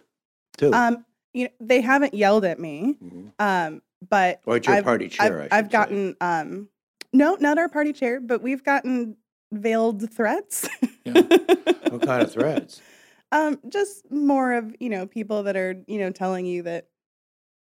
too? 0.56 0.72
Um, 0.72 1.04
you 1.34 1.44
know, 1.44 1.50
they 1.60 1.82
haven't 1.82 2.14
yelled 2.14 2.46
at 2.46 2.58
me. 2.58 2.96
Mm-hmm. 3.02 3.28
Um, 3.38 3.82
but 4.08 4.40
or 4.46 4.56
at 4.56 4.66
your 4.66 4.76
I've, 4.76 4.84
party 4.84 5.08
chair. 5.08 5.42
I've, 5.42 5.52
I've 5.52 5.70
gotten 5.70 6.16
um, 6.20 6.68
no, 7.14 7.36
not 7.40 7.58
our 7.58 7.68
party 7.68 7.92
chair, 7.92 8.20
but 8.20 8.42
we've 8.42 8.64
gotten 8.64 9.16
veiled 9.52 10.10
threats. 10.12 10.68
Yeah. 11.04 11.22
what 11.90 12.02
kind 12.02 12.22
of 12.22 12.32
threats? 12.32 12.82
Um, 13.30 13.58
just 13.68 14.10
more 14.10 14.54
of 14.54 14.74
you 14.80 14.88
know 14.88 15.06
people 15.06 15.42
that 15.44 15.56
are 15.56 15.82
you 15.86 15.98
know 15.98 16.10
telling 16.10 16.44
you 16.44 16.62
that 16.62 16.88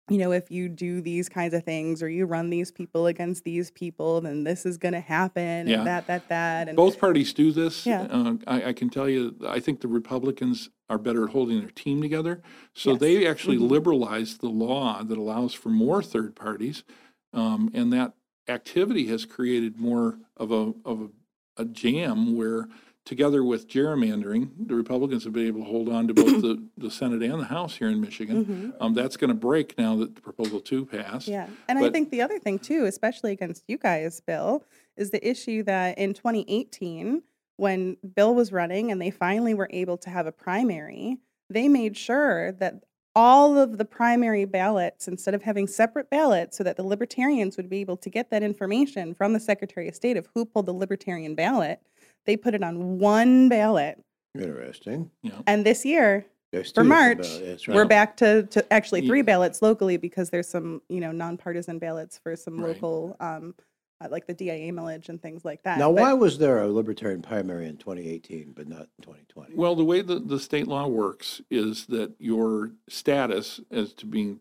you 0.08 0.18
know 0.18 0.32
if 0.32 0.50
you 0.50 0.68
do 0.68 1.00
these 1.00 1.28
kinds 1.28 1.52
of 1.52 1.62
things 1.62 2.02
or 2.02 2.08
you 2.08 2.26
run 2.26 2.48
these 2.48 2.70
people 2.70 3.06
against 3.06 3.44
these 3.44 3.70
people, 3.70 4.20
then 4.22 4.44
this 4.44 4.64
is 4.64 4.78
going 4.78 4.94
to 4.94 5.00
happen 5.00 5.68
yeah. 5.68 5.78
and 5.78 5.86
that 5.86 6.06
that 6.06 6.28
that. 6.28 6.68
And 6.68 6.76
both 6.76 6.98
parties 6.98 7.32
do 7.32 7.52
this. 7.52 7.84
Yeah. 7.84 8.02
Uh, 8.02 8.34
I, 8.46 8.68
I, 8.68 8.72
can 8.72 8.88
tell 8.88 9.08
you, 9.08 9.36
I 9.46 9.60
think 9.60 9.80
the 9.80 9.88
Republicans 9.88 10.70
are 10.88 10.98
better 10.98 11.24
at 11.24 11.30
holding 11.30 11.60
their 11.60 11.70
team 11.70 12.00
together. 12.00 12.42
So 12.72 12.92
yes. 12.92 13.00
they 13.00 13.26
actually 13.26 13.56
mm-hmm. 13.56 13.68
liberalized 13.68 14.40
the 14.40 14.48
law 14.48 15.02
that 15.02 15.18
allows 15.18 15.54
for 15.54 15.68
more 15.68 16.02
third 16.02 16.34
parties, 16.34 16.84
um, 17.32 17.70
and 17.74 17.92
that 17.92 18.14
activity 18.48 19.06
has 19.06 19.24
created 19.24 19.78
more 19.78 20.18
of 20.36 20.50
a 20.50 20.72
of 20.84 21.00
a 21.00 21.08
a 21.56 21.64
jam 21.64 22.36
where, 22.36 22.68
together 23.04 23.44
with 23.44 23.68
gerrymandering, 23.68 24.50
the 24.58 24.74
Republicans 24.74 25.24
have 25.24 25.32
been 25.32 25.46
able 25.46 25.60
to 25.60 25.66
hold 25.66 25.88
on 25.88 26.08
to 26.08 26.14
both 26.14 26.42
the, 26.42 26.62
the 26.78 26.90
Senate 26.90 27.22
and 27.22 27.40
the 27.40 27.46
House 27.46 27.76
here 27.76 27.88
in 27.88 28.00
Michigan. 28.00 28.44
Mm-hmm. 28.44 28.70
Um, 28.82 28.94
that's 28.94 29.16
going 29.16 29.28
to 29.28 29.34
break 29.34 29.76
now 29.78 29.96
that 29.96 30.14
the 30.14 30.20
Proposal 30.20 30.60
2 30.60 30.86
passed. 30.86 31.28
Yeah. 31.28 31.48
And 31.68 31.78
but, 31.78 31.86
I 31.86 31.90
think 31.90 32.10
the 32.10 32.22
other 32.22 32.38
thing, 32.38 32.58
too, 32.58 32.86
especially 32.86 33.32
against 33.32 33.64
you 33.68 33.78
guys, 33.78 34.20
Bill, 34.20 34.64
is 34.96 35.10
the 35.10 35.26
issue 35.26 35.62
that 35.64 35.98
in 35.98 36.14
2018, 36.14 37.22
when 37.56 37.96
Bill 38.14 38.34
was 38.34 38.52
running 38.52 38.90
and 38.90 39.00
they 39.00 39.10
finally 39.10 39.54
were 39.54 39.68
able 39.70 39.96
to 39.98 40.10
have 40.10 40.26
a 40.26 40.32
primary, 40.32 41.18
they 41.50 41.68
made 41.68 41.96
sure 41.96 42.52
that 42.52 42.82
all 43.14 43.58
of 43.58 43.78
the 43.78 43.84
primary 43.84 44.44
ballots 44.44 45.06
instead 45.06 45.34
of 45.34 45.42
having 45.42 45.66
separate 45.66 46.10
ballots 46.10 46.56
so 46.56 46.64
that 46.64 46.76
the 46.76 46.82
libertarians 46.82 47.56
would 47.56 47.70
be 47.70 47.80
able 47.80 47.96
to 47.96 48.10
get 48.10 48.30
that 48.30 48.42
information 48.42 49.14
from 49.14 49.32
the 49.32 49.40
Secretary 49.40 49.88
of 49.88 49.94
State 49.94 50.16
of 50.16 50.28
who 50.34 50.44
pulled 50.44 50.66
the 50.66 50.72
libertarian 50.72 51.34
ballot, 51.34 51.80
they 52.26 52.36
put 52.36 52.54
it 52.54 52.62
on 52.62 52.98
one 52.98 53.48
ballot. 53.48 54.02
Interesting. 54.36 55.10
Yeah. 55.22 55.40
And 55.46 55.64
this 55.64 55.84
year, 55.84 56.26
for 56.74 56.84
March, 56.84 57.26
right. 57.40 57.68
we're 57.68 57.84
back 57.84 58.16
to, 58.18 58.44
to 58.44 58.72
actually 58.72 59.06
three 59.06 59.22
ballots 59.22 59.60
locally 59.60 59.96
because 59.96 60.30
there's 60.30 60.48
some, 60.48 60.82
you 60.88 61.00
know, 61.00 61.10
nonpartisan 61.10 61.78
ballots 61.78 62.18
for 62.18 62.36
some 62.36 62.60
right. 62.60 62.68
local 62.68 63.16
um, 63.20 63.54
uh, 64.00 64.08
like 64.10 64.26
the 64.26 64.34
DIA 64.34 64.72
millage 64.72 65.08
and 65.08 65.20
things 65.20 65.44
like 65.44 65.62
that. 65.62 65.78
Now, 65.78 65.92
but, 65.92 66.02
why 66.02 66.12
was 66.12 66.38
there 66.38 66.62
a 66.62 66.68
libertarian 66.68 67.22
primary 67.22 67.66
in 67.66 67.76
2018 67.76 68.52
but 68.54 68.68
not 68.68 68.88
in 68.98 69.02
2020? 69.02 69.54
Well, 69.54 69.74
the 69.74 69.84
way 69.84 70.02
the, 70.02 70.18
the 70.18 70.38
state 70.38 70.66
law 70.66 70.86
works 70.86 71.40
is 71.50 71.86
that 71.86 72.12
your 72.18 72.72
status 72.88 73.60
as 73.70 73.92
to 73.94 74.06
being, 74.06 74.40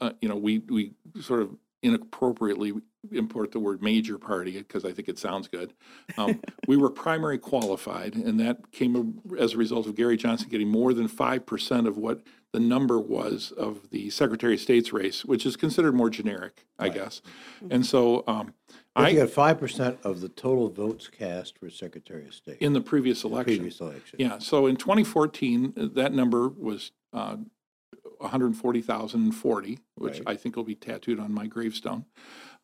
uh, 0.00 0.12
you 0.20 0.28
know, 0.28 0.36
we, 0.36 0.60
we 0.60 0.92
sort 1.20 1.42
of 1.42 1.56
inappropriately 1.82 2.72
import 3.12 3.52
the 3.52 3.60
word 3.60 3.82
major 3.82 4.18
party 4.18 4.58
because 4.58 4.84
I 4.84 4.92
think 4.92 5.08
it 5.08 5.18
sounds 5.18 5.48
good. 5.48 5.72
Um, 6.16 6.40
we 6.66 6.76
were 6.76 6.90
primary 6.90 7.38
qualified, 7.38 8.14
and 8.14 8.38
that 8.40 8.72
came 8.72 9.20
as 9.38 9.54
a 9.54 9.56
result 9.56 9.86
of 9.86 9.94
Gary 9.94 10.16
Johnson 10.16 10.48
getting 10.48 10.68
more 10.68 10.92
than 10.92 11.08
5% 11.08 11.86
of 11.86 11.96
what 11.96 12.22
the 12.52 12.60
number 12.60 12.98
was 12.98 13.52
of 13.52 13.90
the 13.90 14.10
Secretary 14.10 14.54
of 14.54 14.60
State's 14.60 14.92
race, 14.92 15.24
which 15.24 15.44
is 15.44 15.54
considered 15.54 15.94
more 15.94 16.10
generic, 16.10 16.64
I 16.78 16.84
right. 16.84 16.94
guess. 16.94 17.20
Mm-hmm. 17.56 17.72
And 17.74 17.86
so 17.86 18.24
um, 18.26 18.54
I 18.96 19.12
got 19.12 19.30
five 19.30 19.58
percent 19.60 19.98
of 20.02 20.20
the 20.20 20.28
total 20.30 20.68
votes 20.70 21.08
cast 21.08 21.58
for 21.58 21.70
Secretary 21.70 22.26
of 22.26 22.34
State. 22.34 22.58
in 22.60 22.72
the 22.72 22.80
previous 22.80 23.22
election. 23.22 23.58
Previous 23.58 23.80
election. 23.80 24.16
Yeah, 24.18 24.38
so 24.38 24.66
in 24.66 24.76
2014, 24.76 25.92
that 25.94 26.12
number 26.12 26.48
was 26.48 26.90
uh, 27.12 27.36
140,040, 28.18 29.78
which 29.96 30.14
Right. 30.14 30.22
I 30.26 30.36
think 30.36 30.56
will 30.56 30.64
be 30.64 30.74
tattooed 30.74 31.20
on 31.20 31.32
my 31.32 31.46
gravestone. 31.46 32.04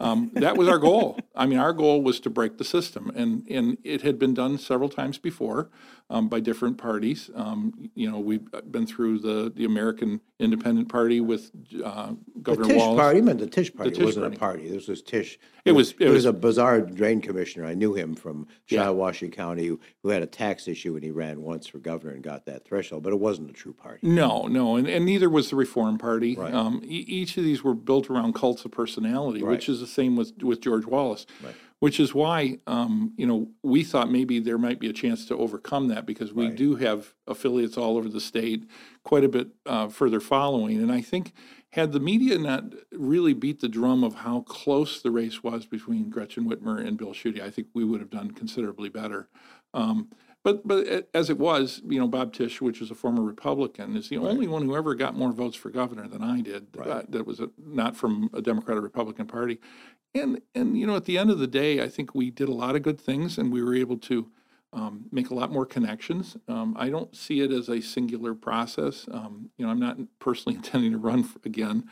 Um, 0.01 0.31
that 0.35 0.57
was 0.57 0.69
our 0.69 0.79
goal. 0.79 1.19
I 1.35 1.47
mean, 1.47 1.59
our 1.59 1.73
goal 1.73 2.03
was 2.03 2.21
to 2.21 2.31
break 2.31 2.59
the 2.59 2.65
system, 2.65 3.13
and 3.15 3.47
and 3.49 3.79
it 3.85 4.03
had 4.03 4.19
been 4.19 4.35
done 4.35 4.59
several 4.59 4.89
times 4.89 5.19
before 5.19 5.71
um, 6.11 6.29
by 6.29 6.41
different 6.41 6.77
parties. 6.77 7.31
Um, 7.35 7.91
you 7.95 8.11
know, 8.11 8.19
we've 8.19 8.47
been 8.71 8.87
through 8.87 9.21
the 9.21 9.53
the 9.55 9.65
American 9.65 10.21
Independent 10.39 10.89
Party 10.89 11.21
with 11.21 11.51
uh, 11.83 12.13
Governor 12.43 12.69
the 12.69 12.75
Tisch 12.75 12.83
Wallace. 12.83 13.01
Party, 13.01 13.21
meant 13.23 13.39
the 13.39 13.47
Tisch 13.47 13.75
Party. 13.75 13.91
The 13.91 13.97
Tisch 13.97 14.03
it 14.03 14.07
wasn't 14.07 14.25
party. 14.25 14.37
a 14.37 14.39
party. 14.39 14.69
This 14.69 14.89
was 14.89 15.03
Tisch. 15.03 15.39
It 15.65 15.73
was. 15.73 15.93
It, 15.93 16.03
it 16.03 16.07
was, 16.09 16.15
was, 16.17 16.25
a 16.27 16.33
bizarre 16.33 16.83
drain 16.83 17.21
commissioner. 17.21 17.67
I 17.67 17.75
knew 17.75 17.95
him 17.95 18.15
from 18.15 18.47
Shiawassee 18.71 19.23
yeah. 19.23 19.29
County, 19.29 19.67
who, 19.67 19.81
who, 20.03 20.11
had 20.11 20.23
a 20.23 20.27
tax 20.27 20.69
issue, 20.69 20.95
and 20.95 21.03
he 21.03 21.11
ran 21.11 21.43
once 21.43 21.67
for 21.67 21.79
governor 21.79 22.13
and 22.13 22.23
got 22.23 22.45
that 22.47 22.67
threshold. 22.67 23.03
But 23.03 23.13
it 23.13 23.21
wasn't 23.21 23.51
a 23.51 23.55
true 23.55 23.73
party. 23.73 24.07
No, 24.07 24.47
no, 24.47 24.77
and, 24.77 24.87
and 24.87 25.07
neither 25.07 25.31
was 25.31 25.51
the 25.51 25.57
Reform 25.57 25.97
Party. 25.97 26.37
Right. 26.37 26.53
Um, 26.53 26.83
e- 26.85 27.07
each 27.09 27.39
of 27.39 27.45
these 27.45 27.65
were 27.65 27.75
built 27.75 28.11
around 28.11 28.35
cults 28.35 28.65
of 28.65 28.73
personality, 28.73 29.43
right. 29.43 29.53
which 29.53 29.69
is 29.69 29.81
the 29.81 29.87
same 29.87 30.17
with 30.17 30.43
with 30.43 30.61
George 30.61 30.85
Wallace. 30.85 31.27
Right 31.43 31.55
which 31.85 32.01
is 32.01 32.15
why 32.15 32.59
um, 32.67 33.13
you 33.19 33.27
know 33.27 33.47
we 33.63 33.85
thought 33.85 34.11
maybe 34.11 34.39
there 34.39 34.57
might 34.57 34.81
be 34.81 34.89
a 34.89 34.93
chance 34.95 35.27
to 35.27 35.37
overcome 35.37 35.89
that 35.89 36.07
because 36.07 36.33
we 36.33 36.47
right. 36.47 36.57
do 36.57 36.77
have 36.77 37.13
affiliates 37.27 37.77
all 37.77 37.99
over 37.99 38.09
the 38.09 38.23
state, 38.23 38.67
quite 39.03 39.23
a 39.23 39.29
bit 39.29 39.49
uh, 39.67 39.87
further 39.89 40.19
following, 40.19 40.79
and 40.79 40.91
I 40.91 41.03
think 41.03 41.35
had 41.73 41.93
the 41.93 42.01
media 42.01 42.39
not 42.39 42.65
really 42.91 43.35
beat 43.35 43.61
the 43.61 43.69
drum 43.69 44.03
of 44.03 44.15
how 44.15 44.41
close 44.49 45.03
the 45.03 45.11
race 45.11 45.43
was 45.43 45.67
between 45.67 46.09
Gretchen 46.09 46.49
Whitmer 46.49 46.83
and 46.83 46.97
Bill 46.97 47.13
Schuette, 47.13 47.43
I 47.43 47.51
think 47.51 47.69
we 47.75 47.85
would 47.85 48.01
have 48.01 48.09
done 48.09 48.31
considerably 48.31 48.89
better. 48.89 49.29
Um, 49.75 50.09
but 50.45 50.69
but 50.69 51.09
as 51.15 51.31
it 51.31 51.39
was, 51.39 51.81
you 51.89 51.99
know, 51.99 52.07
Bob 52.07 52.33
Tisch, 52.35 52.61
which 52.61 52.81
is 52.81 52.91
a 52.91 52.95
former 52.95 53.23
Republican, 53.23 53.97
is 53.97 54.11
the 54.11 54.19
right. 54.19 54.31
only 54.31 54.47
one 54.47 54.63
who 54.63 54.77
ever 54.77 54.95
got 54.95 55.17
more 55.17 55.33
votes 55.33 55.57
for 55.57 55.71
governor 55.71 56.07
than 56.07 56.23
I 56.23 56.43
did. 56.43 56.69
Right. 56.77 56.89
Uh, 56.89 57.03
that 57.09 57.27
was 57.27 57.41
a, 57.41 57.49
not 57.59 57.97
from 57.97 58.31
a 58.35 58.43
Democrat 58.43 58.77
or 58.77 58.83
Republican 58.83 59.27
party, 59.27 59.59
and 60.15 60.41
and 60.55 60.79
you 60.79 60.87
know 60.87 60.97
at 60.97 61.07
the 61.07 61.17
end 61.17 61.31
of 61.31 61.39
the 61.39 61.47
day, 61.47 61.83
I 61.83 61.89
think 61.89 62.15
we 62.15 62.31
did 62.31 62.49
a 62.49 62.55
lot 62.55 62.77
of 62.77 62.83
good 62.83 63.01
things, 63.01 63.39
and 63.39 63.51
we 63.51 63.63
were 63.63 63.75
able 63.75 63.97
to 63.99 64.31
um, 64.75 65.07
make 65.11 65.31
a 65.31 65.35
lot 65.35 65.51
more 65.51 65.65
connections. 65.65 66.37
Um, 66.47 66.77
I 66.79 66.91
don't 66.91 67.17
see 67.17 67.41
it 67.41 67.51
as 67.51 67.71
a 67.71 67.81
singular 67.81 68.35
process. 68.35 69.07
Um, 69.11 69.51
you 69.57 69.65
know, 69.65 69.73
I'm 69.73 69.81
not 69.81 69.97
personally 70.19 70.57
intending 70.63 70.93
to 70.93 70.99
run 70.99 71.23
for, 71.23 71.41
again, 71.47 71.89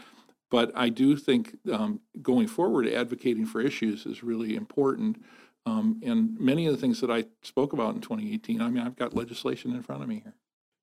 but 0.51 0.71
I 0.75 0.91
do 0.91 1.17
think 1.17 1.57
um, 1.73 2.01
going 2.21 2.49
forward, 2.49 2.87
advocating 2.87 3.47
for 3.47 3.63
issues 3.63 4.05
is 4.05 4.23
really 4.23 4.57
important. 4.57 5.25
Um, 5.65 6.01
and 6.03 6.39
many 6.41 6.67
of 6.67 6.75
the 6.75 6.81
things 6.81 7.01
that 7.01 7.11
I 7.11 7.25
spoke 7.43 7.73
about 7.73 7.95
in 7.95 8.01
2018, 8.01 8.61
I 8.61 8.69
mean, 8.69 8.83
I've 8.83 8.97
got 8.97 9.15
legislation 9.15 9.75
in 9.75 9.83
front 9.83 10.03
of 10.03 10.09
me 10.09 10.23
here. 10.25 10.35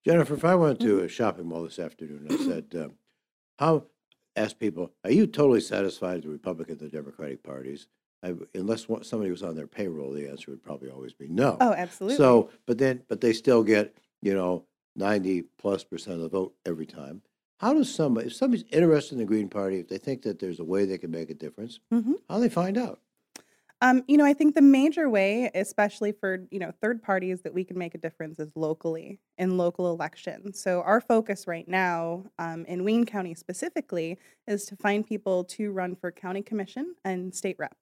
Jennifer, 0.05 0.35
if 0.35 0.45
I 0.45 0.55
went 0.55 0.79
to 0.81 1.01
a 1.01 1.09
shopping 1.09 1.47
mall 1.47 1.63
this 1.63 1.79
afternoon 1.79 2.27
and 2.29 2.39
I 2.39 2.45
said, 2.45 2.65
uh, 2.73 2.87
"How 3.57 3.83
ask 4.39 4.57
people, 4.57 4.91
are 5.03 5.11
you 5.11 5.27
totally 5.27 5.61
satisfied 5.61 6.15
with 6.15 6.23
the 6.23 6.29
Republican 6.29 6.77
and 6.79 6.89
the 6.89 6.89
Democratic 6.89 7.43
parties? 7.43 7.87
I, 8.23 8.33
unless 8.53 8.87
somebody 9.03 9.31
was 9.31 9.43
on 9.43 9.55
their 9.55 9.67
payroll, 9.67 10.11
the 10.11 10.27
answer 10.27 10.51
would 10.51 10.63
probably 10.63 10.89
always 10.89 11.13
be 11.13 11.27
no. 11.27 11.57
Oh, 11.61 11.73
absolutely. 11.73 12.17
So, 12.17 12.49
but 12.65 12.77
then, 12.77 13.03
but 13.07 13.21
they 13.21 13.33
still 13.33 13.63
get, 13.63 13.97
you 14.21 14.33
know, 14.33 14.65
90 14.95 15.43
plus 15.57 15.83
percent 15.83 16.17
of 16.17 16.21
the 16.23 16.29
vote 16.29 16.53
every 16.65 16.85
time. 16.85 17.21
How 17.59 17.73
does 17.73 17.93
somebody, 17.93 18.27
if 18.27 18.33
somebody's 18.33 18.65
interested 18.71 19.13
in 19.13 19.19
the 19.19 19.25
Green 19.25 19.49
Party, 19.49 19.79
if 19.79 19.87
they 19.87 19.97
think 19.97 20.21
that 20.23 20.39
there's 20.39 20.59
a 20.59 20.63
way 20.63 20.85
they 20.85 20.97
can 20.97 21.11
make 21.11 21.29
a 21.29 21.33
difference, 21.33 21.79
mm-hmm. 21.93 22.13
how 22.29 22.35
do 22.35 22.41
they 22.41 22.49
find 22.49 22.77
out? 22.77 22.99
Um, 23.81 24.03
you 24.07 24.17
know, 24.17 24.25
I 24.25 24.33
think 24.33 24.55
the 24.55 24.61
major 24.61 25.09
way, 25.09 25.49
especially 25.55 26.11
for, 26.11 26.45
you 26.51 26.59
know, 26.59 26.73
third 26.81 27.01
parties 27.01 27.41
that 27.43 27.53
we 27.53 27.63
can 27.63 27.77
make 27.77 27.95
a 27.95 27.97
difference 27.97 28.37
is 28.37 28.51
locally 28.55 29.19
in 29.37 29.57
local 29.57 29.89
elections. 29.89 30.59
So 30.59 30.81
our 30.81 30.99
focus 30.99 31.47
right 31.47 31.67
now 31.67 32.25
um, 32.39 32.65
in 32.65 32.83
Wayne 32.83 33.05
County 33.05 33.33
specifically 33.35 34.17
is 34.47 34.65
to 34.65 34.75
find 34.75 35.07
people 35.07 35.45
to 35.45 35.71
run 35.71 35.95
for 35.95 36.11
county 36.11 36.41
commission 36.41 36.95
and 37.05 37.33
state 37.33 37.55
rep 37.57 37.77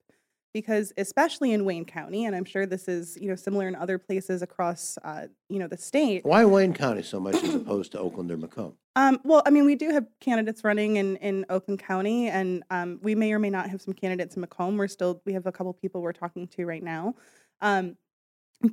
because 0.54 0.92
especially 0.98 1.52
in 1.54 1.66
Wayne 1.66 1.86
County, 1.86 2.26
and 2.26 2.36
I'm 2.36 2.46
sure 2.46 2.66
this 2.66 2.88
is 2.88 3.16
you 3.22 3.28
know 3.28 3.36
similar 3.36 3.68
in 3.68 3.76
other 3.76 4.00
places 4.00 4.42
across 4.42 4.98
uh, 5.04 5.28
you 5.50 5.60
know 5.60 5.68
the 5.68 5.78
state. 5.78 6.26
Why 6.26 6.46
Wayne 6.46 6.74
County 6.74 7.04
so 7.04 7.20
much 7.20 7.36
as 7.36 7.54
opposed 7.54 7.92
to 7.92 8.00
Oakland 8.00 8.32
or 8.32 8.38
Macomb? 8.38 8.74
Um, 8.98 9.20
well, 9.24 9.44
I 9.46 9.52
mean, 9.52 9.64
we 9.66 9.76
do 9.76 9.92
have 9.92 10.08
candidates 10.20 10.64
running 10.64 10.96
in 10.96 11.18
in 11.18 11.46
Oakland 11.52 11.80
County, 11.80 12.30
and 12.30 12.64
um, 12.72 13.00
we 13.04 13.14
may 13.14 13.32
or 13.32 13.38
may 13.38 13.52
not 13.52 13.70
have 13.70 13.80
some 13.80 13.94
candidates 13.94 14.36
in 14.36 14.42
Macomb. 14.42 14.76
We're 14.76 14.88
still 14.88 15.22
we 15.24 15.34
have 15.34 15.46
a 15.46 15.52
couple 15.52 15.72
people 15.74 16.02
we're 16.02 16.14
talking 16.14 16.48
to 16.48 16.66
right 16.66 16.82
now. 16.82 17.14
Um, 17.62 17.96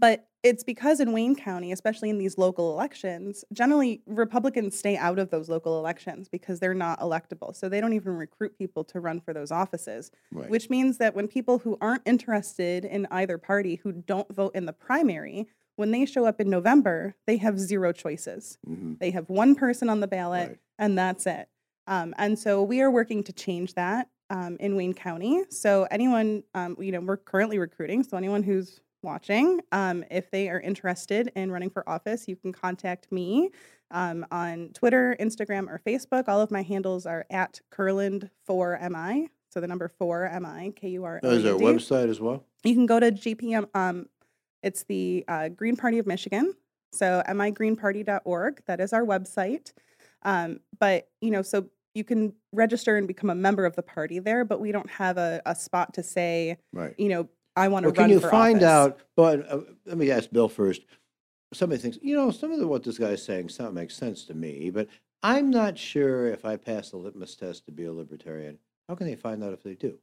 but 0.01 0.27
it's 0.43 0.65
because 0.65 0.99
in 1.01 1.13
Wayne 1.13 1.37
County, 1.37 1.73
especially 1.73 2.09
in 2.09 2.17
these 2.17 2.39
local 2.39 2.73
elections, 2.73 3.45
generally 3.53 4.01
Republicans 4.07 4.79
stay 4.79 4.97
out 4.97 5.19
of 5.19 5.29
those 5.31 5.51
local 5.51 5.79
elections 5.79 6.27
because 6.27 6.59
they're 6.59 6.73
not 6.73 7.01
electable. 7.01 7.55
So 7.55 7.69
they 7.69 7.83
don't 7.83 7.93
even 7.93 8.17
recruit 8.17 8.57
people 8.57 8.83
to 8.85 9.01
run 9.01 9.21
for 9.21 9.35
those 9.35 9.51
offices, 9.51 10.11
Right. 10.33 10.49
which 10.49 10.71
means 10.71 10.97
that 10.99 11.15
when 11.15 11.29
people 11.29 11.59
who 11.59 11.77
aren't 11.83 12.03
interested 12.07 12.87
in 12.87 13.07
either 13.11 13.37
party, 13.37 13.77
who 13.77 13.93
don't 13.93 14.33
vote 14.35 14.55
in 14.55 14.65
the 14.65 14.73
primary, 14.73 15.49
when 15.77 15.91
they 15.91 16.05
show 16.07 16.25
up 16.27 16.41
in 16.41 16.49
November, 16.51 17.15
they 17.27 17.37
have 17.39 17.59
zero 17.59 17.93
choices. 17.93 18.59
Mhm. 18.69 18.99
They 18.99 19.11
have 19.11 19.29
one 19.29 19.55
person 19.55 19.89
on 19.89 20.01
the 20.01 20.07
ballot, 20.09 20.49
Right. 20.49 20.59
and 20.79 20.97
that's 20.99 21.27
it. 21.27 21.49
Um, 21.87 22.15
and 22.17 22.39
so 22.39 22.63
we 22.63 22.81
are 22.81 22.91
working 22.91 23.23
to 23.25 23.33
change 23.33 23.75
that 23.75 24.09
um, 24.31 24.57
in 24.59 24.75
Wayne 24.75 24.95
County. 24.95 25.45
So 25.51 25.87
anyone, 25.91 26.45
um, 26.55 26.77
you 26.81 26.91
know, 26.93 27.01
we're 27.01 27.19
currently 27.19 27.59
recruiting. 27.59 28.03
So 28.03 28.17
anyone 28.17 28.43
who's 28.43 28.81
watching, 29.03 29.61
um, 29.71 30.03
if 30.11 30.31
they 30.31 30.49
are 30.49 30.59
interested 30.61 31.31
in 31.37 31.53
running 31.53 31.69
for 31.69 31.87
office, 31.89 32.27
you 32.27 32.35
can 32.37 32.51
contact 32.53 33.13
me 33.13 33.51
um, 33.91 34.25
on 34.33 34.71
Twitter, 34.73 35.15
Instagram, 35.21 35.69
or 35.69 35.79
Facebook. 35.87 36.25
All 36.27 36.41
of 36.41 36.51
my 36.51 36.63
handles 36.63 37.05
are 37.05 37.27
at 37.31 37.61
Kurland4MI. 37.71 39.29
So 39.51 39.61
the 39.61 39.69
number 39.69 39.89
4MI, 39.89 40.75
K 40.75 40.89
U 40.91 41.05
R 41.05 41.21
Is 41.23 41.43
there 41.45 41.55
a 41.55 41.59
website 41.59 42.09
as 42.09 42.19
well? 42.21 42.45
You 42.65 42.75
can 42.75 42.87
go 42.87 42.99
to 42.99 43.13
GPM. 43.13 43.69
Um, 43.75 44.07
it's 44.65 44.83
the 44.85 45.25
uh, 45.29 45.49
Green 45.51 45.77
Party 45.77 45.99
of 45.99 46.07
Michigan. 46.07 46.55
So 46.93 47.23
migreenparty.org. 47.29 48.63
That 48.67 48.81
is 48.81 48.93
our 48.93 49.05
website. 49.05 49.73
Um, 50.23 50.61
but 50.79 51.09
you 51.21 51.31
know, 51.31 51.43
so 51.43 51.67
you 51.95 52.05
can 52.05 52.33
register 52.53 52.97
and 52.97 53.07
become 53.07 53.31
a 53.31 53.35
member 53.35 53.65
of 53.65 53.77
the 53.77 53.83
party 53.83 54.19
there, 54.19 54.45
but 54.45 54.61
we 54.61 54.73
don't 54.73 54.91
have 54.91 55.17
a, 55.19 55.41
a 55.47 55.55
spot 55.55 55.95
to 55.95 56.03
say, 56.03 56.57
Right. 56.73 56.95
you 56.99 57.09
know, 57.09 57.29
I 57.57 57.69
want 57.69 57.85
to 57.85 57.89
Well, 57.91 57.95
run 57.95 58.05
can 58.09 58.11
you 58.11 58.21
for 58.21 58.31
find 58.31 58.57
office. 58.65 58.69
out? 58.69 59.01
But 59.17 59.49
uh, 59.51 59.61
let 59.87 59.97
me 59.99 60.11
ask 60.11 60.31
Bill 60.31 60.49
first. 60.49 60.83
Somebody 61.53 61.81
thinks, 61.81 61.99
you 62.03 62.17
know, 62.17 62.33
some 62.33 62.51
of 62.51 62.59
the, 62.59 62.67
what 62.67 62.83
this 62.83 62.99
guy's 62.99 63.25
saying 63.25 63.49
sound 63.51 63.75
makes 63.77 63.95
sense 63.95 64.25
to 64.25 64.35
me, 64.35 64.71
but 64.71 64.89
I'm 65.23 65.51
not 65.51 65.79
sure 65.79 66.27
if 66.27 66.45
I 66.45 66.57
pass 66.57 66.91
the 66.91 66.97
litmus 66.97 67.37
test 67.37 67.65
to 67.67 67.73
be 67.73 67.85
a 67.85 67.93
libertarian. 67.93 68.59
How 68.89 68.97
can 68.97 69.07
they 69.07 69.15
find 69.15 69.43
out 69.45 69.53
if 69.53 69.63
they 69.63 69.75
do? 69.75 69.99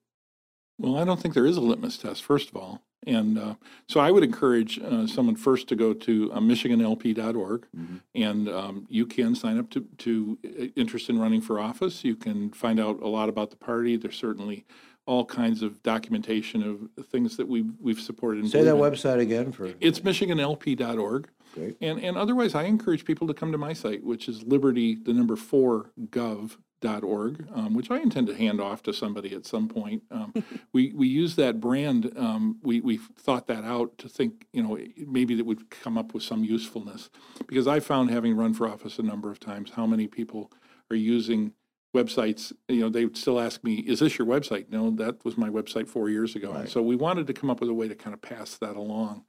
Well, 0.79 0.97
I 0.97 1.03
don't 1.03 1.19
think 1.21 1.33
there 1.33 1.45
is 1.45 1.57
a 1.57 1.61
litmus 1.61 1.97
test, 1.97 2.23
first 2.23 2.49
of 2.49 2.55
all. 2.55 2.81
And 3.07 3.37
uh, 3.39 3.55
so 3.87 3.99
I 3.99 4.11
would 4.11 4.23
encourage 4.23 4.79
uh, 4.79 5.07
someone 5.07 5.35
first 5.35 5.67
to 5.69 5.75
go 5.75 5.93
to 5.93 6.31
uh, 6.33 6.39
michiganlp.org, 6.39 7.65
Mhm. 7.75 8.01
and 8.15 8.49
um, 8.49 8.85
you 8.89 9.05
can 9.05 9.33
sign 9.35 9.57
up 9.57 9.69
to, 9.71 9.81
to 9.99 10.37
uh, 10.45 10.65
interest 10.75 11.09
in 11.09 11.17
running 11.19 11.41
for 11.41 11.59
office. 11.59 12.03
You 12.03 12.15
can 12.15 12.51
find 12.51 12.79
out 12.79 13.01
a 13.01 13.07
lot 13.07 13.27
about 13.29 13.49
the 13.49 13.55
party. 13.57 13.95
There's 13.97 14.17
certainly 14.17 14.65
all 15.07 15.25
kinds 15.25 15.63
of 15.63 15.81
documentation 15.81 16.61
of 16.61 17.05
things 17.07 17.35
that 17.37 17.47
we've, 17.47 17.71
we've 17.79 17.99
supported. 17.99 18.47
Say 18.49 18.63
that 18.63 18.75
in. 18.75 18.81
website 18.81 19.19
again 19.19 19.51
for. 19.51 19.71
It's 19.79 19.99
michiganlp.org. 20.01 21.27
Great. 21.55 21.77
And, 21.81 21.99
and 21.99 22.17
otherwise, 22.17 22.53
I 22.55 22.63
encourage 22.63 23.03
people 23.03 23.27
to 23.27 23.33
come 23.33 23.51
to 23.51 23.57
my 23.57 23.73
site, 23.73 24.03
which 24.03 24.29
is 24.29 24.43
liberty, 24.43 24.95
the 24.95 25.11
number 25.11 25.35
four, 25.35 25.91
gov.org, 26.81 27.47
um, 27.53 27.73
which 27.73 27.91
I 27.91 27.99
intend 27.99 28.27
to 28.27 28.35
hand 28.35 28.59
off 28.59 28.83
to 28.83 28.93
somebody 28.93 29.33
at 29.33 29.45
some 29.45 29.67
point. 29.67 30.03
Um, 30.11 30.33
we, 30.73 30.91
we 30.93 31.07
use 31.07 31.35
that 31.35 31.59
brand, 31.59 32.11
um, 32.17 32.57
we, 32.61 32.81
we 32.81 32.97
thought 32.97 33.47
that 33.47 33.63
out 33.63 33.97
to 33.99 34.09
think, 34.09 34.45
you 34.53 34.63
know, 34.63 34.77
maybe 34.97 35.35
that 35.35 35.45
would 35.45 35.69
come 35.69 35.97
up 35.97 36.13
with 36.13 36.23
some 36.23 36.43
usefulness. 36.43 37.09
Because 37.47 37.67
I 37.67 37.79
found, 37.79 38.09
having 38.11 38.35
run 38.35 38.53
for 38.53 38.67
office 38.67 38.99
a 38.99 39.03
number 39.03 39.31
of 39.31 39.39
times, 39.39 39.71
how 39.71 39.85
many 39.85 40.07
people 40.07 40.51
are 40.89 40.95
using 40.95 41.53
websites, 41.95 42.53
you 42.69 42.81
know, 42.81 42.89
they 42.89 43.05
would 43.05 43.17
still 43.17 43.39
ask 43.39 43.63
me, 43.63 43.75
is 43.75 43.99
this 43.99 44.17
your 44.17 44.27
website? 44.27 44.69
No, 44.69 44.91
that 44.91 45.23
was 45.25 45.37
my 45.37 45.49
website 45.49 45.87
four 45.87 46.09
years 46.09 46.35
ago. 46.35 46.53
And 46.53 46.69
so 46.69 46.81
we 46.81 46.95
wanted 46.95 47.27
to 47.27 47.33
come 47.33 47.49
up 47.49 47.59
with 47.59 47.69
a 47.69 47.73
way 47.73 47.87
to 47.87 47.95
kind 47.95 48.13
of 48.13 48.21
pass 48.21 48.57
that 48.57 48.77
along. 48.77 49.25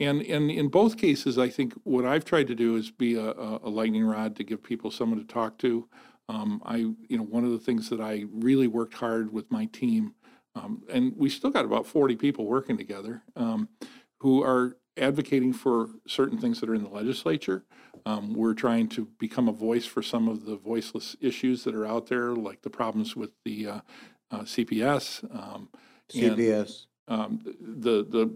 And, 0.00 0.22
and 0.22 0.50
in 0.50 0.68
both 0.68 0.96
cases, 0.96 1.38
I 1.38 1.48
think 1.48 1.72
what 1.84 2.04
I've 2.04 2.24
tried 2.24 2.48
to 2.48 2.54
do 2.54 2.74
is 2.76 2.90
be 2.90 3.14
a 3.14 3.30
a 3.30 3.70
lightning 3.70 4.04
rod 4.04 4.34
to 4.36 4.44
give 4.44 4.62
people 4.62 4.90
someone 4.90 5.20
to 5.20 5.24
talk 5.24 5.56
to. 5.58 5.88
Um, 6.28 6.62
I, 6.64 6.76
you 6.76 7.16
know, 7.18 7.22
one 7.22 7.44
of 7.44 7.50
the 7.50 7.58
things 7.58 7.90
that 7.90 8.00
I 8.00 8.24
really 8.32 8.66
worked 8.66 8.94
hard 8.94 9.32
with 9.32 9.50
my 9.50 9.66
team, 9.66 10.14
um, 10.54 10.82
and 10.90 11.12
we 11.16 11.28
still 11.28 11.50
got 11.50 11.64
about 11.64 11.86
40 11.86 12.16
people 12.16 12.46
working 12.46 12.76
together 12.76 13.22
um, 13.36 13.68
who 14.20 14.42
are 14.42 14.76
advocating 14.96 15.52
for 15.52 15.88
certain 16.06 16.38
things 16.38 16.60
that 16.60 16.68
are 16.70 16.74
in 16.74 16.82
the 16.84 16.88
legislature. 16.88 17.64
Um, 18.06 18.32
we're 18.32 18.54
trying 18.54 18.88
to 18.90 19.06
become 19.18 19.48
a 19.48 19.52
voice 19.52 19.84
for 19.84 20.02
some 20.02 20.28
of 20.28 20.44
the 20.46 20.56
voiceless 20.56 21.16
issues 21.20 21.64
that 21.64 21.74
are 21.74 21.86
out 21.86 22.06
there, 22.06 22.32
like 22.32 22.62
the 22.62 22.70
problems 22.70 23.16
with 23.16 23.30
the 23.44 23.66
uh, 23.66 23.80
uh, 24.30 24.40
CPS. 24.42 25.24
Um, 25.34 25.68
and- 26.28 26.36
um, 27.08 27.40
the, 27.44 28.04
the, 28.04 28.30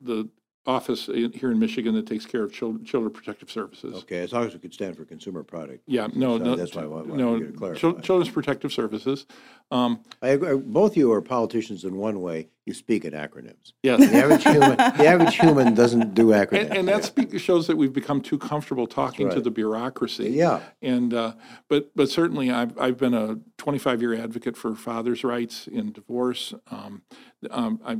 the 0.00 0.28
office 0.66 1.08
in- 1.08 1.32
here 1.32 1.50
in 1.50 1.58
Michigan 1.58 1.94
that 1.94 2.06
takes 2.06 2.24
care 2.24 2.42
of 2.42 2.52
Child, 2.52 2.86
Children 2.86 3.12
Protective 3.12 3.50
Services. 3.50 3.94
Okay, 3.98 4.18
as 4.20 4.32
long 4.32 4.46
as 4.46 4.54
it 4.54 4.62
could 4.62 4.72
stand 4.72 4.96
for 4.96 5.04
consumer 5.04 5.42
product. 5.42 5.82
Yeah, 5.86 6.08
no, 6.14 6.38
So 6.38 6.44
no. 6.44 6.56
that's 6.56 6.74
why 6.74 6.82
I 6.82 6.86
wa- 6.86 6.96
wanted 7.02 7.16
No, 7.18 7.36
you 7.36 7.46
to 7.48 7.52
clarify. 7.52 7.80
Chil- 7.80 8.00
Children's 8.00 8.30
Protective 8.32 8.72
Services. 8.72 9.26
Um, 9.70 10.00
I 10.22 10.28
agree. 10.28 10.56
Both 10.56 10.92
of 10.92 10.96
you 10.96 11.12
are 11.12 11.20
politicians 11.20 11.84
in 11.84 11.96
one 11.96 12.20
way. 12.20 12.48
You 12.66 12.72
speak 12.72 13.04
in 13.04 13.12
acronyms. 13.12 13.72
yes. 13.82 14.00
The 14.10 14.16
average 14.16 14.42
human, 14.42 14.76
the 14.76 15.06
average 15.06 15.36
human 15.36 15.74
doesn't 15.74 16.14
do 16.14 16.28
acronyms. 16.28 16.60
And, 16.70 16.76
and 16.78 16.88
that 16.88 17.04
speak- 17.04 17.38
shows 17.38 17.66
that 17.66 17.76
we've 17.76 17.92
become 17.92 18.22
too 18.22 18.38
comfortable 18.38 18.86
talking 18.86 19.28
to 19.28 19.34
right. 19.36 19.44
the 19.44 19.50
bureaucracy. 19.50 20.30
Yeah, 20.30 20.60
And, 20.80 21.12
uh, 21.12 21.34
but, 21.68 21.90
but 21.94 22.08
certainly 22.08 22.50
I've, 22.50 22.78
I've 22.78 22.96
been 22.96 23.12
a 23.12 23.36
25-year 23.58 24.14
advocate 24.14 24.56
for 24.56 24.74
fathers' 24.74 25.24
rights 25.24 25.66
in 25.66 25.92
divorce. 25.92 26.54
Um, 26.70 27.02
um, 27.50 27.80
I, 27.84 27.98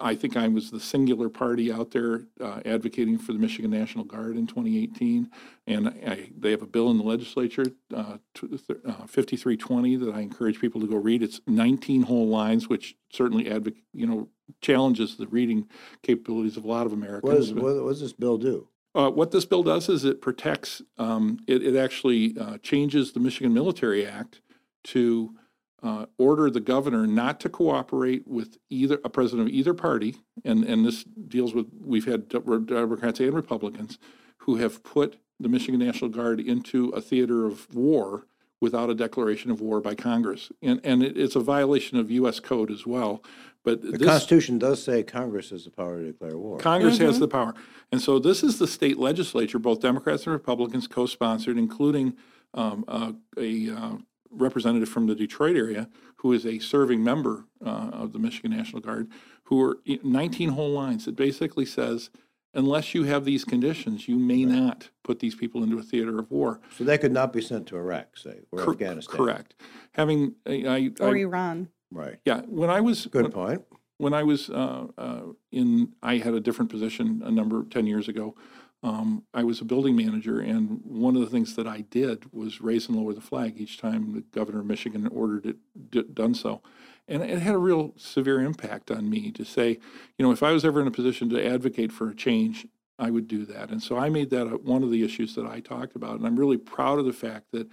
I 0.00 0.14
think 0.14 0.36
I 0.36 0.48
was 0.48 0.70
the 0.70 0.80
singular 0.80 1.28
party 1.28 1.72
out 1.72 1.90
there 1.90 2.22
uh, 2.40 2.60
advocating 2.64 3.18
for 3.18 3.32
the 3.32 3.38
Michigan 3.38 3.70
National 3.70 4.04
Guard 4.04 4.36
in 4.36 4.46
2018. 4.46 5.30
And 5.66 5.88
I, 5.88 6.30
they 6.36 6.50
have 6.50 6.62
a 6.62 6.66
bill 6.66 6.90
in 6.90 6.98
the 6.98 7.04
legislature, 7.04 7.66
uh, 7.94 8.18
uh, 8.40 9.06
5320, 9.06 9.96
that 9.96 10.14
I 10.14 10.20
encourage 10.20 10.60
people 10.60 10.80
to 10.80 10.86
go 10.86 10.96
read. 10.96 11.22
It's 11.22 11.40
19 11.46 12.02
whole 12.02 12.28
lines, 12.28 12.68
which 12.68 12.96
certainly 13.12 13.46
you 13.92 14.06
know, 14.06 14.28
challenges 14.60 15.16
the 15.16 15.26
reading 15.26 15.68
capabilities 16.02 16.56
of 16.56 16.64
a 16.64 16.68
lot 16.68 16.86
of 16.86 16.92
Americans. 16.92 17.22
what, 17.22 17.36
is, 17.36 17.52
what, 17.52 17.84
what 17.84 17.90
does 17.90 18.00
this 18.00 18.12
bill 18.12 18.38
do? 18.38 18.68
uh, 18.94 19.10
what 19.10 19.30
this 19.30 19.44
bill 19.44 19.62
does 19.62 19.88
is 19.88 20.04
it 20.04 20.20
protects, 20.20 20.82
um, 20.98 21.38
it, 21.46 21.62
it 21.62 21.76
actually 21.76 22.36
uh, 22.38 22.58
changes 22.58 23.12
the 23.12 23.20
Michigan 23.20 23.54
Military 23.54 24.06
Act 24.06 24.40
to 24.84 25.34
uh, 25.82 26.06
order 26.18 26.50
the 26.50 26.60
governor 26.60 27.06
not 27.06 27.40
to 27.40 27.48
cooperate 27.48 28.26
with 28.26 28.58
either, 28.68 28.98
a 29.04 29.08
president 29.08 29.48
of 29.48 29.54
either 29.54 29.74
party, 29.74 30.16
and, 30.44 30.64
and 30.64 30.84
this 30.84 31.04
deals 31.04 31.54
with, 31.54 31.66
we've 31.80 32.06
had 32.06 32.28
Democrats 32.28 33.20
and 33.20 33.34
Republicans 33.34 33.98
who 34.38 34.56
have 34.56 34.82
put 34.82 35.18
the 35.38 35.48
Michigan 35.48 35.80
National 35.80 36.10
Guard 36.10 36.40
into 36.40 36.88
a 36.90 37.00
theater 37.00 37.46
of 37.46 37.72
war 37.74 38.26
without 38.60 38.90
a 38.90 38.94
declaration 38.94 39.52
of 39.52 39.60
war 39.60 39.80
by 39.80 39.94
Congress. 39.94 40.50
And, 40.62 40.80
and 40.82 41.02
it, 41.02 41.16
it's 41.16 41.36
a 41.36 41.40
violation 41.40 41.98
of 41.98 42.10
U.S. 42.10 42.40
code 42.40 42.72
as 42.72 42.84
well. 42.84 43.22
But 43.62 43.82
The 43.82 43.98
this, 43.98 44.08
Constitution 44.08 44.58
does 44.58 44.82
say 44.82 45.02
Congress 45.02 45.50
has 45.50 45.64
the 45.64 45.70
power 45.70 45.98
to 45.98 46.06
declare 46.06 46.36
war. 46.36 46.58
Congress 46.58 46.98
has 46.98 47.18
the 47.18 47.28
power. 47.28 47.54
And 47.92 48.00
so 48.00 48.18
this 48.18 48.42
is 48.42 48.58
the 48.58 48.66
state 48.66 48.98
legislature, 48.98 49.58
both 49.58 49.80
Democrats 49.80 50.24
and 50.24 50.32
Republicans 50.32 50.88
co-sponsored, 50.88 51.56
including 51.56 52.16
um, 52.54 52.84
uh, 52.88 53.12
a 53.36 53.70
uh, 53.70 53.96
representative 54.30 54.88
from 54.88 55.06
the 55.06 55.14
Detroit 55.14 55.56
area 55.56 55.88
who 56.16 56.32
is 56.32 56.44
a 56.44 56.58
serving 56.58 57.02
member 57.02 57.44
uh, 57.64 57.90
of 57.92 58.12
the 58.12 58.18
Michigan 58.18 58.50
National 58.56 58.80
Guard, 58.80 59.08
who 59.44 59.62
are 59.62 59.78
19 59.86 60.50
whole 60.50 60.70
lines. 60.70 61.06
It 61.06 61.16
basically 61.16 61.64
says, 61.64 62.10
unless 62.54 62.94
you 62.94 63.04
have 63.04 63.24
these 63.24 63.44
conditions, 63.44 64.08
you 64.08 64.16
may 64.16 64.44
not 64.44 64.90
put 65.04 65.20
these 65.20 65.34
people 65.34 65.62
into 65.62 65.78
a 65.78 65.82
theater 65.82 66.18
of 66.18 66.30
war. 66.30 66.60
So 66.76 66.84
they 66.84 66.98
could 66.98 67.12
not 67.12 67.32
be 67.32 67.40
sent 67.40 67.66
to 67.68 67.76
Iraq, 67.76 68.16
say, 68.16 68.40
or 68.50 68.64
Cor- 68.64 68.72
Afghanistan. 68.74 69.16
Correct. 69.16 69.54
Having, 69.92 70.34
I, 70.46 70.52
I- 70.52 70.90
or 71.00 71.14
I- 71.16 71.20
Iran. 71.20 71.68
Right. 71.90 72.16
yeah, 72.24 72.42
when 72.42 72.68
I 72.68 72.80
was. 72.80 73.06
Good 73.06 73.22
when- 73.22 73.32
point. 73.32 73.62
when 73.96 74.12
I 74.12 74.22
was 74.22 74.50
uh, 74.50 74.86
uh, 74.98 75.22
in, 75.52 75.92
I 76.02 76.18
had 76.18 76.34
a 76.34 76.40
different 76.40 76.70
position 76.70 77.22
a 77.24 77.30
number, 77.30 77.64
10 77.64 77.86
years 77.86 78.08
ago. 78.08 78.34
Um, 78.82 79.24
I 79.34 79.42
was 79.42 79.60
a 79.60 79.64
building 79.64 79.96
manager, 79.96 80.40
and 80.40 80.80
one 80.84 81.16
of 81.16 81.22
the 81.22 81.30
things 81.30 81.56
that 81.56 81.66
I 81.66 81.80
did 81.80 82.32
was 82.32 82.60
raise 82.60 82.88
and 82.88 82.96
lower 82.96 83.12
the 83.12 83.20
flag 83.20 83.60
each 83.60 83.78
time 83.78 84.12
the 84.12 84.20
governor 84.20 84.60
of 84.60 84.66
Michigan 84.66 85.08
ordered 85.08 85.46
it 85.46 85.56
d- 85.90 86.04
done 86.12 86.34
so. 86.34 86.62
And 87.08 87.22
it 87.22 87.40
had 87.40 87.54
a 87.54 87.58
real 87.58 87.94
severe 87.96 88.40
impact 88.40 88.90
on 88.90 89.10
me 89.10 89.32
to 89.32 89.44
say, 89.44 89.78
you 90.16 90.24
know, 90.24 90.30
if 90.30 90.42
I 90.42 90.52
was 90.52 90.64
ever 90.64 90.80
in 90.80 90.86
a 90.86 90.92
position 90.92 91.28
to 91.30 91.44
advocate 91.44 91.90
for 91.90 92.08
a 92.08 92.14
change, 92.14 92.66
I 92.98 93.10
would 93.10 93.26
do 93.26 93.44
that. 93.46 93.70
And 93.70 93.82
so 93.82 93.96
I 93.96 94.10
made 94.10 94.30
that 94.30 94.62
one 94.64 94.82
of 94.82 94.90
the 94.90 95.04
issues 95.04 95.34
that 95.34 95.46
I 95.46 95.60
talked 95.60 95.96
about. 95.96 96.16
And 96.16 96.26
I'm 96.26 96.38
really 96.38 96.58
proud 96.58 96.98
of 96.98 97.04
the 97.04 97.12
fact 97.12 97.46
that 97.52 97.68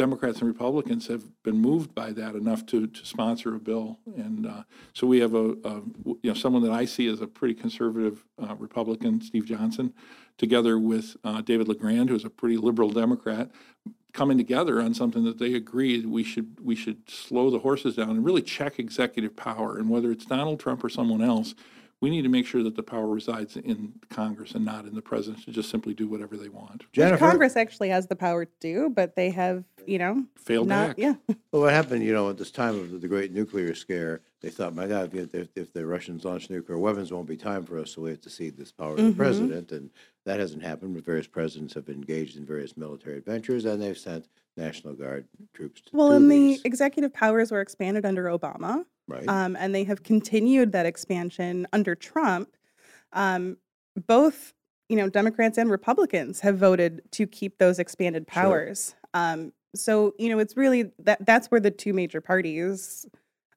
Democrats 0.00 0.38
and 0.38 0.48
Republicans 0.48 1.06
have 1.08 1.24
been 1.42 1.58
moved 1.58 1.94
by 1.94 2.10
that 2.12 2.34
enough 2.34 2.64
to, 2.64 2.86
to 2.86 3.04
sponsor 3.04 3.54
a 3.54 3.58
bill. 3.58 3.98
And 4.16 4.46
uh, 4.46 4.62
so 4.94 5.06
we 5.06 5.18
have 5.20 5.34
a, 5.34 5.50
a, 5.62 5.82
you 6.22 6.30
know, 6.30 6.34
someone 6.34 6.62
that 6.62 6.72
I 6.72 6.86
see 6.86 7.06
as 7.06 7.20
a 7.20 7.26
pretty 7.26 7.52
conservative 7.52 8.24
uh, 8.42 8.54
Republican, 8.56 9.20
Steve 9.20 9.44
Johnson, 9.44 9.92
together 10.38 10.78
with 10.78 11.18
uh, 11.22 11.42
David 11.42 11.68
LaGrand, 11.68 12.08
who's 12.08 12.24
a 12.24 12.30
pretty 12.30 12.56
liberal 12.56 12.88
Democrat, 12.88 13.50
coming 14.14 14.38
together 14.38 14.80
on 14.80 14.94
something 14.94 15.22
that 15.24 15.38
they 15.38 15.52
agreed 15.52 16.06
we 16.06 16.24
should 16.24 16.58
we 16.60 16.74
should 16.74 17.08
slow 17.08 17.50
the 17.50 17.58
horses 17.58 17.96
down 17.96 18.10
and 18.10 18.24
really 18.24 18.42
check 18.42 18.78
executive 18.78 19.36
power. 19.36 19.76
And 19.76 19.90
whether 19.90 20.10
it's 20.10 20.24
Donald 20.24 20.60
Trump 20.60 20.82
or 20.82 20.88
someone 20.88 21.22
else, 21.22 21.54
we 22.00 22.08
need 22.08 22.22
to 22.22 22.28
make 22.30 22.46
sure 22.46 22.62
that 22.62 22.76
the 22.76 22.82
power 22.82 23.06
resides 23.06 23.56
in 23.56 23.92
Congress 24.08 24.52
and 24.54 24.64
not 24.64 24.86
in 24.86 24.94
the 24.94 25.02
president 25.02 25.44
to 25.44 25.50
just 25.50 25.68
simply 25.70 25.92
do 25.92 26.08
whatever 26.08 26.36
they 26.36 26.48
want. 26.48 26.84
Which 26.96 27.18
Congress 27.18 27.56
actually 27.56 27.90
has 27.90 28.06
the 28.06 28.16
power 28.16 28.46
to 28.46 28.50
do, 28.58 28.88
but 28.88 29.16
they 29.16 29.28
have, 29.30 29.64
you 29.86 29.98
know, 29.98 30.24
Failed 30.36 30.68
not, 30.68 30.90
act. 30.90 30.98
yeah. 30.98 31.14
well, 31.52 31.62
what 31.62 31.74
happened, 31.74 32.02
you 32.02 32.14
know, 32.14 32.30
at 32.30 32.38
this 32.38 32.50
time 32.50 32.78
of 32.78 33.00
the 33.02 33.08
great 33.08 33.32
nuclear 33.32 33.74
scare, 33.74 34.22
they 34.40 34.48
thought, 34.48 34.74
my 34.74 34.86
God, 34.86 35.14
if, 35.14 35.34
if, 35.34 35.48
if 35.54 35.72
the 35.74 35.84
Russians 35.84 36.24
launch 36.24 36.48
nuclear 36.48 36.78
weapons, 36.78 37.12
won't 37.12 37.28
be 37.28 37.36
time 37.36 37.64
for 37.64 37.78
us, 37.78 37.90
so 37.94 38.00
we 38.02 38.10
have 38.10 38.22
to 38.22 38.30
cede 38.30 38.56
this 38.56 38.72
power 38.72 38.96
to 38.96 39.02
the 39.02 39.10
Mhm. 39.10 39.16
president. 39.16 39.70
And 39.72 39.90
that 40.24 40.40
hasn't 40.40 40.62
happened, 40.62 40.94
but 40.94 41.04
various 41.04 41.26
presidents 41.26 41.74
have 41.74 41.90
engaged 41.90 42.38
in 42.38 42.46
various 42.46 42.78
military 42.78 43.18
adventures, 43.18 43.66
and 43.66 43.82
they've 43.82 43.98
sent 43.98 44.26
National 44.56 44.94
Guard 44.94 45.26
troops 45.52 45.82
to 45.82 45.90
Well, 45.92 46.08
do 46.10 46.16
and 46.16 46.30
the 46.30 46.60
executive 46.64 47.12
powers 47.12 47.50
were 47.50 47.60
expanded 47.60 48.06
under 48.06 48.24
Obama, 48.24 48.84
right? 49.08 49.28
um, 49.28 49.56
and 49.56 49.74
they 49.74 49.84
have 49.84 50.02
continued 50.02 50.72
that 50.72 50.86
expansion 50.86 51.66
under 51.72 51.94
Trump. 51.94 52.56
Um, 53.12 53.56
both, 54.06 54.52
you 54.88 54.96
know, 54.96 55.08
Democrats 55.08 55.58
and 55.58 55.70
Republicans 55.70 56.40
have 56.40 56.58
voted 56.58 57.02
to 57.12 57.26
keep 57.26 57.58
those 57.58 57.78
expanded 57.78 58.24
Sure. 58.32 58.42
powers. 58.42 58.94
Um, 59.14 59.52
so, 59.74 60.14
you 60.18 60.28
know, 60.28 60.38
it's 60.38 60.56
really 60.56 60.90
that 61.00 61.24
that's 61.26 61.48
where 61.48 61.60
the 61.60 61.70
two 61.70 61.92
major 61.92 62.20
parties, 62.20 63.06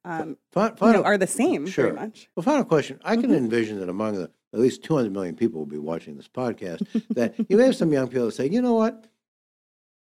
um, 0.06 0.38
Fi- 0.52 0.74
you 0.82 0.94
know, 0.94 1.04
are 1.04 1.18
the 1.18 1.28
same 1.28 1.66
Sure. 1.66 1.86
pretty 1.92 2.00
much. 2.08 2.30
Well, 2.36 2.44
final 2.44 2.66
question. 2.66 3.00
I 3.04 3.16
can 3.16 3.30
Mhm. 3.32 3.38
envision 3.38 3.80
that 3.80 3.90
among 3.90 4.16
the 4.16 4.32
at 4.54 4.60
least 4.60 4.84
200 4.84 5.12
million 5.12 5.36
people 5.36 5.60
will 5.60 5.66
be 5.66 5.80
watching 5.80 6.16
this 6.16 6.28
podcast, 6.28 6.86
that 7.16 7.34
you 7.50 7.58
may 7.58 7.66
have 7.66 7.76
some 7.76 7.92
young 7.92 8.08
people 8.08 8.26
that 8.28 8.34
say, 8.34 8.48
you 8.48 8.62
know 8.62 8.74
what? 8.76 9.08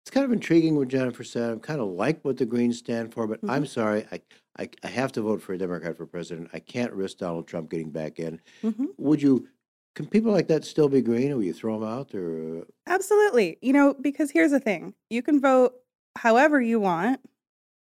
It's 0.03 0.11
kind 0.11 0.25
of 0.25 0.33
intriguing 0.33 0.77
what 0.77 0.89
Jennifer 0.89 1.23
said. 1.25 1.53
I 1.53 1.57
kind 1.59 1.81
of 1.83 1.89
like 1.89 2.25
what 2.25 2.39
the 2.39 2.47
Greens 2.47 2.79
stand 2.79 3.13
for, 3.13 3.27
but 3.27 3.41
I'm 3.47 3.67
sorry. 3.67 4.07
I, 4.11 4.21
I, 4.59 4.69
I 4.83 4.89
have 4.89 5.13
to 5.13 5.23
vote 5.23 5.41
for 5.41 5.53
a 5.53 5.59
Democrat 5.59 5.97
for 5.97 6.07
president. 6.07 6.51
I 6.53 6.59
can't 6.59 6.93
risk 6.93 7.19
Donald 7.19 7.47
Trump 7.47 7.71
getting 7.71 7.91
back 7.91 8.19
in. 8.19 8.41
Mhm. 8.63 8.87
Would 8.99 9.23
you, 9.23 9.47
can 9.95 10.07
people 10.07 10.33
like 10.33 10.49
that 10.49 10.65
still 10.65 10.89
be 10.89 11.01
green 11.01 11.31
or 11.33 11.37
will 11.37 11.45
you 11.45 11.53
throw 11.53 11.79
them 11.79 11.89
out? 11.89 12.15
Or, 12.15 12.61
uh, 12.61 12.65
Absolutely. 12.87 13.59
You 13.63 13.73
know, 13.73 13.95
because 13.95 14.31
here's 14.31 14.51
the 14.51 14.61
thing 14.61 14.95
you 15.11 15.23
can 15.23 15.41
vote 15.41 15.75
however 16.17 16.61
you 16.61 16.81
want. 16.81 17.21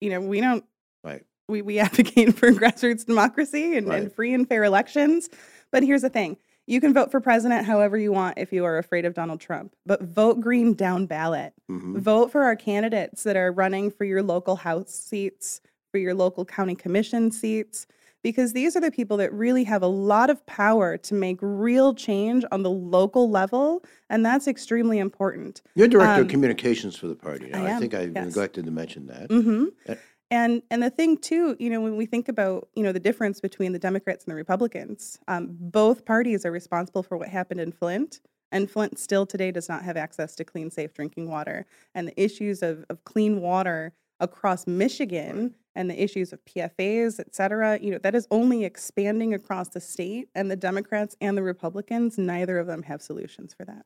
You 0.01 0.09
know, 0.09 0.21
we 0.21 0.41
don't, 0.41 0.65
right. 1.03 1.23
we, 1.47 1.61
we 1.61 1.80
advocate 1.88 2.36
for 2.36 2.51
grassroots 2.51 3.05
democracy 3.05 3.78
and, 3.78 3.88
Right. 3.88 4.03
and 4.03 4.11
free 4.13 4.34
and 4.34 4.47
fair 4.47 4.63
elections. 4.65 5.30
But 5.71 5.84
here's 5.84 6.01
the 6.01 6.09
thing 6.09 6.38
you 6.67 6.82
can 6.82 6.93
vote 6.93 7.11
for 7.11 7.21
president 7.21 7.65
however 7.65 7.95
you 7.97 8.11
want 8.11 8.38
if 8.39 8.51
you 8.51 8.65
are 8.65 8.78
afraid 8.80 9.05
of 9.05 9.13
Donald 9.13 9.39
Trump, 9.39 9.76
but 9.86 10.01
vote 10.01 10.41
green 10.41 10.73
down 10.73 11.05
ballot. 11.05 11.53
mhm. 11.71 11.99
Vote 11.99 12.32
for 12.32 12.41
our 12.43 12.55
candidates 12.55 13.23
that 13.23 13.38
are 13.38 13.51
running 13.51 13.91
for 13.91 14.03
your 14.03 14.23
local 14.23 14.55
House 14.57 14.89
seats, 14.93 15.61
for 15.95 15.99
your 15.99 16.13
local 16.13 16.43
county 16.43 16.75
commission 16.75 17.31
seats, 17.31 17.87
because 18.21 18.51
these 18.51 18.75
are 18.75 18.81
the 18.81 18.91
people 18.91 19.15
that 19.15 19.31
really 19.31 19.63
have 19.63 19.81
a 19.81 19.87
lot 19.87 20.29
of 20.29 20.45
power 20.45 20.97
to 20.97 21.13
make 21.13 21.37
real 21.41 21.93
change 21.93 22.43
on 22.51 22.63
the 22.63 22.69
local 22.69 23.29
level. 23.29 23.81
And 24.09 24.25
that's 24.25 24.45
extremely 24.45 24.99
important. 24.99 25.61
You're 25.73 25.87
director 25.87 26.15
Um, 26.15 26.21
of 26.23 26.27
communications 26.27 26.97
for 26.97 27.07
the 27.07 27.15
party. 27.15 27.53
I 27.53 27.77
I, 27.77 27.79
think 27.79 27.93
I 27.93 28.01
yes. 28.13 28.25
neglected 28.25 28.65
to 28.65 28.71
mention 28.71 29.07
that. 29.07 29.31
hmm 29.31 29.67
Uh, 29.87 29.95
And 30.31 30.63
and 30.69 30.83
the 30.83 30.89
thing 30.89 31.15
too, 31.17 31.55
you 31.59 31.69
know, 31.69 31.79
when 31.79 31.95
we 31.95 32.05
think 32.05 32.27
about 32.27 32.67
you 32.75 32.83
know 32.83 32.91
the 32.91 32.99
difference 32.99 33.39
between 33.39 33.71
the 33.71 33.79
Democrats 33.79 34.25
and 34.25 34.31
the 34.33 34.35
Republicans, 34.35 35.17
um, 35.29 35.47
both 35.81 36.03
parties 36.03 36.45
are 36.45 36.51
responsible 36.51 37.03
for 37.03 37.15
what 37.15 37.29
happened 37.29 37.61
in 37.61 37.71
Flint, 37.71 38.19
and 38.51 38.69
Flint 38.69 38.99
still 38.99 39.25
today 39.25 39.49
does 39.51 39.69
not 39.69 39.83
have 39.83 39.95
access 39.95 40.35
to 40.35 40.43
clean, 40.43 40.69
safe 40.71 40.93
drinking 40.93 41.29
water. 41.29 41.65
And 41.93 42.05
the 42.09 42.21
issues 42.21 42.61
of 42.63 42.83
of 42.89 43.01
clean 43.05 43.39
water 43.39 43.93
across 44.20 44.68
Michigan 44.68 45.55
and 45.76 45.89
the 45.89 46.01
issues 46.01 46.32
of 46.32 46.39
PFAS, 46.45 47.20
et 47.20 47.36
cetera, 47.36 47.78
you 47.82 47.91
know, 47.91 47.97
that 47.97 48.16
is 48.16 48.28
only 48.32 48.63
expanding 48.63 49.34
across 49.34 49.70
the 49.70 49.82
state. 49.82 50.30
And 50.34 50.49
the 50.49 50.55
Democrats 50.55 51.16
and 51.20 51.38
the 51.38 51.43
Republicans, 51.43 52.18
neither 52.18 52.57
of 52.57 52.68
them 52.68 52.84
have 52.84 53.01
solutions 53.01 53.53
for 53.53 53.66
that. 53.66 53.86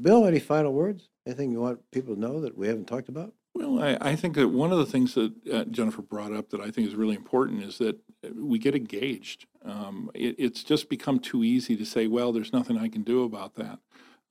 Bill, 0.00 0.26
any 0.26 0.40
final 0.40 0.72
words? 0.72 1.08
Anything 1.26 1.52
you 1.52 1.60
want 1.60 1.78
people 1.90 2.14
to 2.14 2.20
know 2.20 2.40
that 2.40 2.56
we 2.56 2.66
haven't 2.66 2.86
talked 2.86 3.08
about? 3.08 3.32
Well, 3.54 3.82
I, 3.82 3.98
I 4.00 4.16
think 4.16 4.34
that 4.36 4.48
one 4.48 4.72
of 4.72 4.78
the 4.78 4.86
things 4.86 5.14
that 5.14 5.32
uh, 5.52 5.64
Jennifer 5.64 6.02
brought 6.02 6.32
up 6.32 6.50
that 6.50 6.60
I 6.60 6.70
think 6.70 6.88
is 6.88 6.94
really 6.94 7.14
important 7.14 7.62
is 7.62 7.78
that 7.78 7.96
uh, 8.24 8.30
we 8.34 8.58
get 8.58 8.74
engaged. 8.74 9.46
Um, 9.64 10.10
it, 10.14 10.36
it's 10.38 10.64
just 10.64 10.88
become 10.88 11.18
too 11.18 11.44
easy 11.44 11.76
to 11.76 11.84
say, 11.84 12.06
well, 12.06 12.32
there's 12.32 12.52
nothing 12.52 12.78
I 12.78 12.88
can 12.88 13.02
do 13.02 13.24
about 13.24 13.54
that. 13.56 13.78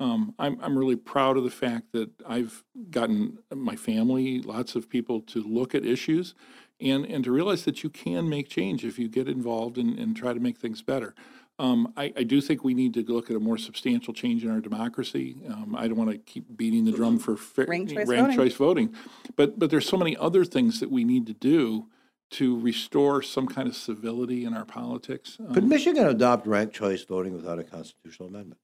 Um, 0.01 0.33
I'm, 0.39 0.57
I'm 0.63 0.75
really 0.77 0.95
proud 0.95 1.37
of 1.37 1.43
the 1.43 1.51
fact 1.51 1.91
that 1.91 2.09
I've 2.27 2.63
gotten 2.89 3.37
my 3.53 3.75
family, 3.75 4.41
lots 4.41 4.75
of 4.75 4.89
people 4.89 5.21
to 5.21 5.43
look 5.43 5.75
at 5.75 5.85
issues 5.85 6.33
and, 6.79 7.05
and 7.05 7.23
to 7.23 7.31
realize 7.31 7.65
that 7.65 7.83
you 7.83 7.89
can 7.91 8.27
make 8.27 8.49
change 8.49 8.83
if 8.83 8.97
you 8.97 9.07
get 9.07 9.27
involved 9.27 9.77
and, 9.77 9.99
and 9.99 10.15
try 10.17 10.33
to 10.33 10.39
make 10.39 10.57
things 10.57 10.81
better. 10.81 11.13
Um, 11.59 11.93
I, 11.95 12.11
I 12.17 12.23
do 12.23 12.41
think 12.41 12.63
we 12.63 12.73
need 12.73 12.95
to 12.95 13.03
look 13.03 13.29
at 13.29 13.35
a 13.35 13.39
more 13.39 13.59
substantial 13.59 14.13
change 14.13 14.43
in 14.43 14.49
our 14.49 14.61
democracy. 14.61 15.37
Um, 15.47 15.75
I 15.77 15.87
don't 15.87 15.97
want 15.97 16.09
to 16.09 16.17
keep 16.17 16.45
beating 16.57 16.85
the 16.85 16.91
drum 16.91 17.19
for 17.19 17.37
fa- 17.37 17.65
Ranked 17.67 17.93
choice 17.93 18.07
ranked 18.07 18.31
voting. 18.31 18.37
choice 18.37 18.55
voting, 18.55 18.95
but 19.35 19.59
but 19.59 19.69
there's 19.69 19.87
so 19.87 19.97
many 19.97 20.17
other 20.17 20.43
things 20.43 20.79
that 20.79 20.89
we 20.89 21.03
need 21.03 21.27
to 21.27 21.33
do 21.33 21.85
to 22.31 22.59
restore 22.59 23.21
some 23.21 23.45
kind 23.45 23.67
of 23.67 23.75
civility 23.75 24.45
in 24.45 24.55
our 24.55 24.65
politics. 24.65 25.37
Could 25.53 25.63
Um, 25.63 25.69
Michigan 25.69 26.07
adopt 26.07 26.47
ranked 26.47 26.73
choice 26.73 27.03
voting 27.03 27.33
without 27.33 27.59
a 27.59 27.63
constitutional 27.63 28.29
amendment? 28.29 28.59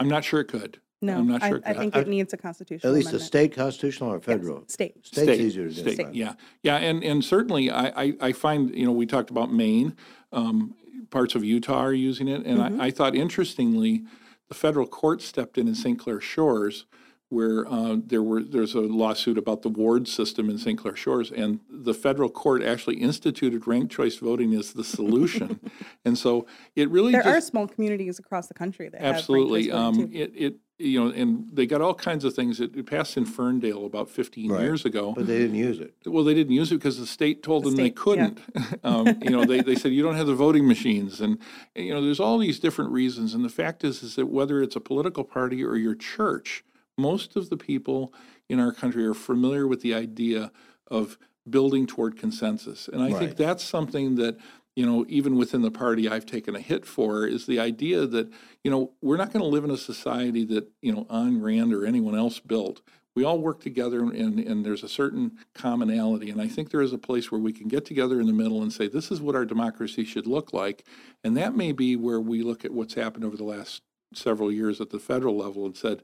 I'm 0.00 0.08
not 0.08 0.24
sure 0.24 0.40
it 0.40 0.46
could. 0.48 0.80
No, 1.02 1.16
I'm 1.18 1.28
not 1.28 1.42
sure 1.42 1.56
it 1.58 1.62
I 1.64 1.72
could. 1.72 1.78
think 1.80 1.96
it 1.96 2.08
needs 2.08 2.32
a 2.34 2.36
constitutional 2.36 2.92
At 2.92 2.94
least 2.94 3.06
a 3.06 3.10
amendment. 3.10 3.26
state 3.26 3.54
constitutional 3.54 4.10
or 4.10 4.16
Yes, 4.16 4.24
federal? 4.24 4.64
state. 4.68 4.94
State's 5.06 5.08
State, 5.08 5.40
easier 5.40 5.68
to 5.68 5.72
state, 5.74 5.96
define. 5.96 6.14
yeah, 6.14 6.34
yeah, 6.62 6.76
and 6.76 7.02
and 7.02 7.24
certainly 7.24 7.70
I, 7.70 7.86
I 8.04 8.16
I 8.20 8.32
find 8.32 8.74
you 8.74 8.84
know 8.84 8.92
we 8.92 9.06
talked 9.06 9.30
about 9.30 9.50
Maine, 9.52 9.96
um, 10.32 10.74
parts 11.10 11.34
of 11.34 11.44
Utah 11.44 11.78
are 11.78 11.92
using 11.94 12.28
it, 12.28 12.44
and. 12.44 12.62
I, 12.82 12.86
I 12.86 12.90
thought 12.90 13.14
interestingly, 13.14 14.04
the 14.48 14.54
federal 14.54 14.86
court 14.86 15.22
stepped 15.22 15.56
in 15.58 15.68
in 15.68 15.74
St. 15.74 15.98
Clair 15.98 16.20
Shores, 16.20 16.84
where 17.30 17.66
uh, 17.72 17.96
there 18.04 18.22
were 18.22 18.42
there's 18.42 18.74
a 18.74 18.80
lawsuit 18.80 19.38
about 19.38 19.62
the 19.62 19.68
ward 19.68 20.06
system 20.08 20.50
in 20.50 20.58
St. 20.58 20.78
Clair 20.78 20.96
Shores, 20.96 21.30
and 21.30 21.60
the 21.70 21.94
federal 21.94 22.28
court 22.28 22.62
actually 22.62 22.96
instituted 22.96 23.66
ranked 23.66 23.92
choice 23.92 24.16
voting 24.16 24.52
as 24.54 24.72
the 24.72 24.84
solution, 24.84 25.58
and 26.04 26.18
so 26.18 26.46
it 26.76 26.90
really 26.90 27.12
There 27.12 27.22
just, 27.22 27.36
are 27.36 27.40
small 27.40 27.66
communities 27.68 28.18
across 28.18 28.48
the 28.48 28.54
country 28.54 28.88
that 28.88 29.00
Absolutely. 29.02 29.66
choice 29.66 29.74
Um, 29.74 30.10
it, 30.12 30.32
it, 30.34 30.56
you 30.78 30.98
know, 30.98 31.12
and 31.14 31.46
they 31.52 31.66
got 31.66 31.80
all 31.82 31.94
kinds 31.94 32.24
of 32.24 32.34
things. 32.34 32.58
It, 32.60 32.74
it 32.74 32.86
passed 32.86 33.16
in 33.16 33.26
Ferndale 33.26 33.84
about 33.86 34.08
15 34.08 34.50
Right. 34.50 34.62
years 34.62 34.84
ago. 34.86 35.12
But 35.14 35.26
they 35.26 35.38
didn't 35.38 35.56
use 35.56 35.78
it. 35.78 35.94
Well, 36.06 36.24
they 36.24 36.32
didn't 36.32 36.54
use 36.54 36.72
it 36.72 36.76
because 36.76 36.98
the 36.98 37.06
state 37.06 37.42
told 37.42 37.64
The 37.64 37.68
them 37.68 37.76
they 37.76 37.90
state, 37.90 37.98
yeah. 37.98 38.02
couldn't. 38.02 38.40
um, 38.84 39.06
you 39.22 39.28
know, 39.30 39.44
they, 39.44 39.60
they 39.60 39.74
said 39.76 39.92
you 39.92 40.02
don't 40.02 40.16
have 40.16 40.26
the 40.26 40.34
voting 40.34 40.66
machines, 40.66 41.20
and 41.20 41.38
and, 41.76 41.86
you 41.86 41.92
know, 41.94 42.02
there's 42.02 42.18
all 42.18 42.38
these 42.38 42.58
different 42.58 42.90
reasons. 42.90 43.34
And 43.34 43.44
the 43.44 43.50
fact 43.50 43.84
is, 43.84 44.02
is 44.02 44.16
that 44.16 44.26
whether 44.26 44.60
it's 44.62 44.74
a 44.74 44.80
political 44.80 45.22
party 45.22 45.62
or 45.62 45.76
your 45.76 45.94
church, 45.94 46.64
most 47.00 47.36
of 47.36 47.48
the 47.48 47.56
people 47.56 48.12
in 48.48 48.60
our 48.60 48.72
country 48.72 49.04
are 49.06 49.14
familiar 49.14 49.66
with 49.66 49.80
the 49.80 49.94
idea 49.94 50.52
of 50.88 51.18
building 51.48 51.86
toward 51.86 52.18
consensus. 52.18 52.88
And 52.88 53.02
I 53.02 53.10
Right. 53.10 53.18
think 53.18 53.36
that's 53.36 53.64
something 53.64 54.16
that 54.16 54.38
you 54.76 54.86
know, 54.86 55.04
even 55.08 55.36
within 55.36 55.62
the 55.62 55.70
party, 55.70 56.08
I've 56.08 56.24
taken 56.24 56.54
a 56.54 56.60
hit 56.60 56.86
for 56.86 57.26
is 57.26 57.44
the 57.44 57.58
idea 57.58 58.06
that 58.06 58.32
you 58.62 58.70
know 58.70 58.92
we're 59.02 59.16
not 59.16 59.32
going 59.32 59.42
to 59.42 59.48
live 59.48 59.64
in 59.64 59.70
a 59.70 59.76
society 59.76 60.44
that 60.46 60.70
you 60.80 60.92
know 60.92 61.04
Ayn 61.06 61.42
Rand 61.42 61.74
or 61.74 61.84
anyone 61.84 62.16
else 62.16 62.38
built 62.38 62.80
we 63.16 63.24
all 63.24 63.40
work 63.40 63.60
together 63.60 64.00
and, 64.00 64.38
and 64.38 64.64
there's 64.64 64.84
a 64.84 64.88
certain 64.88 65.38
commonality. 65.54 66.30
And 66.30 66.40
I 66.40 66.46
think 66.46 66.70
there 66.70 66.80
is 66.80 66.92
a 66.92 66.98
place 66.98 67.30
where 67.30 67.40
we 67.40 67.52
can 67.52 67.68
get 67.68 67.84
together 67.84 68.20
in 68.20 68.26
the 68.26 68.32
middle 68.32 68.62
and 68.62 68.72
say, 68.72 68.86
this 68.86 69.10
is 69.10 69.20
what 69.20 69.34
our 69.34 69.44
democracy 69.44 70.04
should 70.04 70.26
look 70.26 70.52
like. 70.52 70.84
And 71.24 71.36
that 71.36 71.56
may 71.56 71.72
be 71.72 71.96
where 71.96 72.20
we 72.20 72.42
look 72.42 72.64
at 72.64 72.70
what's 72.70 72.94
happened 72.94 73.24
over 73.24 73.36
the 73.36 73.44
last 73.44 73.82
several 74.14 74.52
years 74.52 74.80
at 74.80 74.90
the 74.90 74.98
federal 74.98 75.36
level 75.36 75.66
and 75.66 75.76
said, 75.76 76.02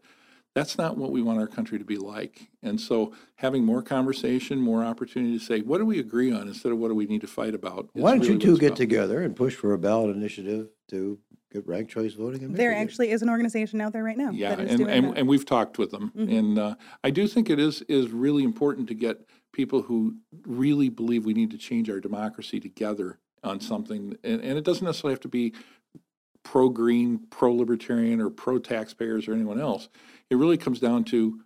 that's 0.57 0.78
not 0.78 0.96
what 0.96 1.11
we 1.11 1.20
want 1.20 1.38
our 1.38 1.46
country 1.46 1.78
to 1.78 1.84
be 1.84 1.98
like. 1.98 2.48
And 2.62 2.80
so 2.80 3.12
having 3.34 3.62
more 3.62 3.82
conversation, 3.82 4.59
more 4.59 4.82
opportunity 4.82 5.38
to 5.38 5.44
say, 5.44 5.61
what 5.61 5.76
do 5.76 5.84
we 5.84 6.00
agree 6.00 6.32
on 6.32 6.48
instead 6.48 6.72
of 6.72 6.78
what 6.78 6.88
do 6.88 6.94
we 6.94 7.04
need 7.04 7.20
to 7.20 7.26
fight 7.26 7.54
about? 7.54 7.90
Why 7.92 8.12
don't 8.12 8.22
you 8.22 8.28
really 8.28 8.36
what 8.36 8.42
two 8.42 8.59
get 8.59 8.66
about. 8.68 8.76
together 8.78 9.22
and 9.22 9.36
push 9.36 9.54
for 9.54 9.74
a 9.74 9.78
ballot 9.78 10.16
initiative 10.16 10.70
to 10.88 11.18
get 11.52 11.66
ranked 11.68 11.92
choice 11.92 12.14
voting 12.14 12.40
in 12.40 12.54
There 12.54 12.70
Michigan? 12.70 12.88
actually 12.88 13.11
is 13.11 13.20
an 13.20 13.28
organization 13.28 13.82
out 13.82 13.92
there 13.92 14.02
right 14.02 14.16
now 14.16 14.30
Yeah, 14.30 14.52
and, 14.52 14.80
and, 14.80 15.18
and 15.18 15.28
we've 15.28 15.44
talked 15.44 15.76
with 15.76 15.90
them. 15.90 16.11
Mhm. 16.16 16.38
And 16.38 16.59
uh, 16.59 16.74
I 17.04 17.11
do 17.11 17.28
think 17.28 17.50
it 17.50 17.61
is, 17.61 17.82
is 17.82 18.09
really 18.09 18.42
important 18.42 18.88
to 18.88 18.94
get 18.94 19.28
people 19.52 19.82
who 19.82 20.16
really 20.46 20.88
believe 20.88 21.26
we 21.26 21.34
need 21.34 21.50
to 21.50 21.59
change 21.59 21.90
our 21.90 22.00
democracy 22.00 22.61
together 22.61 23.18
on 23.44 23.61
something. 23.61 24.16
And, 24.24 24.40
and 24.40 24.57
it 24.57 24.64
doesn't 24.64 24.86
necessarily 24.86 25.12
have 25.12 25.20
to 25.20 25.28
be 25.28 25.52
pro-green, 26.44 27.26
pro-libertarian, 27.28 28.20
or 28.20 28.30
pro-taxpayers 28.30 29.26
or 29.28 29.34
anyone 29.34 29.61
else. 29.61 29.88
It 30.31 30.37
really 30.37 30.57
comes 30.57 30.81
down 30.81 31.05
to 31.05 31.41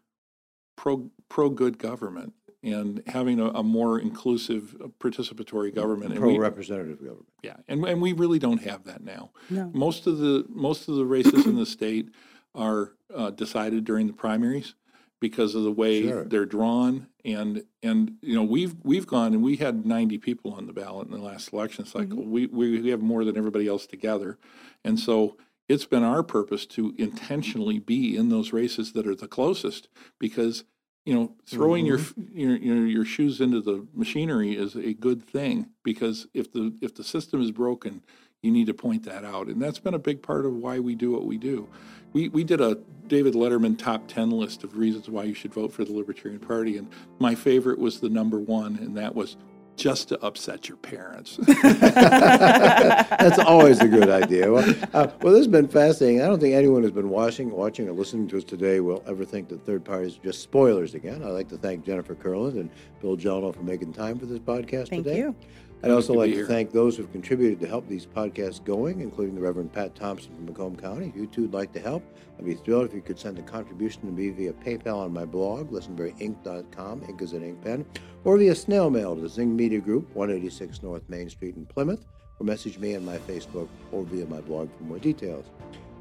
pro, 0.77 1.11
pro-good 1.29 1.79
government 1.79 2.33
and 2.63 3.03
having 3.07 3.41
a, 3.41 3.47
a 3.49 3.63
more 3.63 3.99
inclusive, 3.99 4.77
uh, 4.83 4.89
participatory 4.99 5.75
government. 5.75 6.13
And 6.13 6.21
Pro-representative 6.21 6.99
government. 6.99 7.29
Yeah, 7.43 7.57
and, 7.69 7.85
and 7.87 8.03
we 8.03 8.13
really 8.13 8.39
don't 8.39 8.63
have 8.63 8.85
that 8.85 9.03
now. 9.03 9.31
no. 9.49 9.71
Most 9.75 10.07
of 10.07 10.19
the, 10.19 10.45
most 10.49 10.89
of 10.89 10.97
the 10.97 11.05
races 11.07 11.47
in 11.47 11.57
the 11.57 11.65
state 11.67 12.11
are 12.55 12.93
uh, 13.15 13.31
decided 13.31 13.85
during 13.85 14.07
the 14.07 14.13
primaries. 14.13 14.75
because 15.21 15.55
of 15.55 15.63
the 15.65 15.71
way 15.73 16.03
Sure. 16.03 16.25
they're 16.25 16.47
drawn 16.47 17.07
and 17.27 17.63
and 17.83 18.13
you 18.23 18.35
know 18.35 18.43
we've 18.43 18.75
we've 18.83 19.07
gone 19.07 19.35
and 19.35 19.43
we 19.43 19.57
had 19.57 19.85
90 19.85 20.17
people 20.17 20.55
on 20.55 20.67
the 20.67 20.73
ballot 20.73 21.07
in 21.09 21.13
the 21.13 21.21
last 21.21 21.53
election 21.53 21.85
cycle 21.85 22.25
we, 22.25 22.47
we 22.47 22.81
we 22.81 22.89
have 22.89 23.03
more 23.03 23.23
than 23.27 23.37
everybody 23.37 23.67
else 23.69 23.87
together 23.87 24.39
and 24.83 24.99
so 24.99 25.37
it's 25.71 25.87
been 25.87 26.03
our 26.03 26.23
purpose 26.23 26.67
to 26.67 26.95
intentionally 26.99 27.79
be 27.79 28.17
in 28.17 28.29
those 28.29 28.53
races 28.53 28.93
that 28.93 29.07
are 29.07 29.15
the 29.15 29.29
closest 29.29 29.89
because 30.19 30.65
you 31.05 31.15
know 31.15 31.33
throwing 31.47 31.87
your, 31.87 31.99
mm-hmm. 31.99 32.39
your 32.39 32.57
your 32.57 32.87
your 32.87 33.05
shoes 33.05 33.41
into 33.41 33.61
the 33.61 33.87
machinery 33.95 34.57
is 34.57 34.75
a 34.75 34.93
good 34.95 35.25
thing 35.25 35.71
because 35.85 36.27
if 36.35 36.53
the 36.53 36.75
if 36.83 36.95
the 36.95 37.05
system 37.05 37.41
is 37.41 37.53
broken 37.53 38.03
you 38.43 38.51
need 38.51 38.67
to 38.67 38.75
point 38.75 39.05
that 39.05 39.25
out. 39.25 39.49
And 39.49 39.61
that's 39.61 39.79
been 39.79 39.95
a 39.95 39.99
big 39.99 40.23
part 40.23 40.47
of 40.47 40.55
why 40.55 40.79
we 40.79 40.95
do 40.95 41.11
what 41.11 41.27
we 41.27 41.37
do. 41.37 41.69
We 42.13 42.29
we 42.29 42.43
did 42.43 42.61
a 42.61 42.79
David 43.07 43.35
Letterman 43.35 43.79
top 43.79 44.09
10 44.09 44.31
list 44.31 44.65
of 44.65 44.77
reasons 44.77 45.09
why 45.09 45.25
you 45.25 45.35
should 45.35 45.53
vote 45.53 45.73
for 45.73 45.85
the 45.85 45.93
Libertarian 45.93 46.41
Party 46.41 46.77
and 46.77 46.89
my 47.19 47.35
favorite 47.35 47.79
was 47.79 48.01
the 48.01 48.09
number 48.09 48.39
1 48.39 48.77
and 48.77 48.97
that 48.97 49.15
was 49.15 49.37
just 49.77 50.09
to 50.09 50.21
upset 50.23 50.69
your 50.69 50.77
parents. 50.79 51.37
That's 51.63 53.39
always 53.39 53.81
a 53.81 53.89
good 53.89 54.11
idea. 54.11 54.53
Well, 54.53 54.69
uh, 54.93 55.09
well, 55.23 55.33
this 55.33 55.41
has 55.41 55.49
been 55.49 55.69
fascinating. 55.69 56.23
I 56.23 56.27
don't 56.27 56.41
think 56.41 56.55
anyone 56.55 56.83
who's 56.83 56.93
been 56.93 57.11
watching, 57.11 57.51
watching, 57.51 57.89
or 57.89 57.93
listening 57.93 58.29
to 58.29 58.39
us 58.39 58.45
today 58.45 58.81
will 58.81 59.03
ever 59.07 59.25
think 59.25 59.49
that 59.49 59.65
third 59.65 59.85
parties 59.85 60.19
are 60.19 60.23
just 60.23 60.43
spoilers 60.43 60.95
again. 60.95 61.23
I'd 61.23 61.31
like 61.31 61.49
to 61.49 61.59
thank 61.59 61.85
Jennifer 61.85 62.15
Kurland 62.15 62.61
and 62.61 62.71
Bill 63.01 63.17
Gelineau 63.17 63.53
for 63.55 63.63
making 63.63 63.93
time 63.93 64.19
for 64.19 64.27
this 64.27 64.39
podcast 64.39 64.89
Thank 64.89 65.05
today. 65.05 65.23
Thank 65.23 65.37
you. 65.43 65.49
I'd 65.83 65.91
also 65.91 66.13
like 66.13 66.31
to 66.31 66.37
here. 66.37 66.47
thank 66.47 66.73
those 66.73 66.97
who've 66.97 67.11
contributed 67.11 67.59
to 67.61 67.67
help 67.67 67.89
these 67.89 68.05
podcasts 68.05 68.63
going, 68.63 69.01
including 69.01 69.35
the 69.35 69.41
Reverend 69.41 69.73
Pat 69.73 69.95
Thompson 69.95 70.35
from 70.35 70.45
Macomb 70.45 70.77
County. 70.77 71.09
If 71.09 71.17
you 71.17 71.27
too 71.27 71.43
would 71.43 71.55
like 71.55 71.73
to 71.73 71.81
help, 71.81 72.05
I'd 72.39 72.45
be 72.45 72.55
thrilled 72.55 72.85
if 72.85 72.95
you 72.95 73.01
could 73.01 73.19
send 73.19 73.39
a 73.39 73.43
contribution 73.43 74.03
to 74.03 74.09
me 74.09 74.29
via 74.29 74.53
PayPal 74.53 74.97
on 74.97 75.13
my 75.13 75.25
blog, 75.25 75.71
lessenberryink.com, 75.71 77.05
ink 77.09 77.23
is 77.23 77.33
an 77.33 77.43
ink 77.43 77.63
pen, 77.65 77.87
or 78.25 78.37
via 78.37 78.55
snail 78.55 78.91
mail 78.91 79.15
to 79.15 79.23
the 79.23 79.29
Zing 79.29 79.57
Media 79.57 79.81
Group, 79.81 80.15
186 80.15 80.83
North 80.83 81.09
Main 81.09 81.31
Street 81.31 81.57
in 81.57 81.65
Plymouth, 81.65 82.05
or 82.39 82.45
message 82.45 82.79
me 82.79 82.95
on 82.95 83.05
my 83.05 83.17
Facebook 83.19 83.69
or 83.91 84.05
via 84.05 84.27
my 84.27 84.41
blog 84.43 84.69
for 84.77 84.85
more 84.85 84.99
details. 84.99 85.47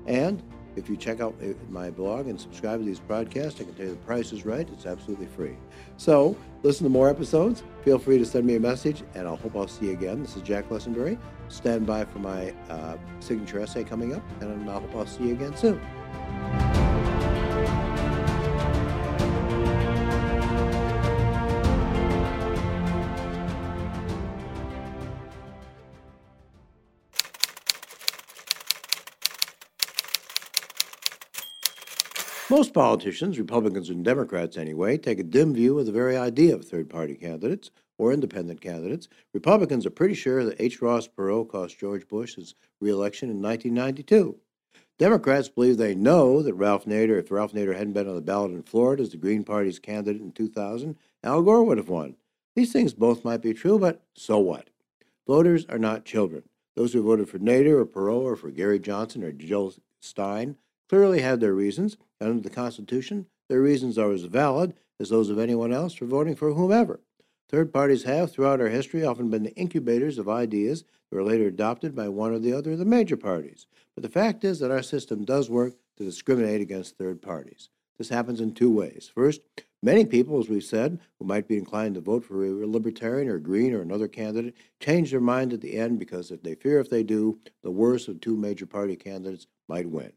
And 0.08 0.44
if 0.76 0.90
you 0.90 0.98
check 0.98 1.20
out 1.20 1.36
uh, 1.42 1.48
my 1.70 1.90
blog 1.90 2.28
and 2.28 2.40
subscribe 2.40 2.80
to 2.80 2.86
these 2.86 3.00
broadcasts, 3.00 3.60
I 3.60 3.66
can 3.66 3.74
tell 3.74 3.86
you 3.86 3.92
the 3.92 3.98
price 3.98 4.32
is 4.32 4.46
right. 4.46 4.68
It's 4.74 4.86
absolutely 4.86 5.28
free. 5.28 5.56
So 5.98 6.38
listen 6.64 6.84
to 6.84 6.90
more 6.90 7.10
episodes. 7.10 7.64
Feel 7.84 8.00
free 8.00 8.18
to 8.18 8.26
send 8.26 8.46
me 8.46 8.56
a 8.56 8.60
message, 8.60 9.04
and 9.16 9.28
I 9.28 9.36
hope 9.36 9.56
I'll 9.56 9.68
see 9.68 9.88
you 9.88 9.92
again. 9.92 10.22
This 10.22 10.36
is 10.36 10.42
Jack 10.42 10.70
Lessenberry. 10.70 11.18
Stand 11.48 11.86
by 11.86 12.06
for 12.06 12.20
my 12.20 12.54
uh, 12.70 12.98
signature 13.20 13.60
essay 13.60 13.84
coming 13.84 14.14
up, 14.14 14.24
and 14.42 14.70
I 14.70 14.74
hope 14.74 14.96
I'll 14.96 15.08
see 15.08 15.26
you 15.26 15.34
again 15.34 15.56
soon. 15.58 16.69
Most 32.50 32.74
politicians, 32.74 33.38
Republicans 33.38 33.92
and 33.92 34.04
Democrats 34.04 34.58
anyway, 34.58 34.98
take 34.98 35.20
a 35.20 35.24
dim 35.24 35.54
view 35.54 35.78
of 35.78 35.86
the 35.86 35.92
very 35.92 36.18
idea 36.18 36.56
of 36.56 36.66
third 36.66 36.90
party 36.90 37.14
candidates 37.14 37.70
or 38.00 38.12
independent 38.12 38.60
candidates. 38.60 39.08
Republicans 39.36 39.86
are 39.86 39.92
pretty 39.92 40.16
sure 40.16 40.44
that 40.44 40.60
H. 40.60 40.82
Ross 40.82 41.08
Perot 41.08 41.48
cost 41.48 41.78
George 41.78 42.08
Bush 42.08 42.34
his 42.36 42.56
reelection 42.82 43.30
in 43.30 43.40
1992. 43.40 44.36
Democrats 44.98 45.48
believe 45.48 45.78
they 45.78 45.94
know 45.94 46.42
that 46.42 46.56
Ralph 46.56 46.86
Nader, 46.86 47.20
if 47.20 47.30
Ralph 47.30 47.54
Nader 47.54 47.76
hadn't 47.76 47.94
been 47.94 48.10
on 48.10 48.16
the 48.16 48.22
ballot 48.22 48.52
in 48.52 48.64
Florida 48.64 49.04
as 49.04 49.12
the 49.12 49.18
Green 49.18 49.44
Party's 49.44 49.78
candidate 49.78 50.20
in 50.20 50.32
2000, 50.32 50.96
Al 51.24 51.44
Gore 51.44 51.64
would 51.64 51.78
have 51.78 51.90
won. 51.90 52.16
These 52.56 52.74
things 52.74 52.96
both 52.96 53.24
might 53.24 53.44
be 53.44 53.54
true, 53.54 53.78
but 53.78 54.02
so 54.16 54.40
what? 54.40 54.72
Voters 55.28 55.68
are 55.70 55.78
not 55.78 56.04
children. 56.04 56.50
Those 56.76 56.94
who 56.94 57.04
voted 57.04 57.30
for 57.30 57.38
Nader 57.38 57.80
or 57.80 57.86
Perot 57.86 58.24
or 58.24 58.36
for 58.36 58.50
Gary 58.50 58.80
Johnson 58.80 59.24
or 59.24 59.32
Jill 59.32 59.76
Stein 60.00 60.56
clearly 60.90 61.22
had 61.22 61.40
their 61.40 61.54
reasons, 61.54 61.96
under 62.22 62.42
the 62.42 62.50
Constitution, 62.50 63.26
their 63.48 63.62
reasons 63.62 63.98
are 63.98 64.12
as 64.12 64.24
valid 64.24 64.74
as 65.00 65.10
those 65.10 65.30
of 65.30 65.40
anyone 65.40 65.74
else 65.74 65.94
for 65.94 66.06
voting 66.06 66.36
for 66.36 66.54
whomever. 66.54 67.00
Third 67.50 67.74
parties 67.74 68.04
have, 68.04 68.32
throughout 68.32 68.62
our 68.62 68.70
history, 68.70 69.04
often 69.04 69.30
been 69.30 69.44
the 69.44 69.56
incubators 69.56 70.20
of 70.20 70.30
ideas 70.30 70.84
that 70.84 71.16
were 71.16 71.24
later 71.24 71.48
adopted 71.48 71.96
by 71.96 72.08
one 72.08 72.32
or 72.32 72.40
the 72.40 72.54
other 72.54 72.74
of 72.74 72.80
the 72.80 72.86
major 72.86 73.18
parties. 73.18 73.66
But 73.96 74.04
the 74.04 74.10
fact 74.10 74.44
is 74.44 74.60
that 74.60 74.72
our 74.72 74.84
system 74.84 75.26
does 75.26 75.50
work 75.50 75.74
to 75.98 76.04
discriminate 76.04 76.62
against 76.62 76.98
third 76.98 77.22
parties. 77.22 77.70
This 77.98 78.10
happens 78.10 78.40
in 78.40 78.54
two 78.54 78.70
ways. 78.70 79.12
First, 79.14 79.42
many 79.82 80.06
people, 80.06 80.40
as 80.40 80.48
we've 80.48 80.64
said, 80.64 81.00
who 81.18 81.26
might 81.26 81.48
be 81.48 81.58
inclined 81.58 81.96
to 81.96 82.02
vote 82.02 82.24
for 82.24 82.46
a 82.46 82.68
libertarian 82.68 83.28
or 83.28 83.40
green 83.40 83.74
or 83.74 83.82
another 83.82 84.08
candidate, 84.08 84.56
change 84.80 85.12
their 85.12 85.20
mind 85.20 85.52
at 85.52 85.60
the 85.60 85.76
end 85.76 85.98
because 85.98 86.32
if 86.32 86.44
they 86.44 86.56
fear 86.56 86.80
if 86.80 86.90
they 86.90 87.04
do, 87.04 87.40
the 87.64 87.72
worst 87.72 88.08
of 88.08 88.22
two 88.22 88.38
major 88.38 88.66
party 88.66 88.96
candidates 88.96 89.48
might 89.68 89.90
win. 89.90 90.14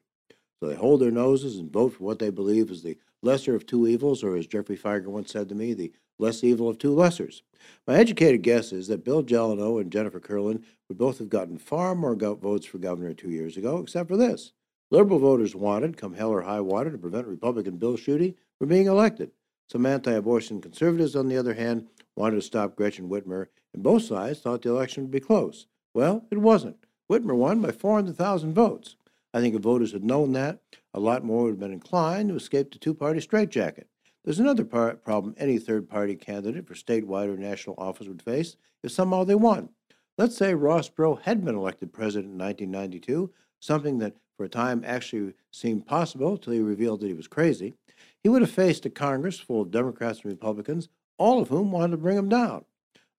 So 0.62 0.68
they 0.68 0.76
hold 0.76 1.00
their 1.00 1.10
noses 1.10 1.56
and 1.58 1.72
vote 1.72 1.94
for 1.94 2.04
what 2.04 2.20
they 2.20 2.30
believe 2.30 2.70
is 2.70 2.84
the 2.84 2.96
lesser 3.20 3.56
of 3.56 3.66
two 3.66 3.88
evils, 3.88 4.22
or 4.22 4.36
as 4.36 4.46
Geoffrey 4.46 4.76
Fieger 4.76 5.08
once 5.08 5.32
said 5.32 5.48
to 5.48 5.56
me, 5.56 5.74
the 5.74 5.90
less 6.20 6.44
evil 6.44 6.68
of 6.68 6.78
two 6.78 6.94
lessers. 6.94 7.42
My 7.84 7.96
educated 7.96 8.44
guess 8.44 8.72
is 8.72 8.86
that 8.86 9.02
Bill 9.04 9.24
Gelineau 9.24 9.80
and 9.80 9.90
Jennifer 9.90 10.20
Kurland 10.20 10.62
would 10.88 10.98
both 10.98 11.18
have 11.18 11.28
gotten 11.28 11.58
far 11.58 11.96
more 11.96 12.14
votes 12.14 12.64
for 12.64 12.78
governor 12.78 13.12
two 13.12 13.30
years 13.30 13.56
ago, 13.56 13.78
except 13.78 14.08
for 14.08 14.16
this. 14.16 14.52
Liberal 14.92 15.18
voters 15.18 15.56
wanted, 15.56 15.96
come 15.96 16.14
hell 16.14 16.30
or 16.30 16.42
high 16.42 16.60
water, 16.60 16.92
to 16.92 16.98
prevent 16.98 17.26
Republican 17.26 17.78
Bill 17.78 17.96
Schuette 17.96 18.36
from 18.60 18.68
being 18.68 18.86
elected. 18.86 19.32
Some 19.68 19.84
anti 19.84 20.12
abortion 20.12 20.60
conservatives, 20.60 21.16
on 21.16 21.26
the 21.26 21.38
other 21.38 21.54
hand, 21.54 21.88
wanted 22.14 22.36
to 22.36 22.42
stop 22.42 22.76
Gretchen 22.76 23.08
Whitmer, 23.08 23.48
and 23.74 23.82
both 23.82 24.04
sides 24.04 24.38
thought 24.38 24.62
the 24.62 24.70
election 24.70 25.02
would 25.02 25.10
be 25.10 25.18
close. 25.18 25.66
Well, 25.92 26.24
it 26.30 26.38
wasn't. 26.38 26.76
Whitmer 27.10 27.34
won 27.34 27.60
by 27.60 27.72
400,000 27.72 28.54
votes. 28.54 28.94
I 29.34 29.40
think 29.40 29.54
if 29.54 29.62
voters 29.62 29.92
had 29.92 30.04
known 30.04 30.32
that, 30.32 30.60
a 30.92 31.00
lot 31.00 31.24
more 31.24 31.44
would 31.44 31.52
have 31.52 31.60
been 31.60 31.72
inclined 31.72 32.28
to 32.28 32.36
escape 32.36 32.72
the 32.72 32.78
two 32.78 32.94
party 32.94 33.20
straitjacket. 33.20 33.88
There's 34.24 34.38
another 34.38 34.64
par- 34.64 34.96
problem 34.96 35.34
any 35.36 35.58
third 35.58 35.88
party 35.88 36.14
candidate 36.14 36.66
for 36.66 36.74
statewide 36.74 37.32
or 37.32 37.36
national 37.36 37.76
office 37.78 38.06
would 38.06 38.22
face 38.22 38.56
if 38.82 38.92
somehow 38.92 39.24
they 39.24 39.34
won. 39.34 39.70
Let's 40.18 40.36
say 40.36 40.54
Ross 40.54 40.88
Perot 40.88 41.22
had 41.22 41.44
been 41.44 41.54
elected 41.54 41.92
president 41.92 42.32
in 42.32 42.38
1992, 42.38 43.32
something 43.58 43.98
that 43.98 44.14
for 44.36 44.44
a 44.44 44.48
time 44.48 44.84
actually 44.86 45.34
seemed 45.50 45.86
possible 45.86 46.32
until 46.32 46.52
he 46.52 46.60
revealed 46.60 47.00
that 47.00 47.08
he 47.08 47.14
was 47.14 47.28
crazy. 47.28 47.74
He 48.22 48.28
would 48.28 48.42
have 48.42 48.50
faced 48.50 48.86
a 48.86 48.90
Congress 48.90 49.40
full 49.40 49.62
of 49.62 49.70
Democrats 49.70 50.20
and 50.20 50.30
Republicans, 50.30 50.88
all 51.18 51.40
of 51.40 51.48
whom 51.48 51.72
wanted 51.72 51.92
to 51.92 51.96
bring 51.96 52.18
him 52.18 52.28
down. 52.28 52.64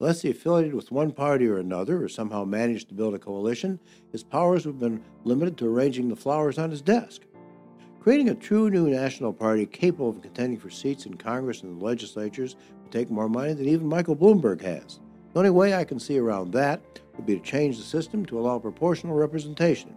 Unless 0.03 0.21
he 0.21 0.31
affiliated 0.31 0.73
with 0.73 0.91
one 0.91 1.13
party 1.13 1.47
or 1.47 1.59
another, 1.59 2.03
or 2.03 2.09
somehow 2.09 2.43
managed 2.43 2.89
to 2.89 2.93
build 2.93 3.15
a 3.15 3.17
coalition, 3.17 3.79
his 4.11 4.21
powers 4.21 4.65
would 4.65 4.73
have 4.73 4.79
been 4.81 5.01
limited 5.23 5.55
to 5.57 5.65
arranging 5.65 6.09
the 6.09 6.15
flowers 6.17 6.57
on 6.57 6.69
his 6.69 6.81
desk. 6.81 7.21
Creating 8.01 8.27
a 8.27 8.35
true 8.35 8.69
new 8.69 8.89
national 8.89 9.31
party 9.31 9.65
capable 9.65 10.09
of 10.09 10.21
contending 10.21 10.59
for 10.59 10.69
seats 10.69 11.05
in 11.05 11.13
Congress 11.13 11.61
and 11.63 11.79
the 11.79 11.85
legislatures 11.85 12.57
would 12.81 12.91
take 12.91 13.09
more 13.09 13.29
money 13.29 13.53
than 13.53 13.65
even 13.65 13.87
Michael 13.87 14.13
Bloomberg 14.13 14.59
has. 14.59 14.99
The 15.31 15.39
only 15.39 15.51
way 15.51 15.73
I 15.73 15.85
can 15.85 16.01
see 16.01 16.17
around 16.17 16.51
that 16.51 16.81
would 17.15 17.25
be 17.25 17.39
to 17.39 17.41
change 17.41 17.77
the 17.77 17.83
system 17.83 18.25
to 18.25 18.37
allow 18.37 18.59
proportional 18.59 19.15
representation. 19.15 19.95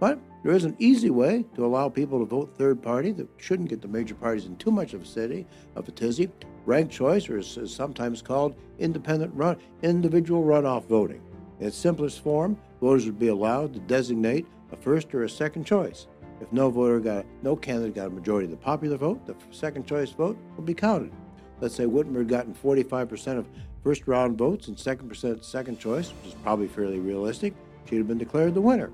But 0.00 0.18
there 0.42 0.52
is 0.52 0.64
an 0.64 0.76
easy 0.78 1.10
way 1.10 1.44
to 1.54 1.64
allow 1.64 1.88
people 1.88 2.18
to 2.18 2.24
vote 2.24 2.54
third 2.56 2.82
party 2.82 3.12
that 3.12 3.28
shouldn't 3.36 3.68
get 3.68 3.80
the 3.80 3.88
major 3.88 4.14
parties 4.14 4.46
in 4.46 4.56
too 4.56 4.72
much 4.72 4.92
of 4.92 5.02
a 5.02 5.06
city 5.06 5.46
of 5.76 5.88
a 5.88 5.92
tizzy. 5.92 6.30
Ranked 6.64 6.92
choice, 6.92 7.28
or 7.28 7.38
is 7.38 7.58
sometimes 7.66 8.22
called 8.22 8.54
independent 8.78 9.34
run, 9.34 9.56
individual 9.82 10.44
runoff 10.44 10.86
voting. 10.86 11.20
In 11.58 11.66
its 11.66 11.76
simplest 11.76 12.22
form, 12.22 12.56
voters 12.80 13.06
would 13.06 13.18
be 13.18 13.28
allowed 13.28 13.74
to 13.74 13.80
designate 13.80 14.46
a 14.70 14.76
first 14.76 15.12
or 15.14 15.24
a 15.24 15.28
second 15.28 15.64
choice. 15.64 16.06
If 16.40 16.52
no 16.52 16.70
voter 16.70 16.98
got 16.98 17.26
no 17.42 17.54
candidate 17.54 17.94
got 17.94 18.08
a 18.08 18.10
majority 18.10 18.46
of 18.46 18.50
the 18.50 18.56
popular 18.56 18.96
vote, 18.96 19.24
the 19.26 19.36
second 19.50 19.86
choice 19.86 20.10
vote 20.10 20.36
will 20.56 20.64
be 20.64 20.74
counted. 20.74 21.12
Let's 21.60 21.74
say 21.76 21.84
Whitmer 21.84 22.18
had 22.18 22.28
gotten 22.28 22.54
45% 22.54 23.38
of 23.38 23.48
first 23.84 24.08
round 24.08 24.38
votes 24.38 24.66
and 24.68 24.78
second 24.78 25.08
percent 25.08 25.44
second 25.44 25.78
choice, 25.78 26.10
which 26.10 26.32
is 26.32 26.40
probably 26.42 26.66
fairly 26.66 26.98
realistic, 26.98 27.54
she'd 27.88 27.98
have 27.98 28.08
been 28.08 28.18
declared 28.18 28.54
the 28.54 28.60
winner. 28.60 28.90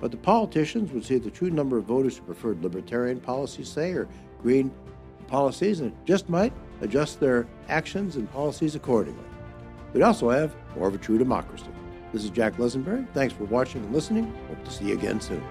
But 0.00 0.10
the 0.10 0.16
politicians 0.16 0.92
would 0.92 1.04
see 1.04 1.18
the 1.18 1.30
true 1.30 1.50
number 1.50 1.76
of 1.76 1.84
voters 1.84 2.16
who 2.16 2.22
preferred 2.24 2.62
libertarian 2.62 3.20
policies, 3.20 3.68
say, 3.68 3.92
or 3.92 4.08
green 4.42 4.72
policies, 5.26 5.80
and 5.80 5.92
just 6.06 6.28
might 6.28 6.52
adjust 6.80 7.20
their 7.20 7.46
actions 7.68 8.16
and 8.16 8.30
policies 8.32 8.74
accordingly. 8.74 9.24
We'd 9.92 10.02
also 10.02 10.30
have 10.30 10.54
more 10.76 10.88
of 10.88 10.94
a 10.94 10.98
true 10.98 11.18
democracy. 11.18 11.66
This 12.12 12.24
is 12.24 12.30
Jack 12.30 12.56
Lessenberry. 12.56 13.06
Thanks 13.12 13.34
for 13.34 13.44
watching 13.44 13.84
and 13.84 13.92
listening. 13.92 14.34
Hope 14.48 14.64
to 14.64 14.70
see 14.70 14.86
you 14.86 14.94
again 14.94 15.20
soon. 15.20 15.42